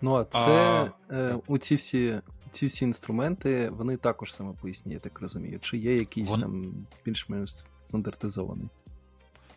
Ну, 0.00 0.14
а 0.14 0.24
це 0.24 0.38
А, 0.38 0.90
е, 1.10 1.36
у 1.46 1.58
ці 1.58 1.74
всі, 1.74 2.20
ці 2.50 2.66
всі 2.66 2.84
інструменти, 2.84 3.70
вони 3.70 3.96
також 3.96 4.34
самописні, 4.34 4.92
я 4.92 4.98
так 4.98 5.20
розумію. 5.20 5.58
Чи 5.60 5.78
є 5.78 5.96
якийсь 5.96 6.30
Вон- 6.30 6.40
там 6.40 6.74
більш-менш 7.04 7.50
стандартизований? 7.84 8.68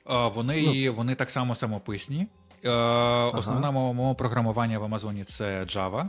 Е, 0.10 0.28
Вони, 0.28 0.90
вони 0.90 1.16
так 1.16 1.30
само 1.30 1.56
самописні. 1.56 2.28
Е, 2.66 2.70
Основна 3.34 3.72
мова 3.72 3.94
мова 3.94 4.14
програмування 4.14 4.80
в 4.80 4.84
Амазоні 4.84 5.24
це 5.24 5.64
Java. 5.64 6.06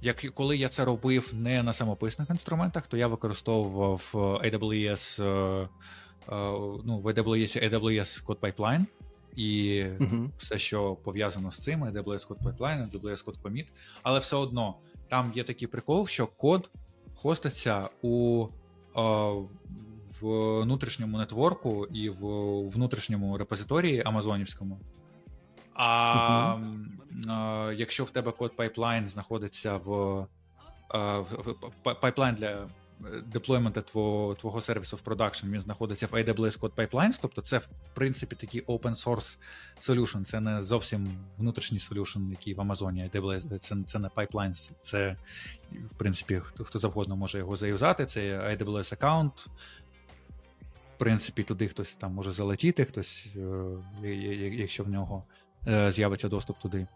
Як 0.00 0.16
коли 0.34 0.56
я 0.56 0.68
це 0.68 0.84
робив 0.84 1.30
не 1.34 1.62
на 1.62 1.72
самописних 1.72 2.30
інструментах, 2.30 2.86
то 2.86 2.96
я 2.96 3.06
використовував 3.06 4.10
е, 4.14 4.18
AWS, 4.50 5.22
е, 5.24 5.62
е, 5.62 5.68
ну, 6.84 7.00
в 7.04 7.06
AWS 7.06 7.68
AWS 7.70 8.26
Code 8.26 8.36
Pipeline 8.52 8.84
і 9.36 9.84
Угу. 10.00 10.30
все, 10.38 10.58
що 10.58 10.94
пов'язано 10.94 11.50
з 11.50 11.58
цим, 11.58 11.84
AWS 11.84 12.28
Code 12.28 12.42
Pipeline, 12.42 12.90
AWS 12.90 13.24
Code 13.24 13.42
Commit, 13.42 13.66
але 14.02 14.18
все 14.18 14.36
одно 14.36 14.74
там 15.12 15.32
є 15.34 15.44
такий 15.44 15.68
прикол, 15.68 16.06
що 16.06 16.26
код 16.26 16.70
хоститься 17.14 17.88
у 18.02 18.46
е, 18.96 19.00
в 20.20 20.60
внутрішньому 20.60 21.18
нетворку 21.18 21.86
і 21.86 22.10
в 22.10 22.24
внутрішньому 22.68 23.38
репозиторії 23.38 24.02
Амазонівському. 24.06 24.80
А 25.74 26.56
е, 27.28 27.74
якщо 27.74 28.04
в 28.04 28.10
тебе 28.10 28.32
code 28.32 28.56
pipeline 28.56 29.08
знаходиться 29.08 29.76
в, 29.76 30.26
pipeline 31.82 32.34
для 32.34 32.50
е, 32.50 32.66
деплоймента 33.26 33.82
твого, 33.82 34.34
твого 34.34 34.60
сервісу 34.60 34.96
в 34.96 35.00
продакшн, 35.00 35.46
він 35.46 35.60
знаходиться 35.60 36.06
в 36.06 36.14
AWS 36.14 36.60
Code 36.60 36.74
Pipelines, 36.74 37.18
тобто 37.22 37.42
це 37.42 37.58
в 37.58 37.68
принципі 37.94 38.36
такий 38.36 38.62
open 38.62 38.94
source 38.94 39.38
solution, 39.80 40.24
це 40.24 40.40
не 40.40 40.62
зовсім 40.62 41.08
внутрішній 41.38 41.78
solution, 41.78 42.30
який 42.30 42.54
в 42.54 42.60
Амазоні 42.60 43.10
AWS, 43.14 43.58
це, 43.58 43.76
це 43.86 43.98
не 43.98 44.08
pipelines, 44.08 44.70
це 44.80 45.16
в 45.72 45.94
принципі 45.96 46.40
хто, 46.44 46.64
хто 46.64 46.78
завгодно 46.78 47.16
може 47.16 47.38
його 47.38 47.56
заюзати, 47.56 48.06
це 48.06 48.20
AWS 48.20 48.94
аккаунт. 48.94 49.46
В 50.94 51.04
принципі, 51.04 51.42
туди 51.42 51.68
хтось 51.68 51.94
там 51.94 52.14
може 52.14 52.32
залетіти, 52.32 52.84
хтось, 52.84 53.26
е, 54.02 54.08
якщо 54.56 54.84
в 54.84 54.88
нього 54.88 55.24
е, 55.68 55.92
з'явиться 55.92 56.28
доступ 56.28 56.58
туди. 56.58 56.86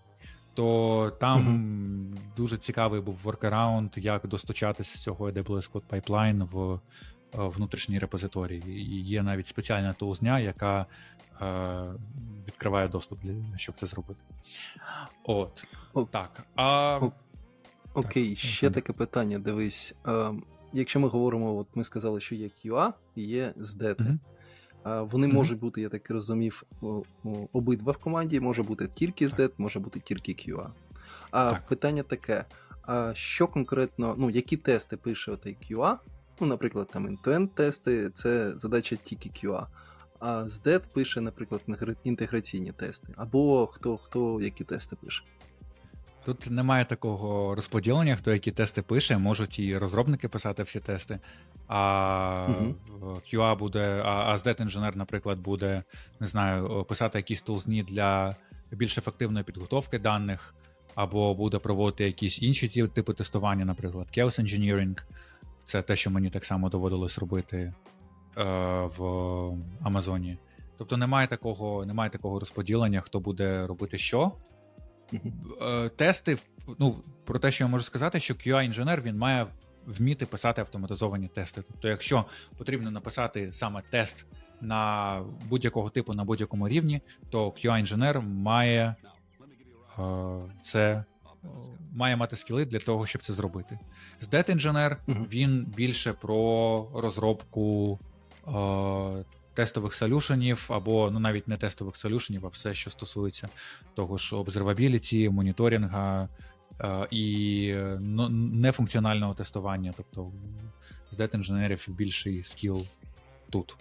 То 0.57 1.11
там 1.21 2.15
дуже 2.37 2.57
цікавий 2.59 3.01
був 3.01 3.19
воркараунд, 3.23 3.91
як 3.97 4.27
достучатися 4.27 4.99
з 4.99 5.03
цього 5.03 5.31
AWS 5.31 5.71
Code 5.73 5.83
Pipeline 5.91 6.49
в 6.53 6.73
е, 6.73 6.79
внутрішній 7.49 7.99
репозиторій. 7.99 8.63
І 8.67 9.01
є 9.03 9.23
навіть 9.23 9.47
спеціальна 9.47 9.93
тулзня, 9.93 10.39
яка 10.41 10.87
е, 11.43 11.85
відкриває 12.49 12.89
доступ 12.89 13.21
для 13.23 13.59
щоб 13.59 13.75
це 13.75 13.87
зробити. 13.87 14.21
От. 15.25 15.67
О- 15.95 16.05
Так. 16.05 16.47
А, 16.57 16.99
О- 17.03 17.13
Окей, 17.95 18.29
Так, 18.29 18.39
ще 18.39 18.49
Олександр. 18.67 18.75
таке 18.75 18.93
питання. 18.93 19.39
Дивись, 19.39 19.95
е, 20.07 20.33
якщо 20.73 21.01
ми 21.01 21.09
говоримо, 21.09 21.57
от 21.57 21.67
ми 21.75 21.85
сказали, 21.85 22.21
що 22.21 22.35
є 22.35 22.47
QA 22.65 22.93
і 23.15 23.23
є 23.23 23.55
SDT. 23.59 24.01
Мгм. 24.03 24.21
Вони 24.87 25.27
Мгм. 25.27 25.37
можуть 25.37 25.59
бути, 25.59 25.81
я 25.81 25.89
так 25.89 26.11
розумів, 26.11 26.63
обидва 27.53 27.93
в 27.93 27.97
команді, 27.97 28.41
може 28.41 28.63
бути 28.63 28.87
тільки 28.89 29.27
SDET, 29.27 29.51
може 29.59 29.81
бути 29.81 30.01
тільки 30.01 30.33
QA. 30.33 30.69
А 31.31 31.51
Так. 31.51 31.67
питання 31.67 32.03
таке: 32.03 32.45
а 32.83 33.13
що 33.15 33.47
конкретно, 33.49 34.15
ну, 34.19 34.31
які 34.31 34.57
тести 34.57 34.97
пише 34.97 35.33
отей 35.33 35.57
QA? 35.71 35.97
Ну, 36.41 36.47
наприклад, 36.47 36.89
там 36.93 37.09
end-to-end 37.09 37.49
тести, 37.49 38.11
це 38.11 38.55
задача 38.59 38.97
тільки 38.97 39.29
QA. 39.29 39.67
А 40.19 40.43
SDET 40.45 40.81
пише, 40.95 41.21
наприклад, 41.21 41.61
інтегра- 41.69 41.97
інтеграційні 42.05 42.73
тести. 42.73 43.09
Або 43.17 43.67
хто, 43.67 43.97
хто 43.97 44.41
які 44.41 44.65
тести 44.65 44.97
пише. 44.97 45.23
Тут 46.27 46.51
немає 46.51 46.85
такого 46.85 47.55
розподілення, 47.55 48.17
хто 48.17 48.33
які 48.33 48.51
тести 48.51 48.83
пише, 48.83 49.19
можуть 49.19 49.59
і 49.59 49.79
розробники 49.79 50.29
писати 50.29 50.63
всі 50.63 50.81
тести. 50.81 51.19
А 51.69 52.47
Мгм. 52.49 52.75
QA 53.01 53.59
буде, 53.59 54.03
а 54.05 54.37
SDET 54.37 54.63
інженер, 54.63 54.97
наприклад, 54.97 55.39
буде 55.39 55.83
не 56.21 56.27
знаю, 56.27 56.85
писати 56.89 57.19
якісь 57.19 57.43
тулзні 57.43 57.83
для 57.83 58.37
більш 58.71 58.99
ефективної 58.99 59.45
підготовки 59.45 59.99
даних, 59.99 60.55
або 60.95 61.35
буде 61.35 61.59
проводити 61.59 62.05
якісь 62.05 62.43
інші 62.43 62.69
типи 62.69 63.13
тестування, 63.13 63.65
наприклад, 63.65 64.07
Chaos 64.17 64.43
Engineering. 64.43 64.99
Це 65.65 65.83
те, 65.83 65.97
що 65.97 66.11
мені 66.11 66.31
так 66.31 66.45
само 66.45 66.69
доводилось 66.69 67.19
робити. 67.19 67.75
в 68.99 69.01
Амазоні. 69.83 70.39
Тобто 70.79 70.97
немає 70.97 71.27
такого, 71.27 71.87
немає 71.87 72.11
такого 72.11 72.39
розподілення, 72.39 73.01
хто 73.01 73.21
буде 73.21 73.67
робити 73.67 73.99
що. 73.99 74.33
Е, 75.63 75.89
Тести, 75.89 76.39
ну, 76.79 76.97
про 77.25 77.39
те, 77.39 77.51
що 77.51 77.65
я 77.65 77.69
можу 77.69 77.85
сказати, 77.85 78.21
що 78.21 78.35
QA-інженер 78.35 79.03
він 79.03 79.19
має 79.19 79.47
вміти 79.87 80.27
писати 80.27 80.61
автоматизовані 80.61 81.29
тести. 81.29 81.63
Тобто, 81.67 81.89
якщо 81.89 82.25
потрібно 82.59 82.91
написати 82.91 83.53
саме 83.53 83.83
тест 83.91 84.27
на 84.61 85.23
будь-якого 85.49 85.91
типу 85.91 86.15
на 86.15 86.25
будь-якому 86.25 86.69
рівні, 86.69 87.01
то 87.31 87.49
QA-інженер 87.49 88.23
має 88.23 88.95
е, 89.99 90.05
це 90.63 91.05
е, 91.45 91.49
має 91.93 92.17
мати 92.17 92.37
скіли 92.37 92.65
для 92.65 92.79
того, 92.79 93.07
щоб 93.07 93.23
це 93.23 93.33
зробити. 93.33 93.79
Здет 94.21 94.49
інженер 94.49 94.99
він 95.09 95.65
більше 95.65 96.13
про 96.13 96.89
розробку 96.95 97.99
тестових 99.57 99.95
солюшенів, 99.95 100.67
або 100.69 101.11
ну 101.11 101.19
навіть 101.19 101.49
не 101.49 101.57
тестових 101.57 101.97
солюшенів, 101.97 102.47
а 102.47 102.49
все, 102.49 102.75
що 102.75 102.91
стосується 102.91 103.49
того 103.95 104.17
ж 104.17 104.37
обзервабіліті, 104.37 105.29
моніторинга 105.29 106.29
е, 106.81 107.07
і 107.11 107.75
ну, 108.01 108.29
нефункціонального 108.29 109.35
тестування. 109.35 109.95
Тобто 109.97 110.33
з 111.11 111.17
дет-інженерів 111.17 111.89
більший 111.89 112.43
скіл 112.43 112.87
тут. 113.51 113.77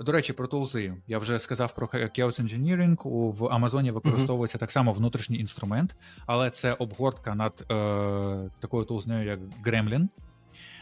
До 0.00 0.12
речі, 0.12 0.32
про 0.32 0.46
тулзи. 0.46 0.94
Я 1.06 1.18
вже 1.18 1.38
сказав 1.38 1.74
про 1.74 1.86
Chaos 1.86 2.42
Engineering. 2.42 3.08
В 3.32 3.46
Амазоні 3.46 3.90
використовується 3.90 4.58
так 4.58 4.70
само 4.70 4.92
внутрішній 4.92 5.38
інструмент, 5.38 5.96
але 6.26 6.50
це 6.50 6.72
обгортка 6.72 7.34
над 7.34 7.64
е, 7.70 8.50
такою 8.60 8.84
тулзнею, 8.84 9.26
як 9.26 9.40
Gremlin. 9.64 10.08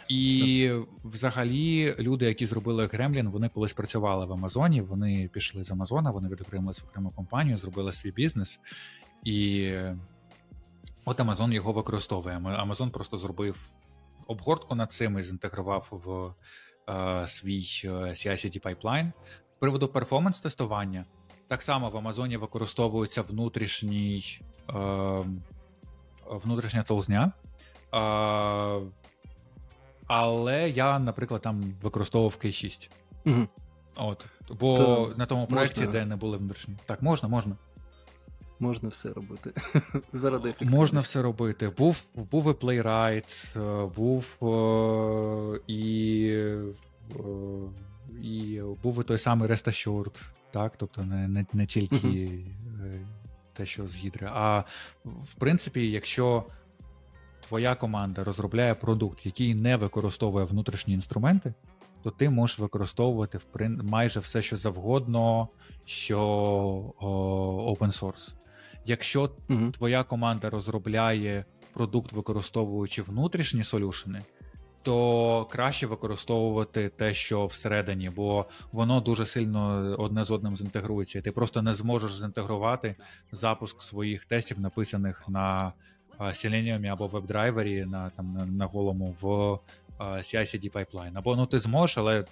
І 0.09 0.71
взагалі 1.05 1.95
люди, 1.99 2.25
які 2.25 2.47
зробили 2.47 2.87
Gremlin, 2.87 3.31
вони 3.31 3.49
колись 3.49 3.73
працювали 3.73 4.27
в 4.27 4.33
Амазоні. 4.33 4.81
Вони 4.81 5.31
пішли 5.33 5.65
з 5.65 5.71
Амазона, 5.71 6.11
вони 6.11 6.29
відокремились 6.29 6.81
в 6.83 6.85
окрему 6.85 7.11
компанію, 7.11 7.57
зробили 7.57 7.93
свій 7.93 8.11
бізнес. 8.11 8.61
І 9.25 9.73
от 11.05 11.21
Амазон 11.21 11.53
його 11.53 11.73
використовує. 11.73 12.37
Амазон 12.37 12.91
просто 12.91 13.19
зробив 13.19 13.57
обгортку 14.27 14.75
над 14.75 14.93
цим 14.93 15.19
і 15.19 15.23
зінтегрував 15.23 15.89
в 15.91 16.35
е, 16.93 17.29
свій 17.29 17.67
е, 17.85 17.89
CI-CD 17.89 18.61
pipeline. 18.61 19.13
З 19.51 19.57
приводу 19.57 19.89
перформанс-тестування, 19.89 21.05
так 21.49 21.63
само 21.63 21.91
в 21.91 21.97
Амазоні 21.97 22.37
використовується 22.37 23.23
внутрішній, 23.23 24.41
е, 24.71 25.25
внутрішня 26.31 26.83
толзня. 26.83 27.33
Е, 27.95 28.81
але 30.07 30.71
я, 30.71 30.99
наприклад, 30.99 31.43
там 31.43 31.75
використовував 31.83 32.39
K6. 32.45 32.91
Мгм. 33.25 33.49
От, 33.97 34.27
бо 34.61 34.77
То 34.79 35.15
на 35.17 35.27
тому 35.27 35.47
проєкті, 35.47 35.81
можна- 35.81 35.93
де 35.93 36.05
не 36.07 36.17
були 36.17 36.37
внутрішні. 36.37 36.75
Так, 36.87 37.03
можна, 37.03 37.29
можна. 37.29 37.57
Можна 38.61 38.89
все 38.89 39.09
робити. 39.13 39.53
Заради 40.13 40.49
ефективності. 40.49 40.79
Можна 40.79 41.01
все 41.01 41.23
робити. 41.23 41.69
Був, 41.69 42.05
був 42.15 42.45
і 42.45 42.49
Playwright, 42.49 43.61
е, 43.61 43.91
був 43.97 44.25
е, 44.43 45.61
і, 45.67 46.27
е, 46.29 46.65
і 48.23 48.61
був 48.83 49.01
і 49.01 49.05
той 49.05 49.19
самий 49.19 49.49
Rest 49.49 49.69
Assured, 49.69 50.23
так? 50.51 50.73
Тобто 50.77 51.03
не, 51.03 51.29
не, 51.29 51.47
не 51.53 51.67
тільки 51.67 52.31
те, 53.53 53.67
що 53.67 53.89
з 53.89 53.97
Гідри. 53.97 54.29
А 54.33 54.65
в 55.05 55.35
принципі, 55.39 55.91
якщо 55.91 56.45
твоя 57.55 57.75
команда 57.75 58.25
розробляє 58.25 58.75
продукт, 58.75 59.27
який 59.27 59.55
не 59.55 59.77
використовує 59.77 60.45
внутрішні 60.45 60.95
інструменти, 60.95 61.55
то 62.03 62.11
ти 62.11 62.31
можеш 62.31 62.59
використовувати 62.59 63.39
в 63.39 63.47
прин- 63.53 63.83
майже 63.83 64.21
все, 64.21 64.43
що 64.43 64.57
завгодно, 64.57 65.49
що 65.85 66.21
о, 67.01 67.77
open 67.79 68.01
source. 68.01 68.35
Якщо 68.87 69.31
Мгм. 69.49 69.73
твоя 69.73 70.03
команда 70.05 70.51
розробляє 70.51 71.45
продукт, 71.73 72.13
використовуючи 72.13 73.03
внутрішні 73.03 73.65
солюшени, 73.65 74.23
то 74.83 75.45
краще 75.51 75.87
використовувати 75.87 76.89
те, 76.89 77.15
що 77.15 77.47
всередині, 77.47 78.11
бо 78.11 78.47
воно 78.73 79.01
дуже 79.01 79.27
сильно 79.27 79.61
одне 79.99 80.25
з 80.25 80.31
одним 80.31 80.57
зінтегрується, 80.57 81.19
і 81.19 81.23
ти 81.23 81.33
просто 81.33 81.63
не 81.63 81.75
зможеш 81.75 82.21
зінтегрувати 82.21 82.97
запуск 83.33 83.83
своїх 83.83 84.25
тестів, 84.25 84.61
написаних 84.61 85.29
на 85.29 85.73
Selenium 86.21 86.87
або 86.87 87.07
WebDriver 87.07 87.87
на 87.87 88.11
там 88.11 88.57
на, 88.57 88.67
голому 88.67 89.17
в 89.21 89.27
CI-CD 90.01 90.73
pipeline. 90.73 91.13
Або 91.15 91.37
ну 91.37 91.47
ти 91.47 91.59
зможеш, 91.59 91.99
але 91.99 92.25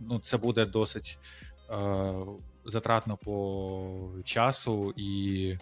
ну, 0.00 0.18
це 0.18 0.36
буде 0.36 0.66
досить 0.66 1.18
е, 1.70 2.14
затратно 2.64 3.16
по 3.16 4.10
часу, 4.24 4.94
і 4.96 5.58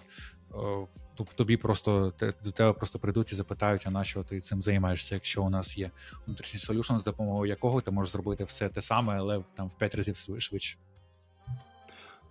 е, 0.54 0.86
тобі 1.34 1.56
просто 1.56 2.12
до 2.44 2.52
тебе 2.52 2.72
просто 2.72 2.98
прийдуть 2.98 3.32
і 3.32 3.34
запитають, 3.34 3.82
а 3.86 3.90
на 3.90 4.04
що 4.04 4.22
ти 4.22 4.40
цим 4.40 4.62
займаєшся, 4.62 5.14
якщо 5.14 5.42
у 5.42 5.50
нас 5.50 5.78
є 5.78 5.90
внутрішній 6.26 6.60
солюшн, 6.60 6.96
з 6.96 7.04
допомогою 7.04 7.50
якого 7.50 7.80
ти 7.80 7.90
можеш 7.90 8.12
зробити 8.12 8.44
все 8.44 8.68
те 8.68 8.82
саме, 8.82 9.16
але 9.18 9.42
там 9.54 9.68
в 9.68 9.78
5 9.78 9.94
разів 9.94 10.28
швидше. 10.38 10.76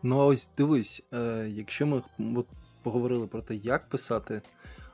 Ну 0.03 0.19
а 0.19 0.25
ось 0.25 0.49
дивись, 0.57 1.01
е, 1.13 1.49
якщо 1.55 1.87
ми 1.87 2.01
от, 2.35 2.47
поговорили 2.83 3.27
про 3.27 3.41
те, 3.41 3.55
як 3.55 3.89
писати, 3.89 4.41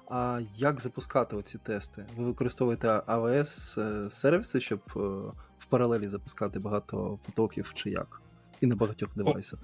а 0.09 0.41
як 0.55 0.81
запускати 0.81 1.35
оці 1.35 1.57
тести? 1.57 2.05
Ви 2.17 2.25
використовуєте 2.25 2.87
AWS 2.87 3.81
е, 3.81 4.09
сервіси, 4.11 4.61
щоб 4.61 4.79
е, 4.95 4.99
в 5.59 5.65
паралелі 5.69 6.07
запускати 6.07 6.59
багато 6.59 7.19
потоків 7.25 7.71
чи 7.75 7.89
як? 7.89 8.21
І 8.61 8.67
на 8.67 8.75
багатьох 8.75 9.09
девайсах. 9.15 9.59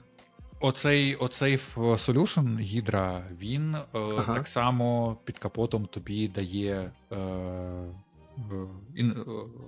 Оцей, 0.60 1.16
оцей 1.16 1.60
solution 1.76 2.44
Hydra, 2.46 3.22
він 3.38 3.76
е, 3.76 3.84
Ага. 3.94 4.34
так 4.34 4.48
само 4.48 5.18
під 5.26 5.40
капотом 5.40 5.86
тобі 5.86 6.28
дає. 6.28 6.92
Е, 7.12 7.16
е, 7.18 7.94
ін, 8.96 9.12
е, 9.18 9.22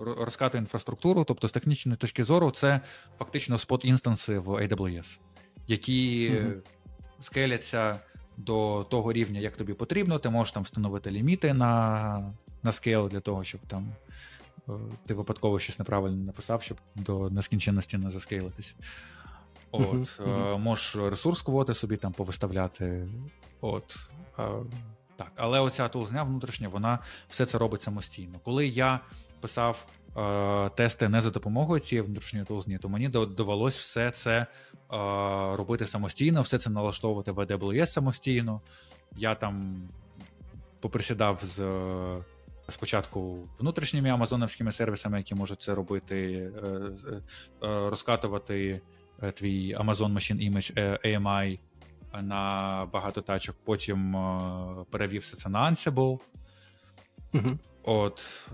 ро- 0.03 0.23
розкатує 0.23 0.61
інфраструктуру, 0.61 1.23
тобто 1.23 1.47
з 1.47 1.51
технічної 1.51 1.97
точки 1.97 2.23
зору, 2.23 2.51
це 2.51 2.81
фактично 3.19 3.57
спот 3.57 3.85
інстанси 3.85 4.39
в 4.39 4.49
AWS, 4.49 5.19
які 5.67 6.29
Мгм. 6.43 6.53
скеляться 7.19 7.99
до 8.37 8.85
того 8.89 9.13
рівня, 9.13 9.39
як 9.39 9.57
тобі 9.57 9.73
потрібно. 9.73 10.19
Ти 10.19 10.29
можеш 10.29 10.51
там 10.53 10.63
встановити 10.63 11.11
ліміти 11.11 11.53
на, 11.53 12.33
на 12.63 12.71
скейл 12.71 13.09
для 13.09 13.19
того, 13.19 13.43
щоб 13.43 13.61
там 13.67 13.91
е, 14.69 14.71
ти 15.05 15.13
випадково 15.13 15.59
щось 15.59 15.79
неправильно 15.79 16.25
написав, 16.25 16.61
щоб 16.61 16.77
до 16.95 17.29
нескінченності 17.29 17.97
не 17.97 18.11
заскейлитись. 18.11 18.75
От, 19.71 20.19
мгм. 20.19 20.61
можеш 20.61 20.95
ресурс 20.95 21.41
квоти 21.41 21.73
собі 21.73 21.97
там 21.97 22.11
повиставляти. 22.11 23.07
От, 23.61 23.97
е, 24.39 24.43
так, 25.15 25.31
але 25.35 25.59
оця 25.59 25.87
тулзня 25.87 26.23
внутрішня, 26.23 26.67
вона 26.67 26.99
все 27.29 27.45
це 27.45 27.57
робить 27.57 27.81
самостійно. 27.81 28.39
Коли 28.43 28.67
я 28.67 28.99
писав 29.39 29.85
тести 30.75 31.09
не 31.09 31.21
за 31.21 31.29
допомогою 31.29 31.79
цієї 31.79 32.07
внутрішньої 32.07 32.45
тулзні, 32.45 32.77
то 32.77 32.89
мені 32.89 33.09
до- 33.09 33.25
довелось 33.25 33.77
все 33.77 34.11
це 34.11 34.37
е, 34.39 34.45
робити 35.55 35.85
самостійно, 35.87 36.41
все 36.41 36.57
це 36.57 36.69
налаштовувати 36.69 37.31
в 37.31 37.39
AWS 37.39 37.85
самостійно. 37.85 38.61
Я 39.17 39.35
там 39.35 39.81
поприсідав 40.79 41.39
з. 41.43 41.59
е, 41.59 42.23
Спочатку 42.69 43.37
внутрішніми 43.59 44.09
амазоновськими 44.09 44.71
сервісами, 44.71 45.17
які 45.17 45.35
можуть 45.35 45.61
це 45.61 45.75
робити, 45.75 46.51
е, 46.63 46.69
е, 47.63 47.89
розкатувати 47.89 48.81
е, 49.23 49.31
твій 49.31 49.75
Amazon 49.75 50.13
Machine 50.13 50.51
Image 50.53 50.73
е, 50.79 50.99
AMI 51.17 51.59
на 52.21 52.87
багато 52.93 53.21
тачок, 53.21 53.55
потім 53.63 54.15
е, 54.15 54.85
перевів 54.89 55.21
все 55.21 55.35
це 55.37 55.49
на 55.49 55.71
Ansible. 55.71 56.19
Мгм. 57.33 57.59
От. 57.83 58.49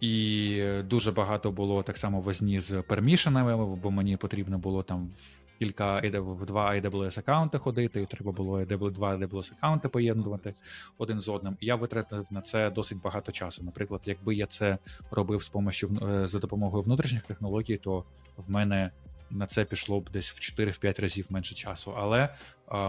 І 0.00 0.62
дуже 0.84 1.12
багато 1.12 1.52
було 1.52 1.82
так 1.82 1.96
само 1.96 2.20
возні 2.20 2.60
з 2.60 2.82
пермішенами, 2.82 3.76
бо 3.76 3.90
мені 3.90 4.16
потрібно 4.16 4.58
було 4.58 4.82
там 4.82 5.06
в 5.06 5.58
кілька 5.58 6.00
в 6.20 6.46
два 6.46 6.74
AWS 6.74 7.18
аккаунти 7.18 7.58
ходити, 7.58 8.02
і 8.02 8.06
треба 8.06 8.32
було 8.32 8.64
два 8.64 9.16
AWS 9.16 9.52
аккаунти 9.52 9.88
поєднувати 9.88 10.54
один 10.98 11.20
з 11.20 11.28
одним. 11.28 11.56
Я 11.60 11.76
витратив 11.76 12.26
на 12.30 12.40
це 12.40 12.70
досить 12.70 13.00
багато 13.02 13.32
часу. 13.32 13.64
Наприклад, 13.64 14.02
якби 14.04 14.34
я 14.34 14.46
це 14.46 14.78
робив 15.10 15.42
з 15.42 15.48
помощю 15.48 15.98
е, 16.08 16.26
за 16.26 16.38
допомогою 16.38 16.82
внутрішніх 16.82 17.22
технологій, 17.22 17.76
то 17.76 18.04
в 18.36 18.50
мене 18.50 18.90
на 19.30 19.46
це 19.46 19.64
пішло 19.64 20.00
б 20.00 20.10
десь 20.10 20.30
в 20.30 20.60
4-5 20.60 21.00
разів 21.00 21.26
менше 21.28 21.54
часу. 21.54 21.94
Але 21.96 22.28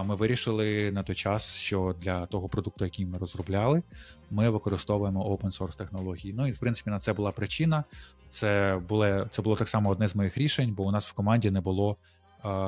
ми 0.04 0.14
вирішили 0.14 0.92
на 0.92 1.02
той 1.02 1.14
час, 1.14 1.54
що 1.54 1.94
для 2.00 2.26
того 2.26 2.48
продукту, 2.48 2.84
який 2.84 3.06
ми 3.06 3.18
розробляли, 3.18 3.82
ми 4.30 4.50
використовуємо 4.50 5.36
open 5.36 5.58
source 5.58 5.76
технології. 5.76 6.34
Ну 6.34 6.46
і 6.46 6.52
в 6.52 6.58
принципі 6.58 6.90
на 6.90 6.98
це 6.98 7.12
була 7.12 7.32
причина. 7.32 7.84
Це 8.28 8.80
було, 8.88 9.26
це 9.30 9.42
було 9.42 9.56
так 9.56 9.68
само 9.68 9.90
одне 9.90 10.08
з 10.08 10.16
моїх 10.16 10.38
рішень, 10.38 10.74
бо 10.74 10.84
у 10.84 10.90
нас 10.90 11.06
в 11.06 11.12
команді 11.12 11.50
не 11.50 11.60
було 11.60 11.96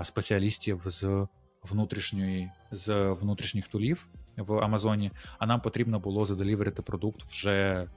спеціалістів 0.05 0.83
з 0.87 1.27
внутрішньої 1.63 2.51
з 2.71 3.11
внутрішніх 3.11 3.69
тулів 3.69 4.09
в 4.37 4.59
Амазоні, 4.59 5.11
а 5.39 5.47
нам 5.47 5.61
потрібно 5.61 6.01
було 6.01 6.25
заделіверити 6.25 6.83
продукт 6.83 7.23
вже. 7.23 7.89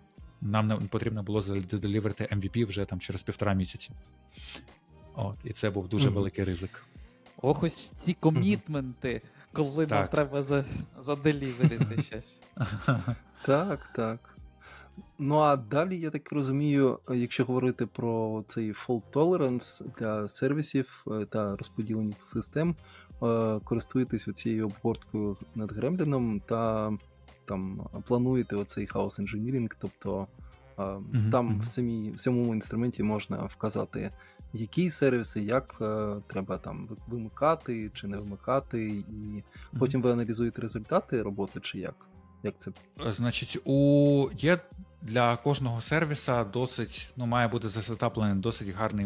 Нам 0.42 0.68
не 0.68 0.76
потрібно 0.76 1.24
було 1.24 1.42
заделіверити 1.42 2.24
MVP 2.32 2.68
вже 2.68 2.86
там 2.86 3.00
через 3.00 3.24
півтора 3.24 3.54
місяці. 3.54 3.92
От, 5.16 5.38
і 5.44 5.54
це 5.54 5.70
був 5.70 5.88
дуже 5.88 6.10
великий 6.10 6.46
ризик. 6.46 6.84
Ох, 7.42 7.64
ось 7.64 7.92
ці 7.98 8.14
комітменти, 8.14 9.22
коли 9.54 9.88
нам 9.88 10.08
треба 10.08 10.44
за, 10.44 10.66
заделіверити 11.00 12.02
щось. 12.12 12.42
Так, 13.46 13.90
так. 13.96 14.38
Ну 15.20 15.38
а 15.38 15.56
далі, 15.56 16.00
я 16.00 16.10
так 16.10 16.32
розумію, 16.32 17.00
якщо 17.14 17.46
говорити 17.46 17.86
про 17.86 18.44
цей 18.48 18.74
fault 18.74 19.02
tolerance 19.14 19.84
для 20.00 20.28
сервісів 20.28 21.06
е, 21.08 21.26
та 21.26 21.56
розподілених 21.56 22.22
систем, 22.22 22.76
е, 23.24 23.60
користуєтесь 23.64 24.28
цією 24.36 24.66
обгорткою 24.66 25.38
над 25.56 25.72
Гремліном 25.72 26.40
та 26.40 26.92
там 27.46 27.88
плануєте 28.08 28.56
оцей 28.56 28.88
хаос 28.88 29.20
інженірінг, 29.20 29.70
тобто 29.80 30.28
е, 30.80 30.84
там 31.32 31.60
в 31.60 31.66
самій 31.66 32.12
в 32.12 32.20
самому 32.20 32.54
інструменті 32.54 33.04
можна 33.04 33.38
вказати, 33.38 34.12
які 34.54 34.90
сервіси, 34.90 35.42
як 35.42 35.76
е, 35.82 36.16
треба 36.28 36.58
там 36.58 36.90
вимикати 37.08 37.92
чи 37.94 38.08
не 38.08 38.18
вимикати, 38.18 38.88
і 38.90 39.44
потім 39.80 40.02
ви 40.02 40.12
аналізуєте 40.12 40.62
результати 40.62 41.22
роботи, 41.22 41.60
чи 41.64 41.80
як? 41.80 41.96
Як 42.44 42.54
це 42.60 42.72
Значить, 43.12 43.58
у 43.66 44.30
є 44.38 44.60
для 45.02 45.36
кожного 45.36 45.82
сервіса 45.82 46.44
досить, 46.44 47.14
ну, 47.18 47.26
має 47.26 47.48
бути 47.48 47.70
засетаплений 47.70 48.36
досить 48.36 48.70
гарний 48.70 49.06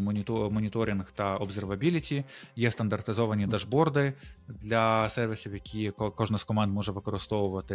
моніторинг 0.51 1.11
та 1.11 1.38
observability. 1.38 2.24
Є 2.55 2.72
стандартизовані 2.72 3.47
дашборди 3.47 4.13
для 4.47 5.09
сервісів, 5.09 5.53
які 5.53 5.91
кожна 6.16 6.38
з 6.38 6.43
команд 6.43 6.74
може 6.74 6.91
використовувати. 6.91 7.74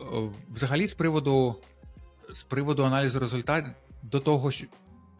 Е, 0.00 0.04
Взагалі, 0.54 0.88
з 0.88 0.94
приводу, 0.94 1.56
з 2.32 2.42
приводу 2.42 2.84
аналізу 2.84 3.18
результатів, 3.20 3.70
до 4.02 4.20
того, 4.20 4.50
що- 4.50 4.66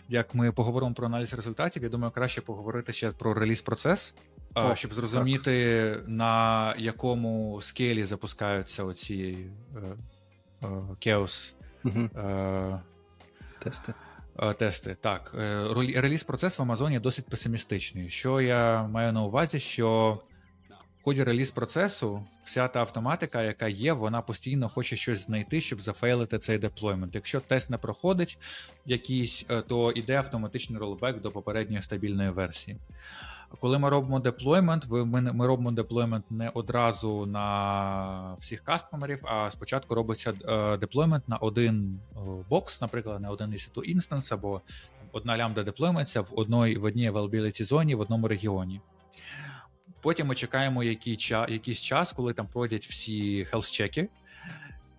як 0.08 0.34
ми 0.34 0.52
поговоримо 0.52 0.94
про 0.94 1.06
аналіз 1.06 1.34
результатів, 1.34 1.82
я 1.82 1.88
думаю, 1.88 2.10
краще 2.12 2.40
поговорити 2.40 2.92
ще 2.92 3.10
про 3.10 3.34
реліз 3.34 3.60
процес. 3.62 4.14
е, 4.56 4.62
О, 4.62 4.74
щоб 4.76 4.94
зрозуміти, 4.94 5.96
на 6.06 6.74
якому 6.78 7.60
скелі 7.62 8.04
запускаються 8.04 8.84
оці 8.84 9.38
е, 9.76 9.80
е, 10.62 10.66
Chaos 11.06 11.52
Угу. 11.84 12.00
е, 12.28 12.80
Тести. 13.62 13.94
е, 14.42 14.52
тести. 14.54 14.96
Так, 15.00 15.32
е, 15.38 15.66
реліз 16.00 16.22
процес 16.22 16.58
в 16.58 16.62
Амазоні 16.62 17.00
досить 17.00 17.26
песимістичний. 17.28 18.10
Що 18.10 18.40
я 18.40 18.82
маю 18.86 19.12
на 19.12 19.22
увазі, 19.22 19.60
що 19.60 20.18
ході 21.02 21.24
реліз 21.24 21.50
процесу 21.50 22.22
вся 22.44 22.68
та 22.68 22.80
автоматика, 22.80 23.42
яка 23.42 23.68
є, 23.68 23.92
вона 23.92 24.22
постійно 24.22 24.68
хоче 24.68 24.96
щось 24.96 25.26
знайти, 25.26 25.60
щоб 25.60 25.80
зафейлити 25.80 26.38
цей 26.38 26.58
deployment. 26.58 27.14
Якщо 27.14 27.40
тест 27.40 27.70
не 27.70 27.78
проходить 27.78 28.38
якийсь, 28.86 29.46
е, 29.50 29.62
то 29.62 29.92
йде 29.92 30.16
автоматичний 30.16 30.80
rollback 30.80 31.20
до 31.20 31.30
попередньої 31.30 31.82
стабільної 31.82 32.30
версії. 32.30 32.76
Коли 33.60 33.78
ми 33.78 33.88
робимо 33.88 34.20
deployment, 34.20 34.86
ми, 34.88 35.20
ми 35.20 35.46
робимо 35.46 35.70
deployment 35.72 36.24
не 36.30 36.48
одразу 36.48 37.26
на 37.26 38.34
всіх 38.40 38.60
кастомерів, 38.60 39.18
а 39.22 39.50
спочатку 39.50 39.94
робиться 39.94 40.32
е, 40.48 40.76
deployment 40.76 41.28
на 41.28 41.36
один 41.36 42.00
е, 42.16 42.20
бокс, 42.48 42.80
наприклад, 42.80 43.20
на 43.20 43.30
один 43.30 43.50
EC2 43.50 43.82
інстанс, 43.82 44.32
або 44.32 44.60
одна 45.12 45.38
лямбда 45.38 45.62
деплойментся 45.62 46.20
в 46.20 46.28
одній 46.36 46.76
в 46.76 46.84
одній 46.84 47.10
availability 47.10 47.64
зоні 47.64 47.94
в 47.94 48.00
одному 48.00 48.28
регіоні. 48.28 48.80
Потім 50.02 50.26
ми 50.26 50.34
чекаємо 50.34 50.82
який 50.82 51.16
ча, 51.16 51.46
якийсь 51.48 51.82
час, 51.82 52.12
коли 52.12 52.32
там 52.32 52.46
пройдять 52.46 52.86
всі 52.86 53.44
health-чеки. 53.44 54.08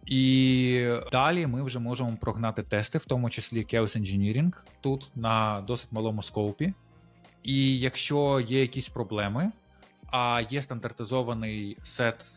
І 0.05 0.93
далі 1.11 1.47
ми 1.47 1.63
вже 1.63 1.79
можемо 1.79 2.17
прогнати 2.21 2.63
тести, 2.63 2.97
в 2.97 3.05
тому 3.05 3.29
числі 3.29 3.57
Chaos 3.73 3.97
Engineering, 3.97 4.53
тут 4.81 5.11
на 5.15 5.61
досить 5.67 5.91
малому 5.91 6.21
скоупі. 6.21 6.73
І 7.43 7.79
якщо 7.79 8.39
є 8.39 8.61
якісь 8.61 8.89
проблеми, 8.89 9.51
а 10.11 10.41
є 10.49 10.61
стандартизований 10.61 11.77
сет, 11.83 12.31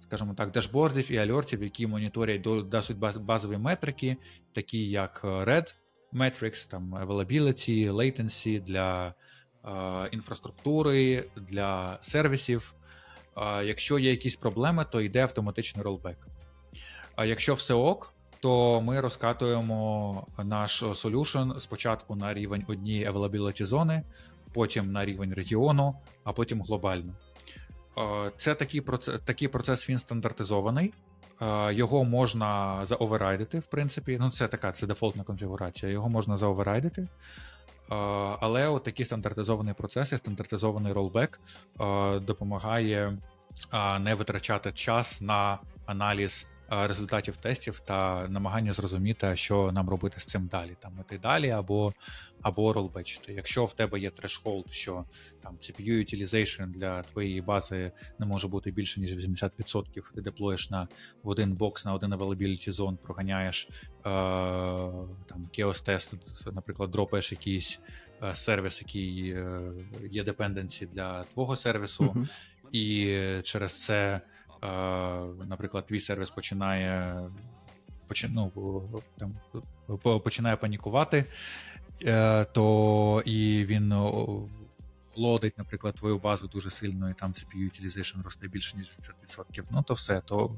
скажімо 0.00 0.34
так, 0.34 0.50
дашбордів 0.50 1.12
і 1.12 1.16
альортів, 1.18 1.62
які 1.62 1.86
моніторять 1.86 2.40
досить 2.68 2.98
баз- 2.98 3.18
базові 3.18 3.56
метрики, 3.56 4.16
такі 4.52 4.78
як 4.90 5.20
е, 5.24 5.28
Red 5.28 5.74
Metrics, 6.12 6.70
там 6.70 6.94
availability, 6.94 7.92
latency 7.92 8.60
для 8.60 9.14
інфраструктури, 10.12 11.24
для 11.36 11.98
сервісів. 12.00 12.74
Е, 13.36 13.64
якщо 13.64 13.98
є 13.98 14.10
якісь 14.10 14.36
проблеми, 14.36 14.86
то 14.90 15.00
йде 15.00 15.22
автоматичний 15.22 15.84
ролбек. 15.84 16.16
А 17.16 17.24
якщо 17.24 17.54
все 17.54 17.74
ок, 17.74 18.12
то 18.40 18.80
ми 18.80 19.00
розкатуємо 19.00 20.26
наш 20.44 20.82
solution 20.82 21.60
спочатку 21.60 22.16
на 22.16 22.34
рівень 22.34 22.64
однієї 22.68 23.10
availability 23.10 23.64
зони, 23.64 24.02
потім 24.52 24.92
на 24.92 25.04
рівень 25.04 25.34
регіону, 25.34 25.94
а 26.24 26.32
потім 26.32 26.62
глобально. 26.62 27.12
Е, 27.98 28.30
Це 28.36 28.54
такий 28.54 28.80
процес, 28.80 29.20
такий 29.24 29.48
процес 29.48 29.90
він 29.90 29.98
стандартизований. 29.98 30.92
Е, 31.42 31.74
Його 31.74 32.04
можна 32.04 32.80
заоверрайдити, 32.86 33.58
в 33.58 33.66
принципі. 33.66 34.16
Ну, 34.20 34.30
це 34.30 34.48
така 34.48 34.72
це 34.72 34.86
дефолтна 34.86 35.24
конфігурація. 35.24 35.92
Його 35.92 36.08
можна 36.08 36.36
заоверрайдити. 36.36 37.08
Але 38.40 38.68
от 38.68 38.82
такі 38.82 39.04
стандартизовані 39.04 39.72
процеси, 39.72 40.18
стандартизований 40.18 40.92
rollback 40.92 41.40
допомагає 42.20 43.18
не 44.00 44.14
витрачати 44.14 44.72
час 44.72 45.20
на 45.20 45.58
аналіз 45.86 46.46
результатів 46.70 47.36
тестів 47.36 47.80
та 47.80 48.28
намагання 48.28 48.72
зрозуміти, 48.72 49.36
що 49.36 49.72
нам 49.72 49.88
робити 49.88 50.20
з 50.20 50.26
цим 50.26 50.46
далі. 50.46 50.76
Там 50.80 50.92
іти 51.00 51.18
далі 51.18 51.50
або, 51.50 51.92
або 52.42 52.72
ролбечити. 52.72 53.32
Якщо 53.32 53.64
в 53.64 53.72
тебе 53.72 54.00
є 54.00 54.10
threshold, 54.10 54.72
що 54.72 55.04
там 55.42 55.56
CPU 55.56 55.90
utilization 55.90 56.66
для 56.66 57.02
твоєї 57.02 57.40
бази 57.40 57.92
не 58.18 58.26
може 58.26 58.48
бути 58.48 58.70
більше 58.70 59.00
ніж 59.00 59.26
80%, 59.26 60.02
ти 60.14 60.20
деплоїш 60.20 60.70
на 60.70 60.88
в 61.22 61.28
один 61.28 61.52
бокс 61.52 61.84
на 61.84 61.94
один 61.94 62.14
availability 62.14 62.70
zone, 62.72 62.96
проганяєш 62.96 63.68
е, 63.70 64.02
там 65.26 65.48
chaos 65.58 65.84
тест, 65.84 66.14
наприклад, 66.52 66.90
дропаєш 66.90 67.32
якийсь 67.32 67.80
е, 68.22 68.34
сервіс, 68.34 68.82
який 68.82 69.30
е, 69.30 69.72
є 70.10 70.24
dependency 70.24 70.86
для 70.86 71.24
твого 71.24 71.56
сервісу, 71.56 72.04
Мгм. 72.04 72.28
і 72.72 73.16
через 73.42 73.84
це, 73.84 73.94
е, 73.96 74.20
наприклад, 75.48 75.86
твій 75.86 76.00
сервіс 76.00 76.30
починає 76.30 77.22
почи- 78.08 78.30
ну, 78.32 78.52
там, 79.18 79.34
починає 80.20 80.56
панікувати, 80.56 81.24
е, 82.06 82.44
то 82.44 83.22
і 83.26 83.64
він 83.64 83.92
лодить, 85.16 85.58
наприклад, 85.58 85.94
твою 85.94 86.18
базу 86.18 86.48
дуже 86.48 86.70
сильно, 86.70 87.10
і 87.10 87.14
там 87.14 87.32
CPU 87.32 87.56
utilization 87.56 88.22
росте 88.22 88.48
більше, 88.48 88.76
ніж 88.76 88.90
50%, 88.90 89.64
ну 89.70 89.82
то 89.82 89.94
все, 89.94 90.20
то 90.20 90.56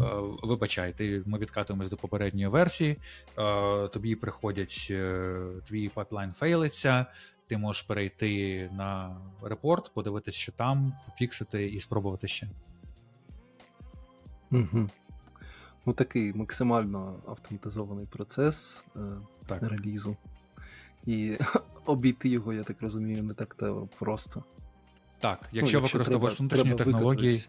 е, 0.00 0.04
вибачай, 0.42 0.92
ти, 0.92 1.22
ми 1.26 1.38
відкатуємось 1.38 1.90
до 1.90 1.96
попередньої 1.96 2.46
версії, 2.46 2.96
е, 3.38 3.88
тобі 3.88 4.14
приходять, 4.14 4.86
е, 4.90 5.40
твій 5.68 5.88
пайплайн 5.88 6.32
фейлиться, 6.32 7.06
ти 7.46 7.58
можеш 7.58 7.82
перейти 7.82 8.70
на 8.72 9.16
репорт, 9.42 9.90
подивитися, 9.94 10.38
що 10.38 10.52
там, 10.52 10.92
пофіксити 11.06 11.66
і 11.66 11.80
спробувати 11.80 12.28
ще. 12.28 12.48
Угу. 14.52 14.90
Ну, 15.86 15.92
такий 15.92 16.32
максимально 16.34 17.16
автоматизований 17.28 18.06
процес 18.06 18.84
е, 18.96 19.00
Так. 19.46 19.62
релізу. 19.62 20.16
І 21.06 21.38
обійти 21.86 22.28
його, 22.28 22.52
я 22.52 22.62
так 22.62 22.82
розумію, 22.82 23.22
не 23.22 23.34
так 23.34 23.54
то 23.54 23.88
просто. 23.98 24.44
Так, 25.20 25.48
якщо 25.52 25.78
Ну, 25.80 25.86
використовуєш 25.86 26.40
внутрішні 26.40 26.74
технології. 26.74 27.44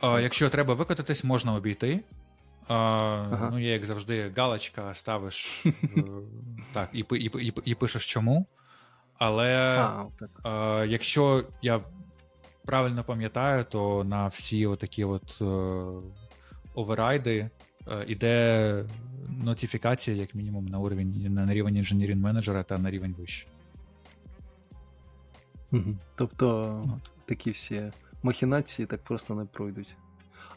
А, 0.00 0.20
якщо 0.20 0.48
треба 0.50 0.74
викотатись, 0.74 1.24
можна 1.24 1.54
обійти. 1.54 2.00
А, 2.68 3.48
Ну, 3.52 3.58
є, 3.58 3.72
як 3.72 3.84
завжди, 3.84 4.32
галочка, 4.36 4.94
ставиш 4.94 5.64
так, 6.72 6.88
і, 6.92 6.98
і, 7.10 7.46
і, 7.46 7.52
і 7.64 7.74
пишеш 7.74 8.06
чому. 8.06 8.46
Але 9.18 9.78
А, 9.78 10.04
так. 10.42 10.86
якщо 10.88 11.44
я 11.62 11.80
правильно 12.64 13.04
пам'ятаю, 13.04 13.64
то 13.64 14.04
на 14.04 14.26
всі 14.26 14.66
отакі 14.66 15.04
от 15.04 15.38
е, 15.40 15.44
оверрайди 16.74 17.50
е, 17.88 18.04
іде 18.06 18.84
нотифікація, 19.28 20.16
як 20.16 20.34
мінімум, 20.34 20.66
на 20.66 20.78
уровень 20.78 21.26
на, 21.34 21.54
рівень 21.54 21.76
інженірінг 21.76 22.22
менеджера 22.22 22.62
та 22.62 22.78
на 22.78 22.90
рівень 22.90 23.14
вище. 23.18 23.46
Угу. 25.72 25.96
Тобто 26.14 26.76
От. 26.96 27.26
такі 27.26 27.50
всі 27.50 27.92
махінації 28.22 28.86
так 28.86 29.04
просто 29.04 29.34
не 29.34 29.44
пройдуть. 29.44 29.96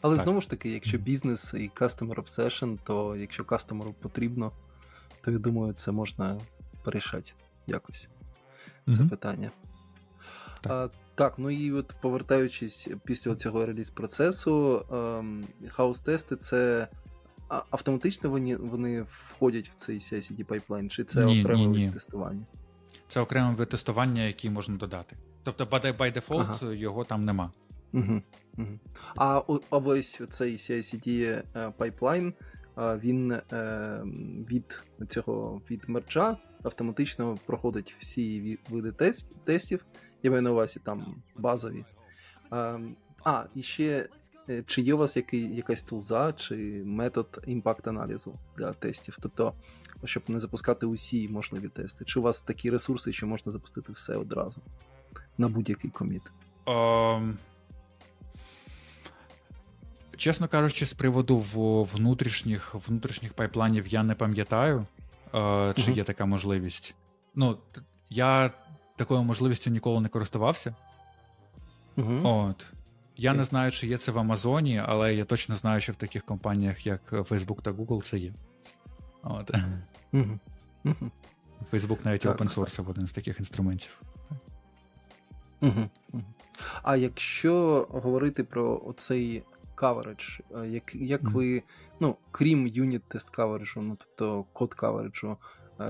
Але 0.00 0.16
Так. 0.16 0.24
знову 0.24 0.40
ж 0.40 0.50
таки, 0.50 0.70
якщо 0.70 0.98
бізнес 0.98 1.54
і 1.54 1.70
customer 1.74 2.14
obsession, 2.14 2.78
то 2.84 3.16
якщо 3.16 3.44
кастомеру 3.44 3.92
потрібно, 3.92 4.52
то 5.20 5.30
я 5.30 5.38
думаю, 5.38 5.72
це 5.72 5.92
можна 5.92 6.40
порішати 6.82 7.32
якось. 7.66 8.08
Це 8.86 8.92
Мгм. 8.92 9.08
питання. 9.08 9.50
Так. 10.60 10.72
А, 10.72 11.03
так, 11.14 11.34
ну 11.38 11.50
і 11.50 11.72
от 11.72 11.94
повертаючись 12.00 12.88
після 13.04 13.34
цього 13.34 13.66
реліз 13.66 13.90
процесу, 13.90 14.84
ем, 14.92 15.44
хаус-тести 15.68 16.36
це 16.36 16.88
автоматично 17.48 18.30
вони, 18.30 18.56
вони 18.56 19.02
входять 19.02 19.68
в 19.68 19.74
цей 19.74 19.98
CI-CD 19.98 20.44
пайплайн, 20.44 20.90
чи 20.90 21.04
це 21.04 21.24
Ні, 21.24 21.42
окремий 21.42 21.66
ні, 21.66 21.86
ні. 21.86 21.92
тестування? 21.92 22.46
Це 23.08 23.20
окремий 23.20 23.56
вид 23.56 23.68
тестування, 23.68 24.22
який 24.22 24.50
можна 24.50 24.76
додати. 24.76 25.16
Тобто, 25.42 25.64
by, 25.64 25.96
default 25.96 26.46
Ага. 26.62 26.72
його 26.72 27.04
там 27.04 27.24
нема. 27.24 27.52
Угу. 27.92 28.22
Угу. 28.58 28.78
А, 29.16 29.42
а 29.70 29.78
ось 29.78 30.22
цей 30.30 30.56
CICD 30.56 31.42
е, 31.56 31.72
пайплайн, 31.76 32.34
е, 32.78 33.00
він 33.04 33.32
е, 33.32 34.00
від 34.50 34.82
цього 35.08 35.62
від 35.70 35.88
мерджа 35.88 36.36
автоматично 36.62 37.38
проходить 37.46 37.96
всі 37.98 38.58
види 38.70 38.92
тестів. 39.44 39.84
Я 40.24 40.30
маю 40.30 40.42
на 40.42 40.50
увазі 40.52 40.80
там 40.84 41.22
базові. 41.36 41.84
А, 43.24 43.44
і 43.54 43.62
ще 43.62 44.08
е, 44.48 44.64
чи 44.66 44.82
є 44.82 44.94
у 44.94 44.98
вас 44.98 45.16
який, 45.16 45.56
якась 45.56 45.82
тулза 45.82 46.32
чи 46.32 46.82
метод 46.86 47.44
імпакт-аналізу 47.46 48.34
для 48.56 48.72
тестів? 48.72 49.16
Тобто, 49.20 49.54
щоб 50.04 50.22
не 50.28 50.40
запускати 50.40 50.86
усі 50.86 51.28
можливі 51.28 51.68
тести. 51.68 52.04
Чи 52.04 52.18
у 52.18 52.22
вас 52.22 52.42
такі 52.42 52.70
ресурси, 52.70 53.12
що 53.12 53.26
можна 53.26 53.52
запустити 53.52 53.92
все 53.92 54.16
одразу 54.16 54.60
на 55.38 55.48
будь-який 55.48 55.90
коміт? 55.90 56.22
Ем, 56.66 57.38
Чесно 60.16 60.48
кажучи, 60.48 60.86
з 60.86 60.92
приводу 60.92 61.38
в- 61.38 61.84
внутрішніх, 61.96 62.74
внутрішніх 62.88 63.32
пайпланів 63.32 63.86
я 63.88 64.02
не 64.02 64.14
пам'ятаю, 64.14 64.86
е, 65.34 65.74
чи 65.76 65.92
є 65.92 66.04
така 66.04 66.26
можливість. 66.26 66.94
Ну, 67.34 67.58
я 68.10 68.50
такою 68.96 69.22
можливістю 69.22 69.70
ніколи 69.70 70.00
не 70.00 70.08
користувався. 70.08 70.74
Угу. 71.96 72.20
От. 72.28 72.66
Я 73.16 73.34
не 73.34 73.44
знаю, 73.44 73.72
чи 73.72 73.86
є 73.86 73.98
це 73.98 74.12
в 74.12 74.18
Амазоні, 74.18 74.82
але 74.86 75.14
я 75.14 75.24
точно 75.24 75.56
знаю, 75.56 75.80
що 75.80 75.92
в 75.92 75.96
таких 75.96 76.24
компаніях, 76.24 76.86
як 76.86 77.12
Facebook 77.12 77.62
та 77.62 77.72
Google, 77.72 78.02
це 78.02 78.18
є. 78.18 78.32
От. 79.22 79.50
Угу. 80.12 80.38
Угу. 80.84 81.10
Facebook 81.72 81.98
навіть 82.04 82.26
open 82.26 82.54
source 82.54 82.90
один 82.90 83.06
з 83.06 83.12
таких 83.12 83.38
інструментів. 83.38 84.02
Угу. 85.60 85.88
А 86.82 86.96
якщо 86.96 87.86
говорити 87.90 88.44
про 88.44 88.82
оцей 88.86 89.42
coverage, 89.76 90.40
е, 90.56 90.68
як, 90.68 90.94
як 90.94 91.22
ви, 91.22 91.62
ну, 92.00 92.16
крім 92.30 92.66
юніт 92.66 93.02
тест 93.08 93.30
кавереджу, 93.30 93.82
ну 93.82 93.96
тобто 94.00 94.44
код 94.52 94.74
кавереджу, 94.74 95.36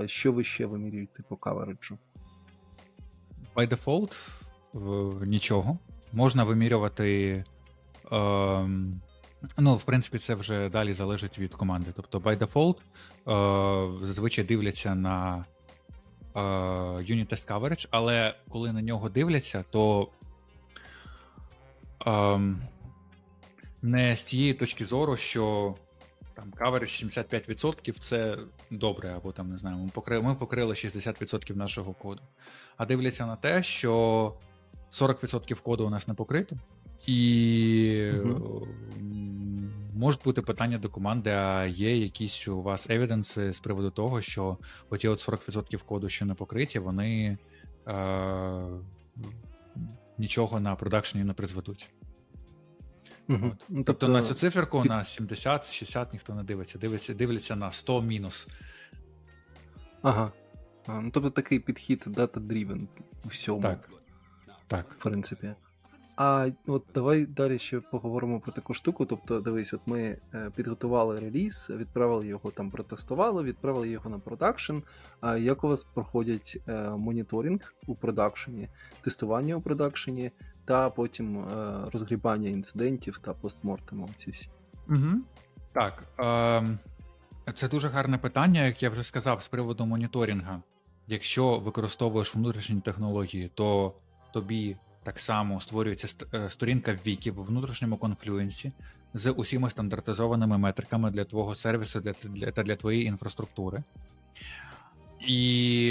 що 0.05 0.31
ви 0.31 0.43
ще 0.43 0.65
вимірюєте 0.65 1.23
по 1.23 1.35
кавереджу? 1.35 1.97
By 3.55 3.67
default 3.67 4.15
нічого. 5.25 5.77
Можна 6.13 6.43
вимірювати. 6.43 7.43
ем, 8.11 9.01
ну, 9.57 9.75
в 9.75 9.83
принципі, 9.83 10.17
це 10.17 10.35
вже 10.35 10.69
далі 10.69 10.93
залежить 10.93 11.39
від 11.39 11.55
команди. 11.55 11.91
Тобто, 11.95 12.19
by 12.19 12.37
default 12.37 12.77
е, 14.01 14.05
зазвичай 14.05 14.43
дивляться 14.45 14.95
на 14.95 15.45
е, 16.35 16.39
unit 16.99 17.27
test 17.27 17.47
coverage, 17.47 17.87
але 17.91 18.33
коли 18.49 18.73
на 18.73 18.81
нього 18.81 19.09
дивляться, 19.09 19.63
то 19.69 20.07
ем, 22.05 22.61
не 23.81 24.15
з 24.15 24.23
тієї 24.23 24.53
точки 24.53 24.85
зору, 24.85 25.17
що 25.17 25.75
там 26.35 26.53
coverage 26.59 27.05
75% 27.05 27.95
це 27.99 28.37
добре, 28.71 29.13
або 29.15 29.31
там 29.31 29.49
не 29.49 29.57
знаю, 29.57 29.77
ми 29.77 29.89
покрили, 29.93 30.23
ми 30.23 30.35
покрили 30.35 30.73
60% 30.73 31.55
нашого 31.55 31.93
коду. 31.93 32.21
А 32.77 32.85
дивляться 32.85 33.25
на 33.25 33.35
те, 33.35 33.63
що 33.63 34.33
40% 34.91 35.61
коду 35.61 35.85
у 35.85 35.89
нас 35.89 36.07
не 36.07 36.13
покрито, 36.13 36.55
і 37.05 38.11
м, 38.13 39.71
можуть 39.95 40.23
бути 40.23 40.41
питання 40.41 40.77
до 40.77 40.89
команди, 40.89 41.29
а 41.29 41.65
є 41.65 41.97
якісь 41.97 42.47
у 42.47 42.61
вас 42.61 42.89
евіденси 42.89 43.53
з 43.53 43.59
приводу 43.59 43.89
того, 43.91 44.21
що 44.21 44.57
оті 44.89 45.07
от 45.07 45.19
40% 45.19 45.83
коду, 45.83 46.09
що 46.09 46.25
не 46.25 46.33
покриті, 46.33 46.79
вони 46.79 47.37
е, 47.87 48.67
нічого 50.17 50.59
на 50.59 50.75
продакшені 50.75 51.23
не 51.23 51.33
призведуть. 51.33 51.89
Угу. 53.29 53.51
От. 53.69 53.85
Тобто, 53.85 54.07
на 54.07 54.23
цю 54.23 54.33
циферку 54.33 54.83
на 54.83 54.99
70-60 54.99 56.07
ніхто 56.13 56.35
не 56.35 56.43
дивиться. 56.43 56.79
Дивиться, 56.79 57.13
дивляться 57.13 57.55
на 57.55 57.71
100 57.71 58.01
мінус. 58.01 58.47
Ага. 60.01 60.31
А, 60.87 61.01
ну, 61.01 61.11
тобто 61.11 61.29
такий 61.29 61.59
підхід 61.59 62.03
data-driven 62.07 62.87
у 63.25 63.27
всьому, 63.27 63.61
Так. 63.61 63.89
Так. 64.67 64.95
в 64.99 65.03
принципі. 65.03 65.53
А 66.15 66.49
от 66.67 66.83
давай 66.93 67.25
далі 67.25 67.59
ще 67.59 67.79
поговоримо 67.79 68.39
про 68.39 68.51
таку 68.51 68.73
штуку. 68.73 69.05
Тобто, 69.05 69.39
дивись, 69.39 69.73
от 69.73 69.81
ми 69.85 70.17
е, 70.33 70.51
підготували 70.55 71.19
реліз, 71.19 71.67
відправили 71.69 72.27
його 72.27 72.51
там, 72.51 72.71
протестували, 72.71 73.43
відправили 73.43 73.89
його 73.89 74.09
на 74.09 74.19
продакшн. 74.19 74.77
А 75.21 75.37
як 75.37 75.63
у 75.63 75.67
вас 75.67 75.83
проходять 75.83 76.57
е, 76.67 76.89
моніторинг 76.89 77.73
у 77.87 77.95
продакшені, 77.95 78.69
тестування 79.01 79.55
у 79.55 79.61
продакшені, 79.61 80.31
та 80.65 80.89
потім 80.89 81.39
е, 81.39 81.75
розгрібання 81.93 82.49
інцидентів 82.49 83.17
та 83.17 83.33
постмортему 83.33 84.09
ці 84.15 84.31
всі? 84.31 84.49
Угу. 84.89 85.21
Так. 85.73 86.03
Ем, 86.17 86.79
це 87.53 87.69
дуже 87.69 87.87
гарне 87.87 88.17
питання, 88.17 88.65
як 88.65 88.83
я 88.83 88.89
вже 88.89 89.03
сказав, 89.03 89.41
з 89.41 89.47
приводу 89.47 89.85
моніторинга. 89.85 90.61
Якщо 91.07 91.59
використовуєш 91.59 92.35
внутрішні 92.35 92.81
технології, 92.81 93.51
то 93.53 93.93
тобі 94.33 94.77
так 95.03 95.19
само 95.19 95.61
створюється 95.61 96.07
е, 96.33 96.49
сторінка 96.49 96.93
в 96.93 97.07
Вікі 97.07 97.31
в 97.31 97.43
внутрішньому 97.43 97.97
конфлюенсі 97.97 98.71
з 99.13 99.31
усіма 99.31 99.69
стандартизованими 99.69 100.57
метриками 100.57 101.11
для 101.11 101.25
твого 101.25 101.55
сервісу 101.55 101.99
для, 101.99 102.13
для, 102.23 102.51
та 102.51 102.63
для 102.63 102.75
твоєї 102.75 103.05
інфраструктури. 103.05 103.83
І 105.27 105.85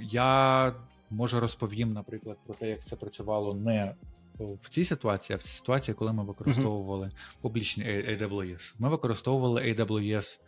я 0.00 0.72
може 1.10 1.40
розповім, 1.40 1.92
наприклад, 1.92 2.36
про 2.46 2.54
те, 2.54 2.68
як 2.68 2.84
це 2.84 2.96
працювало 2.96 3.54
не 3.54 3.94
в 4.38 4.68
цій 4.68 4.84
ситуації, 4.84 5.34
а 5.34 5.38
в 5.38 5.42
цій 5.42 5.48
ситуації, 5.56 5.94
коли 5.94 6.12
ми 6.12 6.24
використовували 6.24 7.10
публічний 7.40 7.86
A- 7.86 8.22
AWS. 8.28 8.74
Ми 8.78 8.88
використовували 8.88 9.62
AWS 9.62 10.40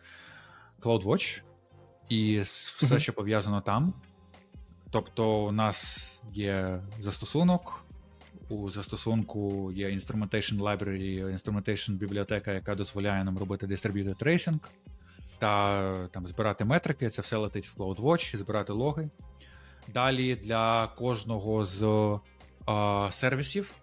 CloudWatch 0.81 1.41
і 2.09 2.39
все, 2.39 2.85
Мгм. 2.85 2.99
що 2.99 3.13
пов'язано 3.13 3.61
там. 3.61 3.93
Тобто, 4.89 5.45
у 5.45 5.51
нас 5.51 6.09
є 6.33 6.81
застосунок. 6.99 7.85
У 8.49 8.69
застосунку 8.69 9.71
є 9.71 9.89
Instrumentation 9.89 10.57
Library, 10.59 11.33
Instrumentation 11.37 11.91
бібліотека, 11.91 12.51
яка 12.53 12.75
дозволяє 12.75 13.23
нам 13.23 13.37
робити 13.37 13.67
Distributed 13.67 14.23
Tracing 14.23 14.59
та 15.39 16.07
там 16.07 16.27
збирати 16.27 16.65
метрики. 16.65 17.09
Це 17.09 17.21
все 17.21 17.37
летить 17.37 17.67
в 17.67 17.81
CloudWatch, 17.81 18.35
збирати 18.37 18.73
логи. 18.73 19.09
Далі 19.87 20.35
для 20.35 20.87
кожного 20.87 21.65
з 21.65 21.83
а, 22.65 23.07
сервісів 23.11 23.75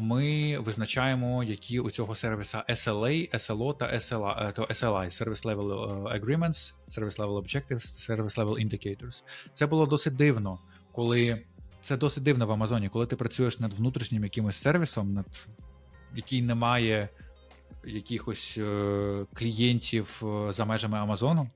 ми 0.00 0.58
визначаємо, 0.58 1.44
які 1.44 1.80
у 1.80 1.90
цього 1.90 2.14
сервіса 2.14 2.64
SLA, 2.68 3.34
SLO 3.34 3.76
та 3.76 3.86
SLI, 3.86 4.48
е, 4.48 4.52
то 4.52 4.62
SLI 4.62 5.06
Service 5.06 5.44
Level 5.44 5.72
е, 5.72 6.20
Agreements, 6.20 6.74
Service 6.88 7.16
Level 7.16 7.42
Objectives, 7.42 8.10
Service 8.10 8.36
Level 8.36 8.68
Indicators. 8.68 9.22
Це 9.52 9.66
було 9.66 9.86
досить 9.86 10.16
дивно, 10.16 10.58
коли 10.92 11.44
це 11.82 11.96
досить 11.96 12.22
дивно 12.22 12.46
в 12.46 12.52
Амазоні, 12.52 12.88
коли 12.88 13.06
ти 13.06 13.16
працюєш 13.16 13.58
над 13.58 13.72
внутрішнім 13.72 14.24
якимось 14.24 14.56
сервісом, 14.56 15.12
над 15.12 15.48
який 16.14 16.42
не 16.42 16.54
має 16.54 17.08
якихось 17.84 18.58
е, 18.58 19.26
клієнтів 19.34 20.22
е, 20.24 20.52
за 20.52 20.64
межами 20.64 20.98
Амазону, 20.98 21.50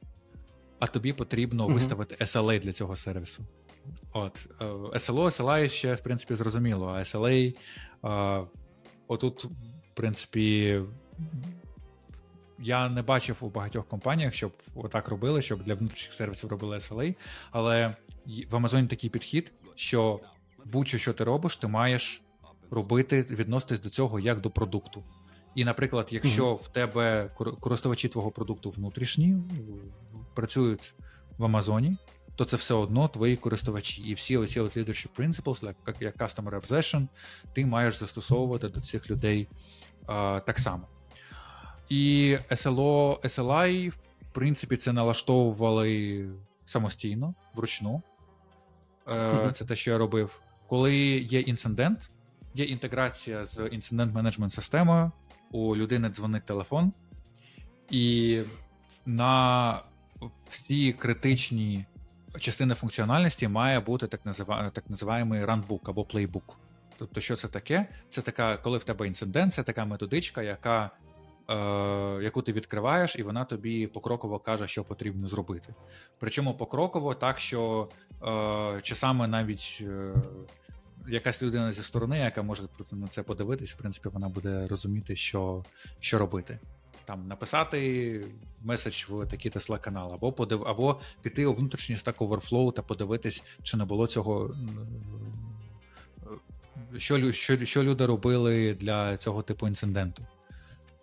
а 0.79 0.87
тобі 0.87 1.13
потрібно 1.13 1.65
Мгм. 1.65 1.75
виставити 1.75 2.15
SLA 2.15 2.61
для 2.61 2.73
цього 2.73 2.97
сервісу. 2.97 3.45
От 4.13 4.47
е, 4.61 4.65
SLO, 4.65 5.25
SLI 5.25 5.69
ще 5.69 5.95
в 5.95 6.01
принципі 6.01 6.35
зрозуміло, 6.35 6.87
а 6.87 6.99
SLA 6.99 7.57
е, 8.05 8.47
отут, 9.09 9.45
в 9.45 9.95
принципі, 9.95 10.81
я 12.59 12.89
не 12.89 13.03
бачив 13.03 13.37
у 13.41 13.49
багатьох 13.49 13.89
компаніях, 13.89 14.35
щоб 14.35 14.53
отак 14.75 15.09
робили, 15.09 15.43
щоб 15.43 15.63
для 15.63 15.75
внутрішніх 15.75 16.13
сервісів 16.15 16.51
робили 16.51 16.77
SLA, 16.77 17.15
але 17.51 17.97
в 18.51 18.57
Амазоні 18.57 18.89
такий 18.89 19.11
підхід, 19.11 19.53
що 19.75 20.21
будь-що, 20.65 20.99
що 20.99 21.13
ти 21.13 21.25
робиш, 21.25 21.57
ти 21.57 21.67
маєш 21.67 22.23
робити, 22.71 23.27
відноситись 23.31 23.81
до 23.81 23.91
цього 23.91 24.21
як 24.21 24.41
до 24.41 24.51
продукту. 24.51 25.03
І, 25.55 25.65
наприклад, 25.65 26.09
якщо 26.11 26.55
в 26.55 26.69
тебе 26.69 27.31
кор- 27.39 27.61
користувачі 27.61 28.09
твого 28.09 28.31
продукту 28.31 28.71
внутрішні 28.71 29.37
працюють 30.35 30.95
в 31.39 31.45
Амазоні, 31.45 31.97
то 32.37 32.45
це 32.45 32.57
все 32.57 32.75
одно 32.75 33.09
твої 33.09 33.37
користувачі. 33.37 34.03
І 34.03 34.15
всі 34.15 34.37
оці 34.37 34.61
от 34.61 34.77
leadership 34.77 35.09
principles, 35.19 35.65
як, 35.87 35.97
як- 36.01 36.17
customer 36.17 36.61
obsession, 36.61 37.09
ти 37.53 37.67
маєш 37.67 37.95
застосовувати 37.97 38.69
до 38.69 38.81
цих 38.81 39.11
людей 39.11 39.49
а, 40.07 40.41
так 40.47 40.59
само. 40.59 40.89
І 41.89 42.37
SLO, 42.51 43.21
SLI, 43.21 43.89
в 43.91 44.33
принципі, 44.33 44.77
це 44.77 44.93
налаштовували 44.93 46.29
самостійно, 46.65 47.35
вручну. 47.55 48.03
Е. 49.09 49.51
Це 49.55 49.65
те, 49.65 49.77
що 49.77 49.91
я 49.91 49.99
робив. 49.99 50.41
Коли 50.67 50.97
є 51.19 51.41
інцидент, 51.41 52.11
є 52.55 52.65
інтеграція 52.65 53.45
з 53.45 53.69
інцидент 53.69 54.15
менеджмент 54.15 54.53
системою, 54.53 55.13
у 55.51 55.77
людини 55.77 56.09
дзвонить 56.09 56.45
телефон, 56.45 56.93
і 57.91 58.43
на 59.07 59.83
всі 60.49 60.93
критичні 60.93 61.85
частини 62.39 62.75
функціональності 62.75 63.49
має 63.49 63.81
бути 63.81 64.07
так 64.07 64.27
назива... 64.27 64.71
так 64.71 64.91
називаємий 64.91 65.45
ранбук 65.45 65.89
або 65.89 66.05
плейбук. 66.05 66.59
Тобто, 66.99 67.21
що 67.21 67.37
це 67.37 67.49
таке? 67.49 67.87
Це 68.11 68.23
така, 68.23 68.57
коли 68.57 68.79
в 68.79 68.85
тебе 68.85 69.07
інцидент, 69.07 69.55
це 69.55 69.63
така 69.63 69.85
методичка, 69.85 70.43
яка, 70.43 70.91
е, 71.51 71.55
яку 72.23 72.43
ти 72.43 72.53
відкриваєш, 72.53 73.17
і 73.17 73.23
вона 73.23 73.45
тобі 73.45 73.87
покроково 73.87 74.39
каже, 74.39 74.69
що 74.69 74.85
потрібно 74.85 75.29
зробити. 75.29 75.75
Причому 76.19 76.55
покроково 76.55 77.15
так, 77.15 77.39
що 77.39 77.89
е, 78.23 78.81
часами 78.83 79.29
навіть 79.29 79.83
е, 79.87 80.15
якась 81.09 81.43
людина 81.43 81.73
зі 81.73 81.83
сторони, 81.83 82.19
яка 82.19 82.43
може 82.43 82.63
на 82.93 83.09
це 83.09 83.23
подивитись, 83.23 83.73
в 83.73 83.77
принципі, 83.77 84.09
вона 84.09 84.29
буде 84.29 84.67
розуміти, 84.69 85.17
що, 85.17 85.65
що 86.01 86.19
робити. 86.19 86.59
Там 87.05 87.29
написати 87.29 88.25
меседж 88.63 89.05
в 89.09 89.27
такий 89.27 89.51
Tesla 89.51 89.81
канал, 89.81 90.13
або 90.15 90.33
подив, 90.33 90.69
або 90.69 91.01
піти 91.23 91.47
у 91.47 91.55
внутрішній 91.55 91.97
Stack 91.97 92.17
Overflow 92.17 92.73
та 92.73 92.83
подивитись, 92.83 93.43
чи 93.63 93.77
не 93.77 93.85
було 93.85 94.07
цього 94.07 94.55
що 96.99 97.33
що, 97.33 97.65
що 97.65 97.83
люди 97.83 98.07
робили 98.07 98.75
для 98.75 99.17
цього 99.17 99.43
типу 99.43 99.69
інциденту. 99.69 100.27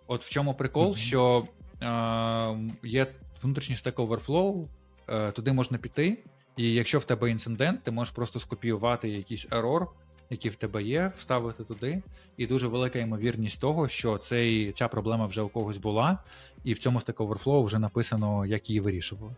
От 0.06 0.24
в 0.24 0.30
чому 0.30 0.54
прикол, 0.54 0.92
mm-hmm. 0.92 0.96
що 0.96 1.46
е, 1.82 2.88
є 2.88 3.06
внутрішній 3.42 3.76
Stack 3.76 3.94
Overflow, 3.94 4.66
е, 5.08 5.32
туди 5.32 5.52
можна 5.52 5.78
піти, 5.78 6.18
і 6.56 6.72
якщо 6.72 6.98
в 6.98 7.04
тебе 7.04 7.30
інцидент, 7.30 7.82
ти 7.82 7.90
можеш 7.90 8.14
просто 8.14 8.40
скопіювати 8.40 9.08
якийсь 9.08 9.46
ерор, 9.50 9.88
який 10.30 10.50
в 10.50 10.54
тебе 10.54 10.82
є, 10.82 11.12
вставити 11.18 11.64
туди, 11.64 12.02
і 12.36 12.46
дуже 12.46 12.66
велика 12.66 12.98
ймовірність 12.98 13.60
того, 13.60 13.88
що 13.88 14.18
цей, 14.18 14.72
ця 14.72 14.88
проблема 14.88 15.26
вже 15.26 15.42
у 15.42 15.48
когось 15.48 15.78
була, 15.78 16.18
і 16.64 16.72
в 16.72 16.78
цьому 16.78 16.98
Stack 16.98 17.14
Overflow 17.14 17.64
вже 17.64 17.78
написано, 17.78 18.46
як 18.46 18.70
її 18.70 18.80
вирішували. 18.80 19.34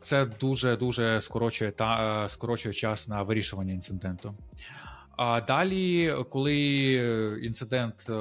Це 0.00 0.26
дуже 0.26 0.76
дуже 0.76 1.20
скорочує 1.20 1.70
та 1.70 2.28
скорочує 2.28 2.74
час 2.74 3.08
на 3.08 3.22
вирішування 3.22 3.72
інциденту. 3.72 4.34
А 5.16 5.40
далі, 5.40 6.14
коли 6.30 6.54
інцидент, 7.42 7.94
е, 8.08 8.12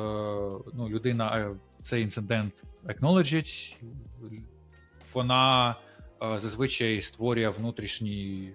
ну, 0.74 0.90
людина 0.90 1.38
е, 1.38 1.56
цей 1.82 2.04
інцидент 2.04 2.64
acknowledge, 2.86 3.76
вона 5.14 5.76
зазвичай 6.38 7.02
створює 7.02 7.50
внутрішній 7.50 8.54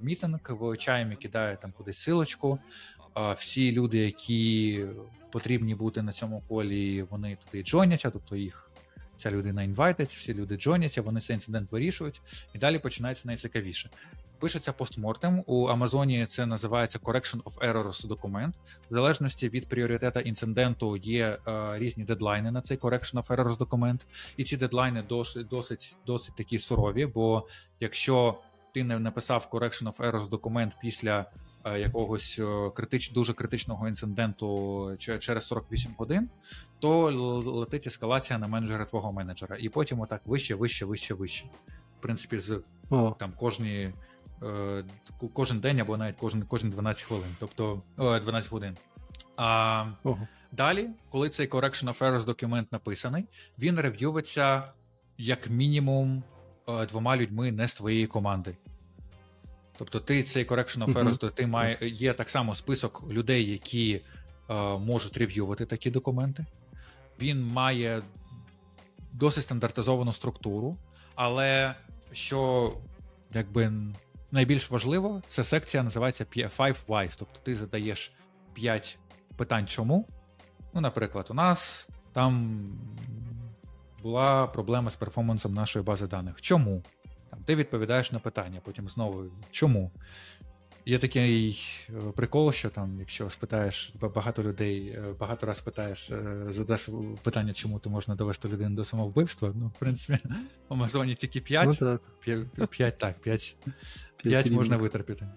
мітинг 0.00 0.40
в 0.48 0.76
чаймі, 0.76 1.16
кидає 1.16 1.56
там 1.56 1.72
кудись 1.72 1.98
силочку. 1.98 2.58
Всі 3.36 3.72
люди, 3.72 3.98
які 3.98 4.84
потрібні 5.32 5.74
бути 5.74 6.02
на 6.02 6.12
цьому 6.12 6.42
колі, 6.48 7.02
вони 7.02 7.38
туди 7.44 7.64
джоняться, 7.64 8.10
тобто 8.10 8.36
їх 8.36 8.70
ця 9.16 9.30
людина 9.30 9.62
інвайтить, 9.62 10.10
всі 10.10 10.34
люди 10.34 10.56
джоняться, 10.56 11.02
вони 11.02 11.20
цей 11.20 11.34
інцидент 11.34 11.72
вирішують, 11.72 12.20
і 12.54 12.58
далі 12.58 12.78
починається 12.78 13.28
найцікавіше 13.28 13.90
пишеться 14.40 14.72
постмортем. 14.72 15.44
У 15.46 15.66
Амазоні 15.66 16.26
це 16.26 16.46
називається 16.46 16.98
Correction 16.98 17.42
of 17.42 17.58
Errors 17.58 18.06
документ. 18.06 18.54
В 18.90 18.94
залежності 18.94 19.48
від 19.48 19.68
пріоритета 19.68 20.20
інциденту 20.20 20.96
є 20.96 21.38
е, 21.48 21.78
різні 21.78 22.04
дедлайни 22.04 22.50
на 22.50 22.62
цей 22.62 22.78
Correction 22.78 23.14
of 23.14 23.26
Errors 23.26 23.58
документ, 23.58 24.06
і 24.36 24.44
ці 24.44 24.56
дедлайни 24.56 25.02
досить 25.02 25.48
досить 25.48 25.96
досить 26.06 26.36
такі 26.36 26.58
сурові. 26.58 27.06
Бо 27.06 27.46
якщо 27.80 28.38
ти 28.74 28.84
не 28.84 28.98
написав 28.98 29.48
Correction 29.50 29.92
of 29.92 29.96
Errors 29.96 30.28
документ 30.28 30.72
після 30.80 31.26
е, 31.64 31.80
якогось 31.80 32.38
е, 32.38 32.70
критич, 32.74 33.10
дуже 33.10 33.32
критичного 33.32 33.88
інциденту 33.88 34.96
через 34.98 35.46
48 35.46 35.94
годин, 35.98 36.30
то 36.78 37.10
летить 37.60 37.86
ескалація 37.86 38.38
на 38.38 38.46
менеджера 38.46 38.84
твого 38.84 39.12
менеджера, 39.12 39.56
і 39.60 39.68
потім 39.68 40.00
отак 40.00 40.22
вище, 40.24 40.54
вище, 40.54 40.84
вище, 40.84 41.14
вище. 41.14 41.44
В 41.98 42.02
принципі, 42.02 42.38
з 42.38 42.60
О. 42.90 43.16
там 43.18 43.32
кожні 43.36 43.92
кожен 45.32 45.60
день 45.60 45.80
або 45.80 45.96
навіть 45.96 46.16
кожен 46.18 46.42
кожен 46.42 46.70
12 46.70 47.02
хвилин, 47.02 47.36
тобто 47.38 47.82
о, 47.96 48.18
12 48.18 48.52
годин. 48.52 48.76
А 49.36 49.86
Ого. 50.04 50.28
далі, 50.52 50.88
коли 51.10 51.28
цей 51.28 51.48
Correction 51.48 51.84
of 51.84 51.98
Errors 51.98 52.24
документ 52.24 52.72
написаний, 52.72 53.24
він 53.58 53.80
рев'юється 53.80 54.62
як 55.18 55.50
мінімум 55.50 56.22
е, 56.68 56.86
двома 56.86 57.16
людьми 57.16 57.52
не 57.52 57.68
з 57.68 57.74
твоєї 57.74 58.06
команди. 58.06 58.56
Тобто, 59.78 60.00
ти 60.00 60.22
цей 60.22 60.46
Correction 60.46 60.84
of 60.84 60.92
Errors, 60.92 61.18
uh-huh. 61.18 61.30
ти 61.30 61.46
має 61.46 61.78
є 61.80 62.14
так 62.14 62.30
само 62.30 62.54
список 62.54 63.04
людей, 63.10 63.50
які 63.50 64.00
е, 64.50 64.54
можуть 64.78 65.16
рев'ювати 65.16 65.66
такі 65.66 65.90
документи. 65.90 66.46
Він 67.20 67.42
має 67.42 68.02
досить 69.12 69.44
стандартизовану 69.44 70.12
структуру, 70.12 70.76
але 71.14 71.74
що 72.12 72.72
якби 73.34 73.72
найбільш 74.32 74.70
важливо, 74.70 75.22
це 75.26 75.44
секція 75.44 75.82
називається 75.82 76.24
5 76.24 76.58
Whys, 76.58 77.14
тобто 77.18 77.38
ти 77.42 77.54
задаєш 77.54 78.12
5 78.52 78.98
питань, 79.36 79.66
чому. 79.66 80.08
Ну, 80.74 80.80
наприклад, 80.80 81.26
у 81.30 81.34
нас 81.34 81.88
там 82.12 82.60
була 84.02 84.46
проблема 84.46 84.90
з 84.90 84.96
перформансом 84.96 85.54
нашої 85.54 85.84
бази 85.84 86.06
даних. 86.06 86.40
Чому? 86.40 86.82
Там, 87.30 87.40
Ти 87.44 87.56
відповідаєш 87.56 88.12
на 88.12 88.18
питання, 88.18 88.60
потім 88.64 88.88
знову 88.88 89.24
чому? 89.50 89.90
Є 90.86 90.98
такий 90.98 91.62
е, 91.88 91.92
прикол, 92.16 92.52
що 92.52 92.70
там, 92.70 92.96
якщо 92.98 93.30
спитаєш 93.30 93.92
багато 94.14 94.42
людей, 94.42 94.88
е, 94.88 95.14
багато 95.18 95.46
раз 95.46 95.60
питаєш, 95.60 96.10
е, 96.10 96.46
задаш 96.48 96.88
питання, 97.22 97.52
чому 97.52 97.78
ти 97.78 97.88
можна 97.88 98.14
довести 98.14 98.48
людину 98.48 98.76
до 98.76 98.84
самовбивства. 98.84 99.52
Ну, 99.54 99.66
в 99.66 99.78
принципі, 99.78 100.18
в 100.68 100.72
Амазоні 100.72 101.14
тільки 101.14 101.40
5. 101.40 101.68
Ну, 101.68 101.74
так. 101.74 102.02
5, 102.70 102.98
так, 102.98 103.18
5 103.18 103.56
5 104.16 104.50
можна 104.50 104.76
витерпіти. 104.76 105.28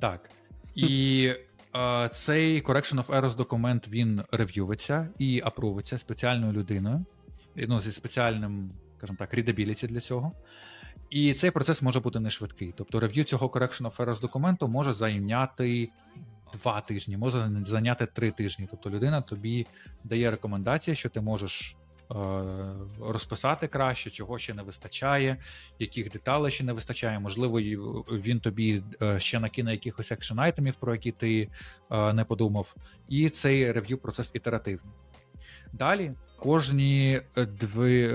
Так. 0.00 0.30
І 0.74 1.32
е, 1.76 2.08
цей 2.12 2.62
Correction 2.62 3.04
of 3.04 3.06
Errors 3.06 3.36
документ 3.36 3.88
він 3.88 4.22
рев'юється 4.32 5.08
і 5.18 5.42
апрувиться 5.44 5.98
спеціальною 5.98 6.52
людиною, 6.52 7.04
ну, 7.56 7.80
зі 7.80 7.92
спеціальним, 7.92 8.70
скажімо 8.98 9.16
так, 9.18 9.34
readability 9.34 9.86
для 9.86 10.00
цього. 10.00 10.32
І 11.10 11.34
цей 11.34 11.50
процес 11.50 11.82
може 11.82 12.00
бути 12.00 12.20
не 12.20 12.30
швидкий. 12.30 12.74
Тобто 12.76 13.00
рев'ю 13.00 13.24
цього 13.24 13.46
Correction 13.46 13.82
of 13.82 13.96
Errors 13.96 14.20
документу 14.20 14.68
може 14.68 14.92
зайняти 14.92 15.88
два 16.52 16.80
тижні, 16.80 17.16
може 17.16 17.50
зайняти 17.64 18.06
три 18.06 18.30
тижні. 18.30 18.68
Тобто 18.70 18.90
людина 18.90 19.22
тобі 19.22 19.66
дає 20.04 20.30
рекомендації, 20.30 20.94
що 20.94 21.08
ти 21.08 21.20
можеш 21.20 21.76
Е, 22.10 22.42
розписати 23.00 23.68
краще, 23.68 24.10
чого 24.10 24.38
ще 24.38 24.54
не 24.54 24.62
вистачає, 24.62 25.36
яких 25.78 26.10
деталей 26.10 26.52
ще 26.52 26.64
не 26.64 26.72
вистачає. 26.72 27.20
Можливо, 27.20 27.60
він 27.60 28.40
тобі 28.40 28.82
е, 29.02 29.20
ще 29.20 29.40
накине 29.40 29.72
якихось 29.72 30.12
екшен 30.12 30.38
айтемів, 30.38 30.74
про 30.74 30.94
які 30.94 31.12
ти 31.12 31.48
е, 31.90 32.12
не 32.12 32.24
подумав. 32.24 32.74
І 33.08 33.30
цей 33.30 33.72
рев'ю 33.72 33.98
процес 33.98 34.30
ітеративний. 34.34 34.94
Далі. 35.72 36.12
Кожні 36.36 37.20
дві, 37.36 38.14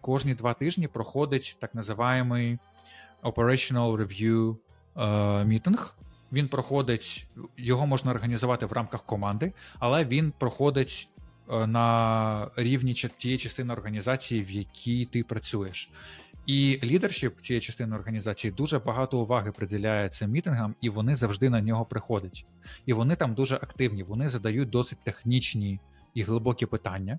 кожні 0.00 0.34
два 0.34 0.54
тижні 0.54 0.88
проходить 0.88 1.56
так 1.60 1.74
називаємий 1.74 2.58
Operational 3.22 3.96
Review 3.96 4.56
мітинг. 5.44 5.94
Він 6.32 6.48
проходить, 6.48 7.26
його 7.56 7.86
можна 7.86 8.10
організувати 8.10 8.66
в 8.66 8.72
рамках 8.72 9.02
команди, 9.02 9.52
але 9.78 10.04
він 10.04 10.32
проходить 10.38 11.08
Е, 11.50 11.66
на 11.66 12.50
рівні 12.56 12.94
тієї 12.94 13.38
частини 13.38 13.72
організації, 13.72 14.42
в 14.42 14.50
якій 14.50 15.04
ти 15.04 15.24
працюєш. 15.24 15.90
І 16.46 16.80
лідершіп 16.84 17.40
цієї 17.40 17.60
частини 17.60 17.96
організації 17.96 18.50
дуже 18.50 18.78
багато 18.78 19.18
уваги 19.18 19.52
приділяє 19.52 20.08
цим 20.08 20.30
мітингам, 20.30 20.74
і 20.80 20.88
вони 20.88 21.14
завжди 21.14 21.50
на 21.50 21.60
нього 21.60 21.84
приходять. 21.84 22.46
І 22.86 22.92
вони 22.92 23.16
там 23.16 23.34
дуже 23.34 23.54
активні, 23.54 24.02
вони 24.02 24.28
задають 24.28 24.70
досить 24.70 24.98
технічні 25.02 25.80
і 26.14 26.22
глибокі 26.22 26.66
питання. 26.66 27.18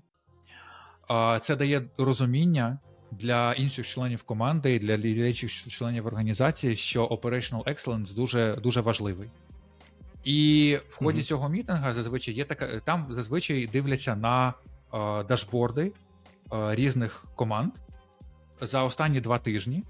Це 1.40 1.56
дає 1.56 1.82
розуміння 1.98 2.78
для 3.10 3.52
інших 3.52 3.86
членів 3.86 4.22
команди 4.22 4.74
і 4.74 4.78
для 4.78 4.94
інших 4.94 5.50
членів 5.50 6.06
організації, 6.06 6.76
що 6.76 7.06
Operational 7.06 7.64
Excellence 7.64 8.14
дуже, 8.14 8.56
дуже 8.62 8.80
важливий. 8.80 9.30
І 10.24 10.78
в 10.88 10.96
ході 10.96 11.18
mm-hmm. 11.18 11.22
цього 11.22 11.48
мітинга 11.48 11.94
зазвичай 11.94 12.34
є 12.34 12.44
така. 12.44 12.80
Там 12.80 13.06
зазвичай 13.10 13.66
дивляться 13.66 14.16
на 14.16 14.54
е, 14.94 15.24
дашборди 15.24 15.92
е, 16.52 16.74
різних 16.74 17.24
команд 17.34 17.72
за 18.60 18.84
останні 18.84 19.20
два 19.20 19.38
тижні, 19.38 19.84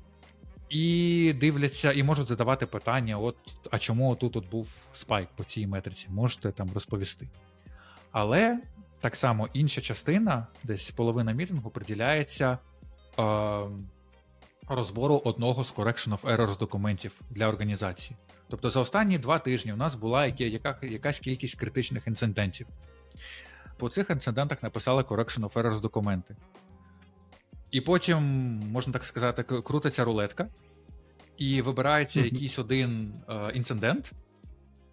і 0.68 1.34
дивляться, 1.40 1.92
і 1.92 2.02
можуть 2.02 2.28
задавати 2.28 2.66
питання: 2.66 3.18
от 3.18 3.36
а 3.70 3.78
чому 3.78 4.16
тут 4.16 4.36
от 4.36 4.50
був 4.50 4.68
спайк 4.92 5.28
по 5.36 5.44
цій 5.44 5.66
метриці? 5.66 6.06
Можете 6.10 6.52
там 6.52 6.70
розповісти. 6.74 7.28
Але 8.12 8.60
так 9.00 9.16
само 9.16 9.48
інша 9.52 9.80
частина, 9.80 10.46
десь 10.62 10.90
половина 10.90 11.32
мітингу, 11.32 11.70
приділяється 11.70 12.58
е, 13.18 13.62
розбору 14.68 15.22
одного 15.24 15.64
з 15.64 15.74
Correction 15.74 16.18
of 16.18 16.36
Errors 16.36 16.58
документів 16.58 17.20
для 17.30 17.48
організації. 17.48 18.16
Тобто 18.48 18.70
за 18.70 18.80
останні 18.80 19.18
два 19.18 19.38
тижні 19.38 19.72
у 19.72 19.76
нас 19.76 19.94
була 19.94 20.26
яка, 20.26 20.78
якась 20.82 21.18
кількість 21.18 21.54
критичних 21.54 22.06
інцидентів. 22.06 22.66
По 23.76 23.88
цих 23.88 24.10
інцидентах 24.10 24.62
написали 24.62 25.02
Correction 25.02 25.40
of 25.40 25.52
Errors 25.52 25.80
документи. 25.80 26.36
І 27.70 27.80
потім, 27.80 28.22
можна 28.72 28.92
так 28.92 29.04
сказати, 29.04 29.42
крутиться 29.42 30.04
рулетка, 30.04 30.48
і 31.36 31.62
вибирається 31.62 32.20
Мгм. 32.20 32.28
якийсь 32.28 32.58
один 32.58 33.14
е, 33.28 33.50
інцидент, 33.54 34.12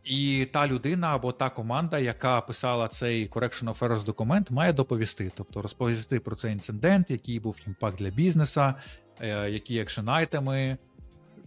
і 0.07 0.45
та 0.45 0.67
людина 0.67 1.15
або 1.15 1.31
та 1.31 1.49
команда, 1.49 1.99
яка 1.99 2.41
писала 2.41 2.87
цей 2.87 3.29
Correction 3.29 3.63
of 3.63 3.79
Errors 3.79 4.05
документ, 4.05 4.51
має 4.51 4.73
доповісти, 4.73 5.31
тобто 5.35 5.61
розповісти 5.61 6.19
про 6.19 6.35
цей 6.35 6.53
інцидент, 6.53 7.11
який 7.11 7.39
був 7.39 7.57
impact 7.67 7.97
для 7.97 8.09
бізнеса, 8.09 8.75
е, 9.21 9.49
які 9.49 9.79
action 9.79 10.09
item 10.09 10.55
и. 10.55 10.77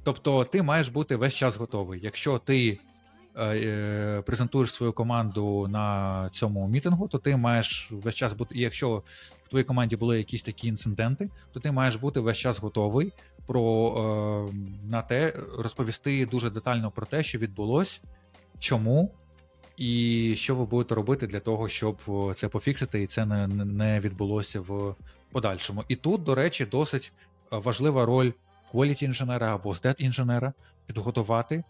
Тобто, 0.03 0.45
ти 0.45 0.63
маєш 0.63 0.89
бути 0.89 1.17
весь 1.17 1.35
час 1.35 1.57
готовий. 1.57 2.01
Якщо 2.03 2.39
ти 2.39 2.79
е, 3.37 3.45
е, 3.45 4.23
презентуєш 4.27 4.73
свою 4.73 4.93
команду 4.93 5.69
на 5.69 6.29
цьому 6.33 6.69
мітингу, 6.69 7.09
то 7.09 7.19
ти 7.19 7.37
маєш 7.37 7.89
весь 7.91 8.15
час 8.15 8.33
бути. 8.33 8.55
І 8.55 8.61
якщо 8.61 9.03
в 9.43 9.49
твоїй 9.49 9.65
команді 9.65 9.97
були 9.97 10.19
якісь 10.19 10.43
такі 10.43 10.69
інциденти, 10.69 11.31
то 11.53 11.61
ти 11.61 11.73
маєш 11.73 11.97
бути 11.97 12.21
весь 12.21 12.39
час 12.39 12.59
готовий 12.59 13.13
про 13.47 14.49
е, 14.51 14.55
на 14.85 15.03
те 15.03 15.35
розповісти 15.59 16.27
дуже 16.27 16.51
детально 16.51 16.91
про 16.91 17.07
те, 17.07 17.23
що 17.23 17.39
відбулось, 17.39 18.03
чому. 18.61 19.15
І 19.77 20.35
що 20.37 20.55
ви 20.55 20.65
будете 20.65 20.95
робити 20.95 21.27
для 21.27 21.41
того, 21.41 21.69
щоб 21.69 21.97
це 22.35 22.49
пофіксити, 22.49 23.03
і 23.03 23.07
це 23.07 23.27
не, 23.27 23.47
не 23.49 24.01
відбулося 24.01 24.61
в 24.61 24.95
подальшому. 25.33 25.85
І 25.89 25.97
тут, 25.97 26.23
до 26.23 26.35
речі, 26.35 26.67
досить 26.67 27.13
е, 27.53 27.57
важлива 27.57 28.07
роль 28.07 28.33
quality 28.73 29.05
інженера 29.05 29.55
або 29.55 29.71
stat 29.71 29.95
інженера 29.99 30.53
підготувати 30.87 31.65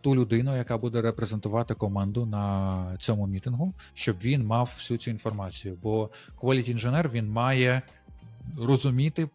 ту 0.00 0.16
людину, 0.16 0.56
яка 0.56 0.78
буде 0.78 1.02
репрезентувати 1.02 1.74
команду 1.74 2.26
на 2.26 2.96
цьому 2.98 3.26
мітингу, 3.26 3.74
щоб 3.94 4.16
він 4.18 4.46
мав 4.46 4.72
всю 4.78 4.98
цю 4.98 5.10
інформацію. 5.10 5.78
Бо 5.82 6.10
quality 6.40 6.70
інженер 6.70 7.08
він 7.08 7.30
має 7.30 7.82
розуміти 8.58 9.28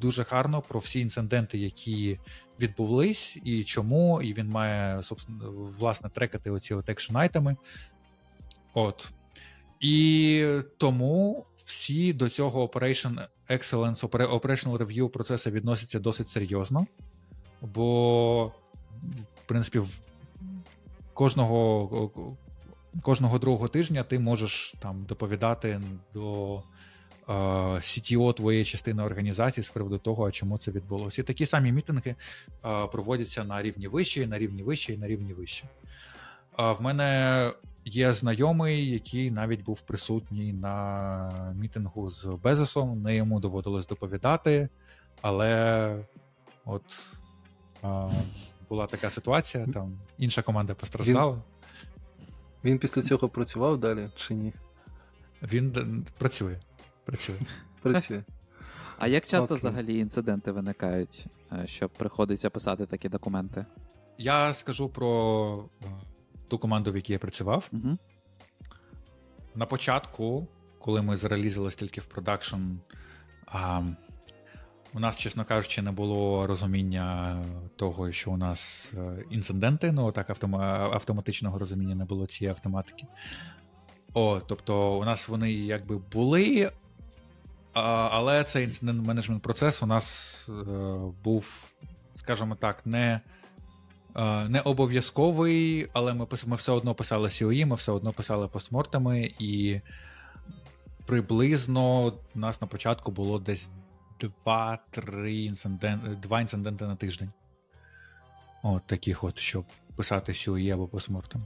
дуже 0.00 0.22
гарно 0.22 0.62
про 0.62 0.80
всі 0.80 1.00
інциденти, 1.00 1.58
які 1.58 2.18
відбулись, 2.60 3.38
і 3.44 3.64
чому, 3.64 4.22
і 4.22 4.34
він 4.34 4.48
має 4.48 5.02
собственно, 5.02 5.52
власне 5.78 6.10
трекати 6.10 6.50
оці 6.50 6.74
от 6.74 7.10
айтеми. 7.14 7.56
От. 8.74 9.10
І 9.80 10.46
тому 10.76 11.46
всі 11.64 12.12
до 12.12 12.28
цього 12.28 12.66
Operation 12.66 13.26
Excellence, 13.50 14.08
Operational 14.08 14.78
Review 14.78 15.08
процесу 15.08 15.50
відносяться 15.50 16.00
досить 16.00 16.28
серйозно, 16.28 16.86
бо, 17.62 18.46
в 19.44 19.46
принципі, 19.46 19.80
кожного, 21.14 22.10
кожного 23.02 23.38
другого 23.38 23.68
тижня 23.68 24.02
ти 24.02 24.18
можеш 24.18 24.74
там 24.78 25.04
доповідати 25.04 25.80
до 26.14 26.62
CTO 27.28 28.34
твоєї 28.34 28.64
частини 28.64 29.02
організації 29.02 29.64
з 29.64 29.68
приводу 29.68 29.98
того, 29.98 30.30
чому 30.30 30.58
це 30.58 30.70
відбулося. 30.70 31.22
І 31.22 31.24
такі 31.24 31.46
самі 31.46 31.72
мітинги 31.72 32.14
е, 32.66 32.86
проводяться 32.86 33.44
на 33.44 33.62
рівні 33.62 33.88
вище, 33.88 34.26
на 34.26 34.38
рівні 34.38 34.62
вище 34.62 34.92
і 34.94 34.98
на 34.98 35.06
рівні 35.06 35.32
вище. 35.32 35.64
Е, 36.58 36.72
в 36.72 36.82
мене 36.82 37.52
є 37.84 38.12
знайомий, 38.12 38.90
який 38.90 39.30
навіть 39.30 39.62
був 39.62 39.80
присутній 39.80 40.52
на 40.52 41.54
мітингу 41.58 42.10
з 42.10 42.24
Безосом. 42.24 43.02
Не 43.02 43.16
йому 43.16 43.40
доводилось 43.40 43.86
доповідати, 43.86 44.68
але 45.20 45.96
от 46.64 46.82
була 48.68 48.86
така 48.86 49.10
ситуація, 49.10 49.66
там 49.66 49.98
інша 50.18 50.42
команда 50.42 50.74
постраждала. 50.74 51.42
Він 52.64 52.78
після 52.78 53.02
цього 53.02 53.28
працював 53.28 53.78
далі 53.78 54.08
чи 54.16 54.34
ні? 54.34 54.52
Він 55.42 56.06
працює. 56.18 56.56
Працює. 57.08 57.36
Працює. 57.82 58.22
А 58.98 59.06
як 59.08 59.26
часто 59.26 59.44
Окей. 59.44 59.56
взагалі 59.56 59.98
інциденти 59.98 60.52
виникають, 60.52 61.26
е, 61.52 61.66
що 61.66 61.88
приходиться 61.88 62.50
писати 62.50 62.86
такі 62.86 63.08
документи? 63.08 63.66
Я 64.18 64.54
скажу 64.54 64.88
про 64.88 65.64
е, 65.82 65.86
ту 66.48 66.58
команду, 66.58 66.92
в 66.92 66.96
якій 66.96 67.12
я 67.12 67.18
працював. 67.18 67.68
Угу. 67.72 67.98
На 69.54 69.66
початку, 69.66 70.46
коли 70.78 71.02
ми 71.02 71.16
зарелізились 71.16 71.76
тільки 71.76 72.00
в 72.00 72.06
продакшн, 72.06 72.56
а, 73.46 73.82
у 74.94 75.00
нас, 75.00 75.18
чесно 75.18 75.44
кажучи, 75.44 75.82
не 75.82 75.92
було 75.92 76.46
розуміння 76.46 77.38
того, 77.76 78.12
що 78.12 78.30
у 78.30 78.36
нас 78.36 78.92
е, 78.96 79.24
інциденти, 79.30 79.92
ну 79.92 80.12
так 80.12 80.30
автома- 80.30 80.94
автоматичного 80.94 81.58
розуміння 81.58 81.94
не 81.94 82.04
було 82.04 82.26
цієї 82.26 82.50
автоматики. 82.50 83.06
О, 84.14 84.40
тобто, 84.40 84.98
у 84.98 85.04
нас 85.04 85.28
вони 85.28 85.52
якби 85.52 85.98
були, 85.98 86.70
але 88.12 88.44
цей 88.44 88.64
інцидент 88.64 89.06
менеджмент 89.06 89.42
процес 89.42 89.82
у 89.82 89.86
нас 89.86 90.46
е, 90.48 90.52
був, 91.24 91.72
скажімо 92.14 92.54
так, 92.54 92.86
не. 92.86 93.20
Е, 94.16 94.48
Не 94.48 94.60
обов'язковий, 94.60 95.88
але 95.92 96.14
ми, 96.14 96.26
ми 96.46 96.56
все 96.56 96.72
одно 96.72 96.94
писали 96.94 97.28
COE, 97.28 97.66
ми 97.66 97.76
все 97.76 97.92
одно 97.92 98.12
писали 98.12 98.48
постмортами, 98.48 99.32
і 99.38 99.80
приблизно 101.06 102.06
у 102.34 102.38
нас 102.38 102.60
на 102.60 102.66
початку 102.66 103.12
було 103.12 103.38
десь 103.38 103.70
2-3 104.46 105.26
інциденти, 105.26 106.08
2 106.22 106.40
інциденти 106.40 106.86
на 106.86 106.96
тиждень. 106.96 107.30
От 108.62 108.86
таких 108.86 109.24
от, 109.24 109.38
щоб 109.38 109.64
писати 109.96 110.32
COE 110.32 110.70
або 110.74 110.86
постмортем. 110.86 111.42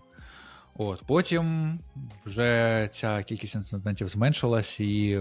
От, 0.76 1.02
потім 1.06 1.78
вже 2.26 2.88
ця 2.92 3.22
кількість 3.22 3.54
інцидентів 3.54 4.08
зменшилась, 4.08 4.80
і, 4.80 5.20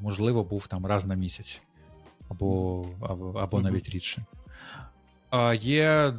можливо, 0.00 0.44
був 0.44 0.66
там 0.66 0.86
раз 0.86 1.06
на 1.06 1.14
місяць, 1.14 1.60
або, 2.28 2.86
або, 3.00 3.32
або 3.32 3.60
навіть 3.60 3.88
рідше. 3.88 4.24
А, 5.30 5.54
є 5.54 6.14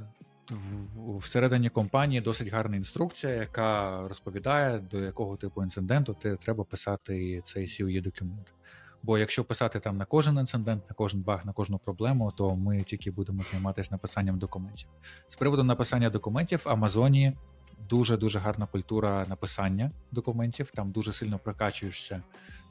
всередині 1.20 1.70
компанії 1.70 2.22
досить 2.22 2.48
гарна 2.48 2.76
інструкція, 2.76 3.34
яка 3.34 4.02
розповідає, 4.08 4.80
до 4.80 5.00
якого 5.00 5.38
типу 5.38 5.64
інциденту 5.64 6.14
ти 6.14 6.36
треба 6.36 6.64
писати 6.64 7.42
цей 7.44 7.66
COE 7.66 8.02
документ. 8.02 8.54
Бо 9.04 9.18
якщо 9.18 9.44
писати 9.44 9.80
там 9.80 9.98
на 9.98 10.06
кожен 10.06 10.38
інцидент, 10.38 10.90
на 10.90 10.96
кожен 10.96 11.22
баг, 11.22 11.46
на 11.46 11.54
кожну 11.54 11.80
проблему, 11.80 12.32
то 12.38 12.56
ми 12.56 12.84
тільки 12.84 13.12
будемо 13.12 13.44
займатися 13.44 13.90
написанням 13.92 14.40
документів. 14.40 14.88
З 15.28 15.36
приводу 15.36 15.64
написання 15.64 16.10
документів, 16.10 16.62
в 16.66 16.70
Амазоні 16.70 17.34
дуже 17.90 18.18
дуже 18.18 18.40
гарна 18.40 18.66
культура 18.66 19.26
написання 19.30 19.92
документів. 20.12 20.72
Там 20.72 20.92
дуже 20.92 21.14
сильно 21.14 21.40
прокачуєшся 21.40 22.22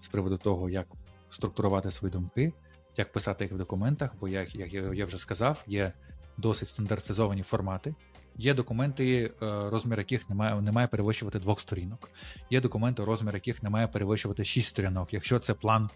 з 0.01 0.09
приводу 0.09 0.37
того, 0.37 0.71
як 0.71 0.87
структурувати 1.31 1.91
свої 1.91 2.13
думки, 2.13 2.53
як 2.97 3.13
писати 3.13 3.45
їх 3.45 3.53
в 3.53 3.57
документах. 3.57 4.11
Бо, 4.21 4.29
як, 4.29 4.55
як 4.55 4.73
я- 4.73 5.07
вже 5.07 5.19
сказав, 5.19 5.65
є 5.67 5.93
досить 6.37 6.69
стандартизовані 6.69 7.43
формати. 7.43 7.95
Є 8.37 8.55
документи, 8.55 9.33
е, 9.43 9.47
розмір 9.71 9.99
яких 9.99 10.29
не 10.31 10.37
має, 10.37 10.61
не 10.61 10.73
має 10.73 10.87
перевищувати 10.87 11.39
двох 11.39 11.61
сторінок. 11.61 12.11
Є 12.51 12.61
документи, 12.61 13.05
розмір 13.05 13.35
яких 13.35 13.63
не 13.63 13.71
має 13.71 13.87
перевищувати 13.89 14.45
шість 14.45 14.69
сторінок. 14.69 15.13
Якщо 15.15 15.39
це 15.39 15.55
план, 15.55 15.91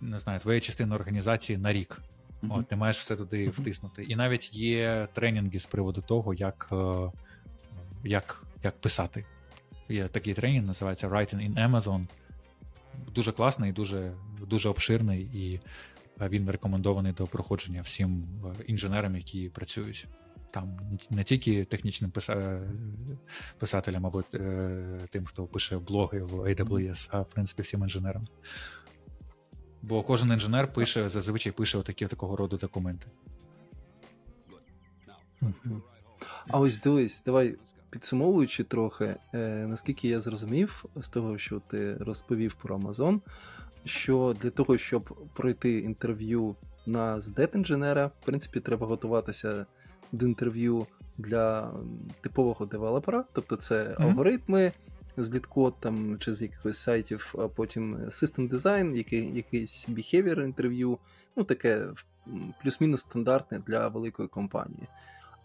не 0.00 0.18
знаю, 0.18 0.40
твоєї 0.40 0.60
частини 0.60 0.94
організації 0.94 1.58
на 1.58 1.72
рік. 1.72 2.00
Мгм. 2.42 2.58
От, 2.58 2.68
ти 2.68 2.76
маєш 2.76 2.98
все 2.98 3.16
туди 3.16 3.42
Мгм. 3.44 3.50
втиснути. 3.58 4.04
І 4.04 4.16
навіть 4.16 4.54
є 4.54 5.08
тренінги 5.12 5.60
з 5.60 5.66
приводу 5.66 6.00
того, 6.02 6.34
як, 6.34 6.68
е, 6.72 7.10
як, 8.04 8.42
як 8.62 8.80
писати. 8.80 9.24
Є 9.88 10.08
такий 10.08 10.34
тренінг, 10.34 10.66
називається 10.66 11.08
Writing 11.08 11.54
in 11.54 11.70
Amazon. 11.70 12.06
Дуже 13.14 13.32
класний, 13.32 13.72
дуже, 13.72 14.12
дуже 14.46 14.68
обширний, 14.68 15.20
і 15.22 15.60
е, 16.20 16.28
він 16.28 16.50
рекомендований 16.50 17.12
до 17.12 17.26
проходження 17.26 17.82
всім 17.82 18.24
е, 18.44 18.64
інженерам, 18.66 19.16
які 19.16 19.48
працюють. 19.48 20.06
Там 20.50 20.80
не 21.10 21.24
тільки 21.24 21.64
технічним 21.64 22.10
писа- 22.10 22.70
писателям 23.58 24.06
або 24.06 24.24
е, 24.34 25.00
тим, 25.10 25.24
хто 25.24 25.46
пише 25.46 25.78
блоги 25.78 26.20
в 26.20 26.34
AWS, 26.34 27.08
а 27.12 27.20
в 27.20 27.30
принципі 27.30 27.62
всім 27.62 27.82
інженерам. 27.82 28.26
Бо 29.82 30.02
кожен 30.02 30.32
інженер 30.32 30.72
пише, 30.72 31.08
зазвичай 31.08 31.52
пише 31.52 31.78
отакі 31.78 32.06
такого 32.06 32.36
роду 32.36 32.56
документи. 32.56 33.06
А 36.48 36.60
ось 36.60 36.80
дивись, 36.80 37.22
давай 37.22 37.56
підсумовуючи 37.90 38.64
трохи, 38.64 39.16
е, 39.34 39.66
наскільки 39.68 40.08
я 40.08 40.20
зрозумів 40.20 40.84
з 40.96 41.08
того, 41.08 41.38
що 41.38 41.60
ти 41.70 41.96
розповів 41.96 42.54
про 42.54 42.76
Amazon, 42.76 43.20
що 43.84 44.36
для 44.42 44.50
того, 44.50 44.78
щоб 44.78 45.28
пройти 45.34 45.78
інтерв'ю 45.78 46.56
на 46.86 47.16
SDET 47.16 47.56
інженера, 47.56 48.06
в 48.06 48.24
принципі, 48.24 48.60
треба 48.60 48.86
готуватися 48.86 49.66
до 50.12 50.26
інтерв'ю 50.26 50.86
для 51.18 51.72
типового 52.20 52.66
девелопера, 52.66 53.24
тобто 53.32 53.56
це 53.56 53.96
Мгм. 53.98 54.08
алгоритми, 54.08 54.72
зліт 55.16 55.46
код 55.46 55.74
там 55.80 56.18
чи 56.18 56.34
з 56.34 56.42
якихось 56.42 56.78
сайтів, 56.78 57.34
а 57.38 57.48
потім 57.48 57.96
system 57.96 58.48
дизайн, 58.48 58.94
який, 58.94 59.36
якийсь 59.36 59.88
behavior 59.88 60.44
інтерв'ю, 60.44 60.98
ну 61.36 61.44
таке 61.44 61.86
плюс-мінус 62.62 63.00
стандартне 63.00 63.62
для 63.66 63.88
великої 63.88 64.28
компанії. 64.28 64.88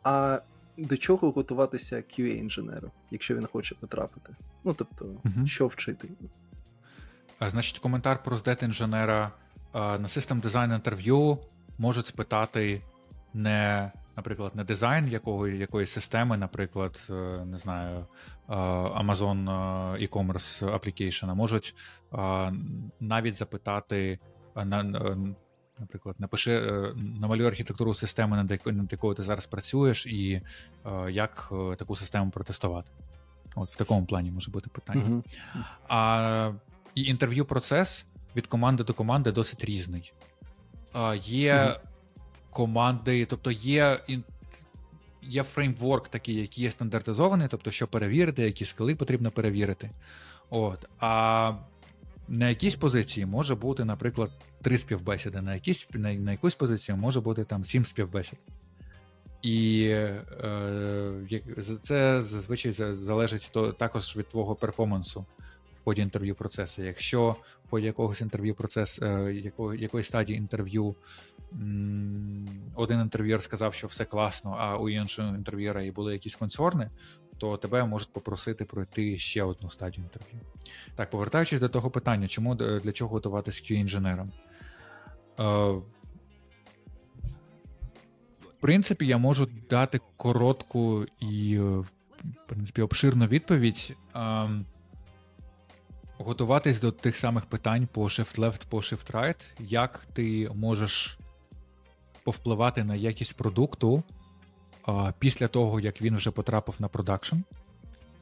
А 0.04 0.40
до 0.78 0.98
чого 0.98 1.32
готуватися 1.32 1.96
QA-інженеру, 1.96 2.92
якщо 3.12 3.36
він 3.36 3.46
хоче 3.46 3.76
потрапити? 3.76 4.36
Ну 4.64 4.74
тобто, 4.74 5.06
Мгм. 5.24 5.48
що 5.48 5.68
вчити? 5.68 6.10
А, 7.40 7.50
Значить, 7.50 7.80
коментар 7.80 8.24
про 8.24 8.38
здет 8.38 8.64
інженера 8.64 9.32
а, 9.72 9.98
на 9.98 10.08
System 10.08 10.42
Design 10.42 10.76
інтерв'ю 10.76 11.38
можуть 11.78 12.06
спитати 12.06 12.82
не 13.34 13.92
наприклад, 14.16 14.52
на 14.56 14.64
дизайн 14.64 15.08
якого, 15.08 15.48
якоїсь 15.48 15.92
системи, 15.92 16.38
наприклад, 16.38 17.08
е, 17.10 17.14
не 17.46 17.58
знаю, 17.58 18.06
е, 18.50 18.54
Amazon 19.02 19.50
е, 19.50 20.08
e-commerce 20.08 20.80
application, 20.80 21.36
можуть 21.36 21.76
е, 22.14 22.54
навіть 23.00 23.36
запитати 23.36 24.20
на. 24.56 25.06
Наприклад, 25.80 26.16
напиши, 26.20 26.52
е, 26.52 26.94
намалюй 26.96 27.48
архітектуру 27.48 27.94
системи, 27.94 28.38
над 28.38 28.52
яко- 28.52 28.72
над 28.72 28.92
якою 28.92 29.16
ти 29.16 29.24
зараз 29.24 29.46
працюєш, 29.46 30.06
і 30.06 30.42
е, 30.86 31.12
як 31.12 31.50
е, 31.52 31.76
таку 31.76 31.96
систему 31.96 32.32
протестувати. 32.32 32.92
От 33.56 33.72
в 33.72 33.76
такому 33.76 34.06
плані 34.06 34.32
може 34.32 34.52
бути 34.52 34.70
питання. 34.70 35.02
Мгм. 35.04 35.24
А 35.88 36.52
і 36.96 37.04
інтерв'ю 37.04 37.46
процес 37.46 38.06
від 38.36 38.48
команди 38.48 38.84
до 38.84 38.94
команди 38.94 39.32
досить 39.32 39.64
різний. 39.66 40.14
А, 40.94 41.16
Є 41.24 41.64
Мгм. 41.64 41.74
команди, 42.50 43.26
тобто 43.26 43.52
є, 43.52 44.00
є 45.22 45.44
фреймворк 45.44 46.08
такий, 46.08 46.36
який 46.36 46.64
є 46.64 46.72
стандартизований, 46.72 47.48
тобто, 47.48 47.72
що 47.72 47.88
перевірити, 47.88 48.44
які 48.44 48.66
скили 48.66 48.96
потрібно 48.96 49.32
перевірити. 49.32 49.90
От. 50.50 50.90
А 51.00 51.54
на 52.28 52.50
якійсь 52.50 52.76
позиції 52.76 53.26
може 53.26 53.56
бути, 53.56 53.86
наприклад, 53.86 54.32
три 54.62 54.78
співбесіди, 54.78 55.42
на, 55.42 55.54
якійсь, 55.54 55.88
на, 55.94 56.14
на 56.14 56.32
якусь 56.32 56.56
позицію 56.56 56.98
може 56.98 57.22
бути 57.22 57.44
там 57.44 57.66
сім 57.66 57.86
співбесід. 57.86 58.40
І 59.42 59.88
е, 59.88 60.22
це 61.82 62.24
зазвичай 62.24 62.72
залежить 62.72 63.50
то, 63.54 63.72
також 63.72 64.18
від 64.18 64.30
твого 64.30 64.56
перформансу 64.56 65.26
в 65.82 65.84
ході 65.84 66.02
інтерв'ю 66.02 66.36
процесу. 66.36 66.84
Якщо 66.84 67.36
ході 67.70 67.86
якогось 67.86 68.22
інтерв'ю 68.22 68.56
процес, 68.56 69.02
е, 69.02 69.34
якого, 69.34 69.74
якоїсь 69.74 70.08
стадії 70.08 70.38
інтерв'ю 70.38 70.96
м, 71.54 72.48
один 72.76 73.02
інтерв'єр 73.02 73.42
сказав, 73.42 73.74
що 73.74 73.88
все 73.88 74.06
класно, 74.06 74.56
а 74.60 74.78
у 74.78 74.90
іншого 74.90 75.36
інтерв'єра 75.36 75.82
і 75.82 75.92
були 75.92 76.14
якісь 76.14 76.36
консорни, 76.36 76.90
то 77.46 77.58
тебе 77.58 77.86
можуть 77.86 78.14
попросити 78.14 78.66
пройти 78.66 79.18
ще 79.18 79.44
одну 79.44 79.70
стадію 79.70 80.04
інтерв'ю. 80.04 80.40
Так, 80.96 81.10
повертаючись 81.10 81.60
до 81.60 81.70
того 81.70 81.90
питання, 81.90 82.28
чому 82.28 82.54
е, 82.54 82.80
для 82.80 82.92
чого 82.92 83.12
готуватись 83.12 83.64
Q-інженером? 83.64 84.32
Е, 85.40 85.44
в 88.42 88.54
принципі, 88.60 89.08
я 89.08 89.18
можу 89.18 89.48
дати 89.70 90.00
коротку 90.18 91.06
і, 91.20 91.56
е, 91.56 91.62
в 91.62 91.88
принципі, 92.48 92.82
обширну 92.82 93.28
відповідь. 93.28 93.96
Ем, 94.16 94.66
Готуватись 96.18 96.80
до 96.80 96.92
тих 96.92 97.18
самих 97.18 97.46
питань 97.46 97.88
по 97.88 98.04
Shift 98.04 98.40
Left, 98.40 98.62
по 98.70 98.78
Shift 98.78 99.12
Right, 99.12 99.46
як 99.60 100.08
ти 100.14 100.52
можеш 100.56 101.18
повпливати 102.24 102.84
на 102.84 102.96
якість 102.96 103.38
продукту 103.38 104.04
а, 104.88 105.14
після 105.20 105.48
того, 105.48 105.80
як 105.80 106.02
він 106.02 106.16
вже 106.16 106.32
потрапив 106.32 106.76
на 106.80 106.88
продакшн, 106.88 107.36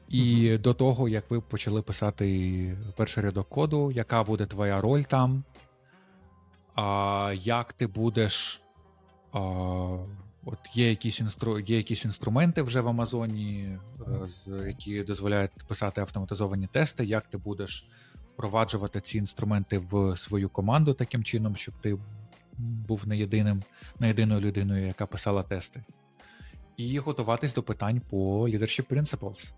і 0.08 0.58
до 0.58 0.74
того, 0.74 1.08
як 1.08 1.30
ви 1.30 1.40
почали 1.40 1.82
писати 1.82 2.76
перший 2.96 3.22
рядок 3.22 3.48
коду, 3.48 3.90
яка 3.90 4.22
буде 4.24 4.46
твоя 4.46 4.80
роль 4.80 5.02
там, 5.02 5.42
а, 6.74 7.34
як 7.40 7.72
ти 7.72 7.86
будеш. 7.86 8.60
А, 9.32 9.40
от 10.44 10.58
є 10.74 10.88
якісь, 10.90 11.20
інстру... 11.20 11.58
є 11.58 11.76
якісь 11.76 12.04
інструменти 12.04 12.62
вже 12.62 12.80
в 12.80 12.88
Амазоні, 12.88 13.78
е, 14.22 14.26
з- 14.26 14.64
які 14.66 15.02
дозволяють 15.02 15.50
писати 15.68 16.00
автоматизовані 16.00 16.66
тести, 16.66 17.04
як 17.04 17.26
ти 17.26 17.38
будеш 17.38 17.88
впроваджувати 18.32 19.00
ці 19.00 19.18
інструменти 19.18 19.78
в 19.78 20.16
свою 20.16 20.48
команду 20.48 20.94
таким 20.94 21.24
чином, 21.24 21.56
щоб 21.56 21.74
ти 21.80 21.98
був 22.58 23.08
не 23.08 23.16
єдиним, 23.16 23.62
не 23.98 24.06
єдиною 24.08 24.40
людиною, 24.40 24.86
яка 24.86 25.06
писала 25.06 25.42
тести. 25.42 25.82
І 26.76 26.98
готуватись 26.98 27.54
до 27.54 27.62
питань 27.62 28.00
по 28.10 28.16
leadership 28.48 28.86
principles. 28.94 29.52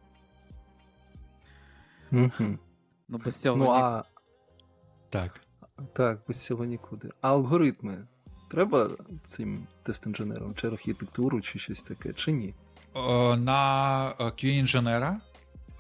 Мгм. 2.11 2.59
Ну, 3.09 3.19
без 3.25 3.41
цього 3.43 3.57
Ну, 3.57 3.65
ні- 3.65 3.71
а 3.71 4.05
Так. 5.11 5.41
так, 5.93 6.21
без 6.29 6.45
цього 6.45 6.65
нікуди. 6.65 7.11
А 7.21 7.29
алгоритми 7.29 8.07
треба 8.51 8.91
цим 9.25 9.67
тест-інженерам, 9.83 10.55
чи 10.55 10.67
архітектуру, 10.69 11.41
чи 11.41 11.59
щось 11.59 11.83
таке, 11.83 12.13
чи 12.13 12.33
ні? 12.33 12.55
Е, 12.97 13.37
На 13.37 14.09
е, 14.21 14.25
QA-інженера 14.25 15.17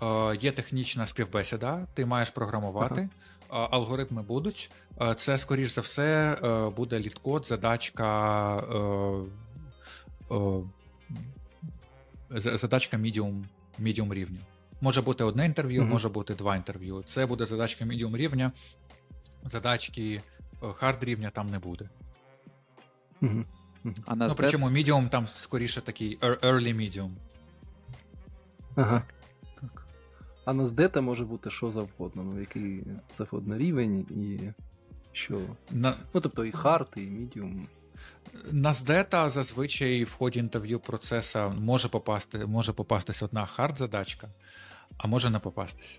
е, 0.03 0.37
є 0.37 0.53
технічна 0.53 1.07
співбесіда, 1.07 1.87
ти 1.95 2.07
маєш 2.07 2.31
програмувати. 2.31 3.01
Е, 3.01 3.09
Алгоритми 3.49 4.23
будуть. 4.23 4.71
Це, 5.17 5.39
скоріш 5.39 5.71
за 5.71 5.81
все, 5.81 6.39
буде 6.77 6.99
літкод, 7.01 7.47
задачка. 7.47 8.07
Е, 11.11 11.15
е, 12.37 12.41
за- 12.41 12.57
Задачка 12.59 12.97
medium, 12.97 13.45
medium 13.81 14.15
рівня. 14.15 14.39
Може 14.81 15.03
бути 15.03 15.24
одне 15.24 15.47
інтерв'ю, 15.47 15.83
Мгм. 15.83 15.91
може 15.91 16.09
бути 16.09 16.35
два 16.35 16.57
інтерв'ю. 16.57 17.03
Це 17.07 17.27
буде 17.27 17.45
задачка 17.47 17.85
medium 17.85 18.16
рівня. 18.16 18.53
Задачки 19.45 20.23
е, 20.62 20.66
hard 20.66 21.05
рівня 21.05 21.31
там 21.31 21.47
не 21.51 21.59
буде. 21.59 21.89
Угу. 23.23 23.45
а 24.07 24.15
Ну, 24.15 24.35
причому 24.37 24.66
medium 24.70 25.09
там 25.09 25.27
скоріше 25.27 25.81
такий 25.81 26.19
early 26.19 26.74
medium. 26.77 27.11
Ага. 28.77 29.03
Так. 29.61 29.87
А 30.45 30.53
на 30.53 30.66
здета 30.66 31.01
може 31.01 31.24
бути 31.24 31.51
що 31.51 31.70
завгодно, 31.73 32.23
ну 32.24 32.41
який 32.41 32.83
завгодно 33.15 33.59
рівень 33.59 33.99
і 34.11 34.53
що. 35.12 35.41
На, 35.70 35.95
Ну, 36.15 36.20
тобто 36.20 36.45
і 36.45 36.53
hard, 36.53 36.89
і 36.97 37.01
мідіум. 37.01 37.66
На 38.53 38.73
SDET 38.73 39.19
а 39.19 39.31
зазвичай 39.31 40.05
в 40.05 40.12
ході 40.12 40.39
інтерв'ю 40.39 40.81
процесу 40.81 41.39
може 41.59 41.89
попасти, 41.89 42.47
може 42.47 42.73
попастись 42.73 43.23
одна 43.23 43.47
hard 43.47 43.78
задачка, 43.78 44.28
а 44.97 45.09
може 45.09 45.31
не 45.31 45.39
попастись. 45.39 45.98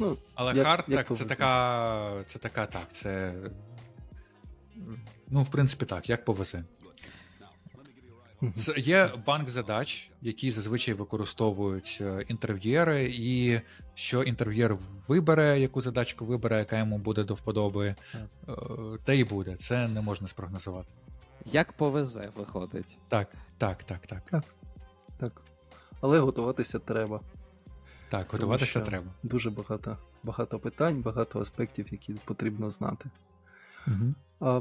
Ну, 0.00 0.16
Але 0.34 0.54
Як- 0.54 0.66
hard 0.66 0.84
як 0.88 1.06
так, 1.08 1.16
це 1.18 1.24
така. 1.24 2.24
Це 2.26 2.38
така, 2.38 2.66
так. 2.66 2.92
Це. 2.92 3.34
Ну, 5.28 5.42
в 5.42 5.50
принципі, 5.50 5.86
так, 5.86 6.08
як 6.08 6.24
повезе. 6.24 6.64
Це 8.54 8.74
є 8.76 9.10
банк 9.26 9.50
задач, 9.50 10.10
які 10.22 10.50
зазвичай 10.50 10.94
використовують 10.94 11.98
е, 12.00 12.24
інтерв'єри, 12.28 13.10
і 13.14 13.60
що 13.94 14.22
інтерв'єр 14.22 14.76
вибере, 15.08 15.60
яку 15.60 15.80
задачку 15.80 16.24
вибере, 16.24 16.58
яка 16.58 16.78
йому 16.78 16.98
буде 16.98 17.24
до 17.24 17.34
вподоби, 17.34 17.94
е, 18.14 18.24
те 19.04 19.16
і 19.16 19.24
буде. 19.24 19.56
Це 19.56 19.88
не 19.88 20.00
можна 20.00 20.28
спрогнозувати. 20.28 20.88
Як 21.44 21.72
повезе, 21.72 22.28
виходить. 22.36 22.98
Так, 23.08 23.28
так, 23.58 23.84
так, 23.84 24.06
так. 24.06 24.44
так. 25.18 25.42
Але 26.00 26.18
готуватися 26.18 26.78
треба. 26.78 27.20
Так, 28.08 28.26
Тому 28.26 28.32
готуватися 28.32 28.80
треба. 28.80 29.06
Дуже 29.22 29.50
багато, 29.50 29.96
багато 30.22 30.58
питань, 30.58 31.02
багато 31.02 31.40
аспектів, 31.40 31.86
які 31.90 32.12
потрібно 32.12 32.70
знати. 32.70 33.10
Угу. 33.86 34.14
А, 34.40 34.60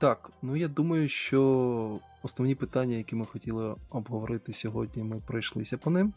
так, 0.00 0.30
ну 0.42 0.56
я 0.56 0.68
думаю, 0.68 1.08
що 1.08 2.00
основні 2.22 2.54
питання, 2.54 2.96
які 2.96 3.16
ми 3.16 3.26
хотіли 3.26 3.74
обговорити 3.90 4.52
сьогодні, 4.52 5.04
ми 5.04 5.18
пройшлися 5.26 5.78
по 5.78 5.90
ним. 5.90 6.12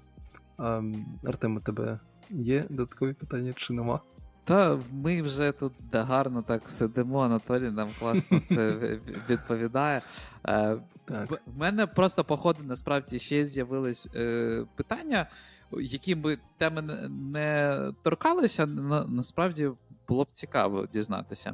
А, 0.58 0.82
Артем, 1.24 1.56
у 1.56 1.60
тебе 1.60 2.00
є 2.30 2.66
додаткові 2.70 3.14
питання 3.14 3.54
чи 3.56 3.74
нема? 3.74 4.00
Та 4.44 4.80
ми 4.92 5.22
вже 5.22 5.52
тут 5.52 5.74
гарно 5.94 6.42
так 6.42 6.70
сидимо, 6.70 7.20
Анатолій 7.20 7.72
нам 7.72 7.90
класно 8.00 8.38
все 8.38 8.72
відповідає. 9.30 10.02
Е, 10.48 10.78
Так. 11.06 11.32
В 11.32 11.58
мене 11.58 11.88
просто 11.88 12.24
по 12.24 12.38
ходу 12.38 12.60
насправді 12.64 13.20
ще 13.20 13.46
з'явились 13.46 14.08
е, 14.16 14.66
питання, 14.76 15.28
які 15.72 16.16
ми 16.16 16.38
теми 16.58 16.82
не- 16.82 17.10
не 17.10 17.80
торкалися. 18.04 18.66
На, 18.66 19.06
насправді 19.06 19.72
було 20.08 20.24
б 20.24 20.32
цікаво 20.32 20.88
дізнатися. 20.94 21.54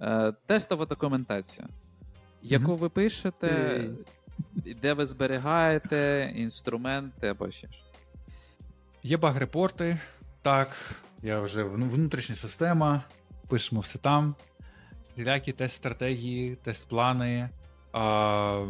Е, 0.00 0.32
тестова 0.46 0.86
документація, 0.86 1.68
яку 2.42 2.76
ви 2.76 2.88
пишете, 2.88 3.84
де 4.82 4.92
ви 4.92 5.06
зберігаєте, 5.06 6.32
інструменти 6.36 7.28
або 7.28 7.50
ще 7.50 7.66
ж. 7.66 7.82
Є 9.02 9.16
баг-репорти, 9.16 9.98
так, 10.42 10.68
я 11.22 11.40
вже 11.40 11.62
внутрішня 11.62 12.36
система, 12.36 13.02
пишемо 13.48 13.80
все 13.80 13.98
там. 13.98 14.34
Всілякі 15.12 15.52
тест-стратегії, 15.52 16.56
тест-плани, 16.64 17.48
а, 17.92 18.66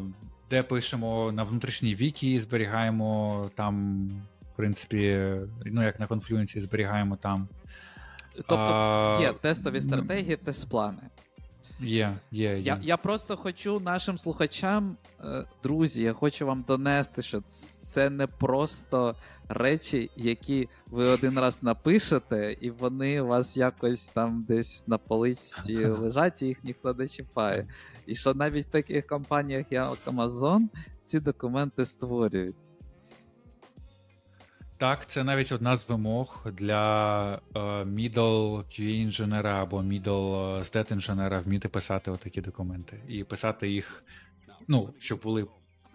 де 0.51 0.63
пишемо 0.63 1.33
на 1.33 1.45
внутрішній 1.45 1.95
вікі, 1.95 2.41
зберігаємо 2.41 3.51
там, 3.55 4.07
в 4.53 4.57
принципі, 4.57 5.31
ну 5.65 5.83
як 5.83 6.01
на 6.01 6.07
конфлюенції 6.07 6.63
зберігаємо 6.63 7.17
там. 7.17 7.49
Тобто 8.47 9.19
є 9.21 9.33
тестові 9.33 9.81
стратегії, 9.81 10.37
тест-плани. 10.37 11.03
Є, 11.81 12.19
є, 12.31 12.51
є. 12.51 12.59
Я, 12.59 12.79
я 12.83 12.97
просто 12.97 13.37
хочу 13.37 13.81
нашим 13.81 14.19
слухачам, 14.19 14.97
е, 15.25 15.45
друзі, 15.63 16.03
я 16.03 16.13
хочу 16.13 16.47
вам 16.47 16.65
донести, 16.69 17.23
що 17.23 17.41
це 17.83 18.11
не 18.11 18.27
просто 18.27 19.15
речі, 19.49 20.11
які 20.17 20.69
ви 20.87 21.07
один 21.07 21.39
раз 21.39 21.63
напишете, 21.63 22.57
і 22.61 22.71
вони 22.71 23.21
у 23.21 23.27
вас 23.27 23.57
якось 23.57 24.09
там 24.09 24.45
десь 24.49 24.89
на 24.89 24.99
поличці 24.99 25.77
лежать, 25.87 26.43
і 26.43 26.47
їх 26.47 26.65
ніхто 26.65 26.95
не 26.95 27.09
чіпає. 27.09 27.69
І 28.07 28.15
що 28.15 28.35
навіть 28.35 28.67
в 28.67 28.71
таких 28.71 29.07
компаніях, 29.07 29.73
як 29.73 29.99
Amazon, 30.07 30.63
ці 31.03 31.21
документи 31.21 31.85
створюють. 31.85 32.68
Так, 34.79 35.07
це 35.07 35.25
навіть 35.25 35.53
одна 35.53 35.77
з 35.77 35.89
вимог 35.89 36.47
для 36.53 37.35
е, 37.35 37.59
middle 37.85 38.57
QA 38.57 38.89
інженера 38.89 39.63
або 39.63 39.79
middle 39.79 40.59
stat 40.59 40.93
інженера 40.93 41.41
вміти 41.41 41.69
писати 41.69 42.11
отакі 42.11 42.41
документи. 42.41 43.01
І 43.09 43.25
писати 43.25 43.69
їх, 43.69 44.05
ну, 44.69 44.95
щоб 44.99 45.21
були 45.21 45.47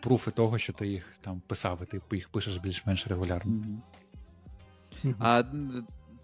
пруфи 0.01 0.31
того, 0.31 0.57
що 0.57 0.73
ти 0.73 0.87
їх 0.87 1.05
там 1.21 1.41
писав, 1.47 1.79
і 1.83 1.85
ти 1.85 2.01
їх 2.11 2.29
пишеш 2.29 2.57
більш-менш 2.57 3.07
регулярно. 3.07 3.53
А 5.19 5.43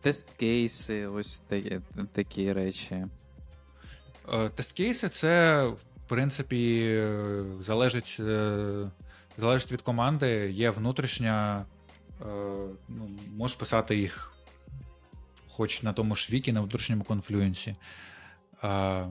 тест-кейси, 0.01 1.07
ось 1.07 1.39
такі, 1.39 1.79
такі 2.11 2.53
речі. 2.53 2.95
Е, 4.33 4.49
Тест-кейси 4.49 5.09
це, 5.09 5.63
в 5.67 6.09
принципі, 6.09 6.81
е, 6.91 7.43
залежить, 7.59 8.17
е, 8.19 8.89
залежить 9.37 9.71
від 9.71 9.81
команди. 9.81 10.51
Є 10.51 10.69
внутрішня, 10.69 11.59
е, 11.59 11.78
ну, 12.87 13.09
можеш 13.37 13.57
писати 13.57 13.97
їх 13.97 14.33
хоч 15.59 15.83
на 15.83 15.93
тому 15.93 16.15
ж 16.15 16.27
вікі, 16.31 16.51
на 16.51 16.59
внутрішньому 16.59 17.03
конфлюенсі. 17.03 17.75
Е, 18.63 19.07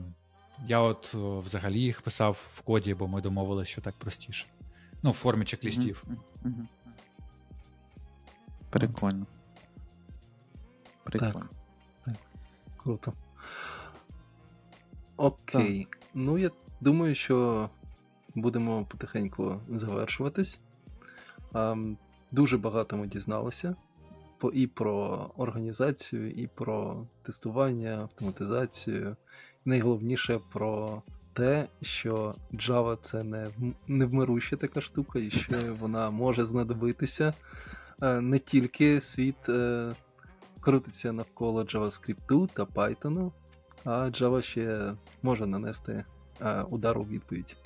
Я 0.67 0.79
от 0.79 1.13
взагалі 1.13 1.79
їх 1.79 2.01
писав 2.01 2.49
в 2.55 2.61
коді, 2.61 2.93
бо 2.93 3.07
ми 3.07 3.21
домовилися, 3.21 3.71
що 3.71 3.81
так 3.81 3.95
простіше. 3.95 4.47
Ну, 5.03 5.11
в 5.11 5.13
формі 5.13 5.45
чек-лістів. 5.45 6.03
Прикольно. 8.69 9.27
Прикольно. 11.03 11.49
Круто. 12.77 13.13
Окей. 15.17 15.87
Ну, 16.13 16.37
я 16.37 16.51
думаю, 16.81 17.15
що 17.15 17.69
будемо 18.35 18.85
потихеньку 18.85 19.61
завершуватись. 19.69 20.59
Дуже 22.31 22.57
багато 22.57 22.97
ми 22.97 23.07
дізналися 23.07 23.75
і 24.53 24.67
про 24.67 25.29
організацію, 25.37 26.31
і 26.31 26.47
про 26.47 27.07
тестування, 27.23 27.97
автоматизацію. 28.01 29.15
Найголовніше 29.65 30.39
про 30.53 31.01
те, 31.33 31.67
що 31.81 32.35
Java 32.53 32.97
це 33.01 33.23
не, 33.23 33.49
невмируща 33.87 34.55
така 34.55 34.81
штука, 34.81 35.19
і 35.19 35.31
що 35.31 35.75
вона 35.79 36.09
може 36.09 36.45
знадобитися. 36.45 37.33
Е, 38.01 38.21
Не 38.21 38.39
тільки 38.39 39.01
світ 39.01 39.49
е, 39.49 39.95
крутиться 40.59 41.13
навколо 41.13 41.63
JavaScript 41.63 42.49
та 42.53 42.63
Python, 42.63 43.31
а 43.83 43.89
Java 43.89 44.41
ще 44.41 44.93
може 45.21 45.45
нанести 45.45 46.05
е, 46.41 46.61
удар 46.61 46.97
у 46.97 47.03
відповідь. 47.03 47.57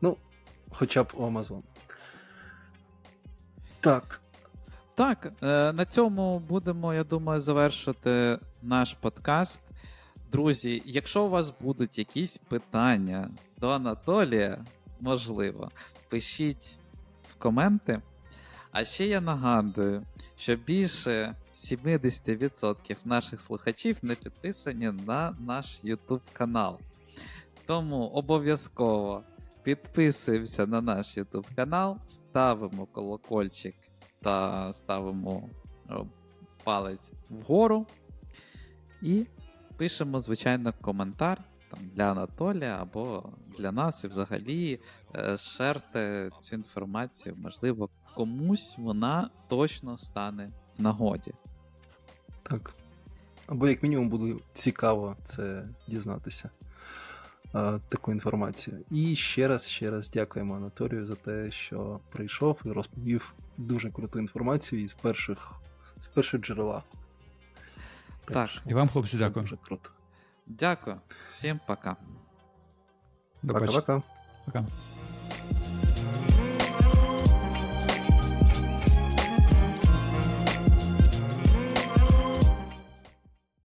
Ну, 0.00 0.16
хоча 0.70 1.02
б 1.02 1.12
у 1.14 1.22
Amazon. 1.22 1.62
Так. 3.82 4.20
Так, 4.94 5.32
е, 5.42 5.72
на 5.72 5.84
цьому 5.84 6.38
будемо, 6.38 6.94
я 6.94 7.04
думаю, 7.04 7.40
завершити 7.40 8.38
наш 8.62 8.94
подкаст. 8.94 9.62
Друзі, 10.32 10.82
якщо 10.86 11.24
у 11.24 11.28
вас 11.28 11.52
будуть 11.60 11.98
якісь 11.98 12.38
питання 12.38 13.30
до 13.58 13.70
Анатолія, 13.70 14.64
можливо, 15.00 15.70
пишіть 16.08 16.76
в 17.30 17.34
коменти. 17.34 18.00
А 18.72 18.84
ще 18.84 19.06
я 19.06 19.20
нагадую, 19.20 20.02
що 20.36 20.56
більше 20.56 21.34
70% 21.54 22.96
наших 23.04 23.40
слухачів 23.40 23.96
не 24.02 24.14
підписані 24.14 24.90
на 25.06 25.36
наш 25.40 25.84
YouTube 25.84 26.20
канал. 26.32 26.78
Тому 27.66 28.06
обов'язково 28.06 29.22
підписуємося 29.62 30.66
на 30.66 30.80
наш 30.80 31.18
YouTube 31.18 31.46
канал, 31.54 31.98
ставимо 32.06 32.86
колокольчик 32.86 33.74
та 34.22 34.72
ставимо 34.72 35.48
палець 36.64 37.12
вгору 37.30 37.86
і 39.02 39.26
пишемо, 39.76 40.18
звичайно, 40.18 40.72
коментар 40.80 41.38
там, 41.70 41.80
для 41.94 42.10
Анатолія 42.10 42.78
або 42.82 43.24
для 43.58 43.72
нас, 43.72 44.04
і 44.04 44.08
взагалі 44.08 44.80
е, 45.14 45.38
шерте 45.38 46.30
цю 46.40 46.56
інформацію. 46.56 47.34
Можливо, 47.38 47.88
комусь 48.14 48.74
вона 48.78 49.30
точно 49.48 49.98
стане 49.98 50.50
в 50.78 50.82
нагоді. 50.82 51.32
Так. 52.42 52.74
Або 53.46 53.68
як 53.68 53.82
мінімум 53.82 54.08
буде 54.08 54.34
цікаво 54.54 55.16
це 55.24 55.68
дізнатися. 55.88 56.50
А, 57.52 57.78
Таку 57.88 58.12
інформацію. 58.12 58.80
І 58.90 59.16
ще 59.16 59.48
раз, 59.48 59.68
ще 59.68 59.90
раз 59.90 60.10
дякуємо 60.10 60.56
Анатолію 60.56 61.06
за 61.06 61.14
те, 61.14 61.50
що 61.50 62.00
прийшов 62.12 62.60
і 62.64 62.68
розповів 62.68 63.34
дуже 63.56 63.90
круту 63.90 64.18
інформацію 64.18 64.82
із 64.82 64.92
перших 64.92 65.52
з 66.00 66.08
перших 66.08 66.40
джерела. 66.40 66.82
Так. 68.24 68.34
так. 68.34 68.50
І 68.66 68.74
вам, 68.74 68.88
хлопці, 68.88 69.16
дякую. 69.16 69.42
Дуже 69.42 69.56
круто. 69.56 69.90
Дякую, 70.46 70.96
всім 71.28 71.60
пока. 71.66 71.96
Пока-пока. 73.42 74.02
Пока. 74.44 74.64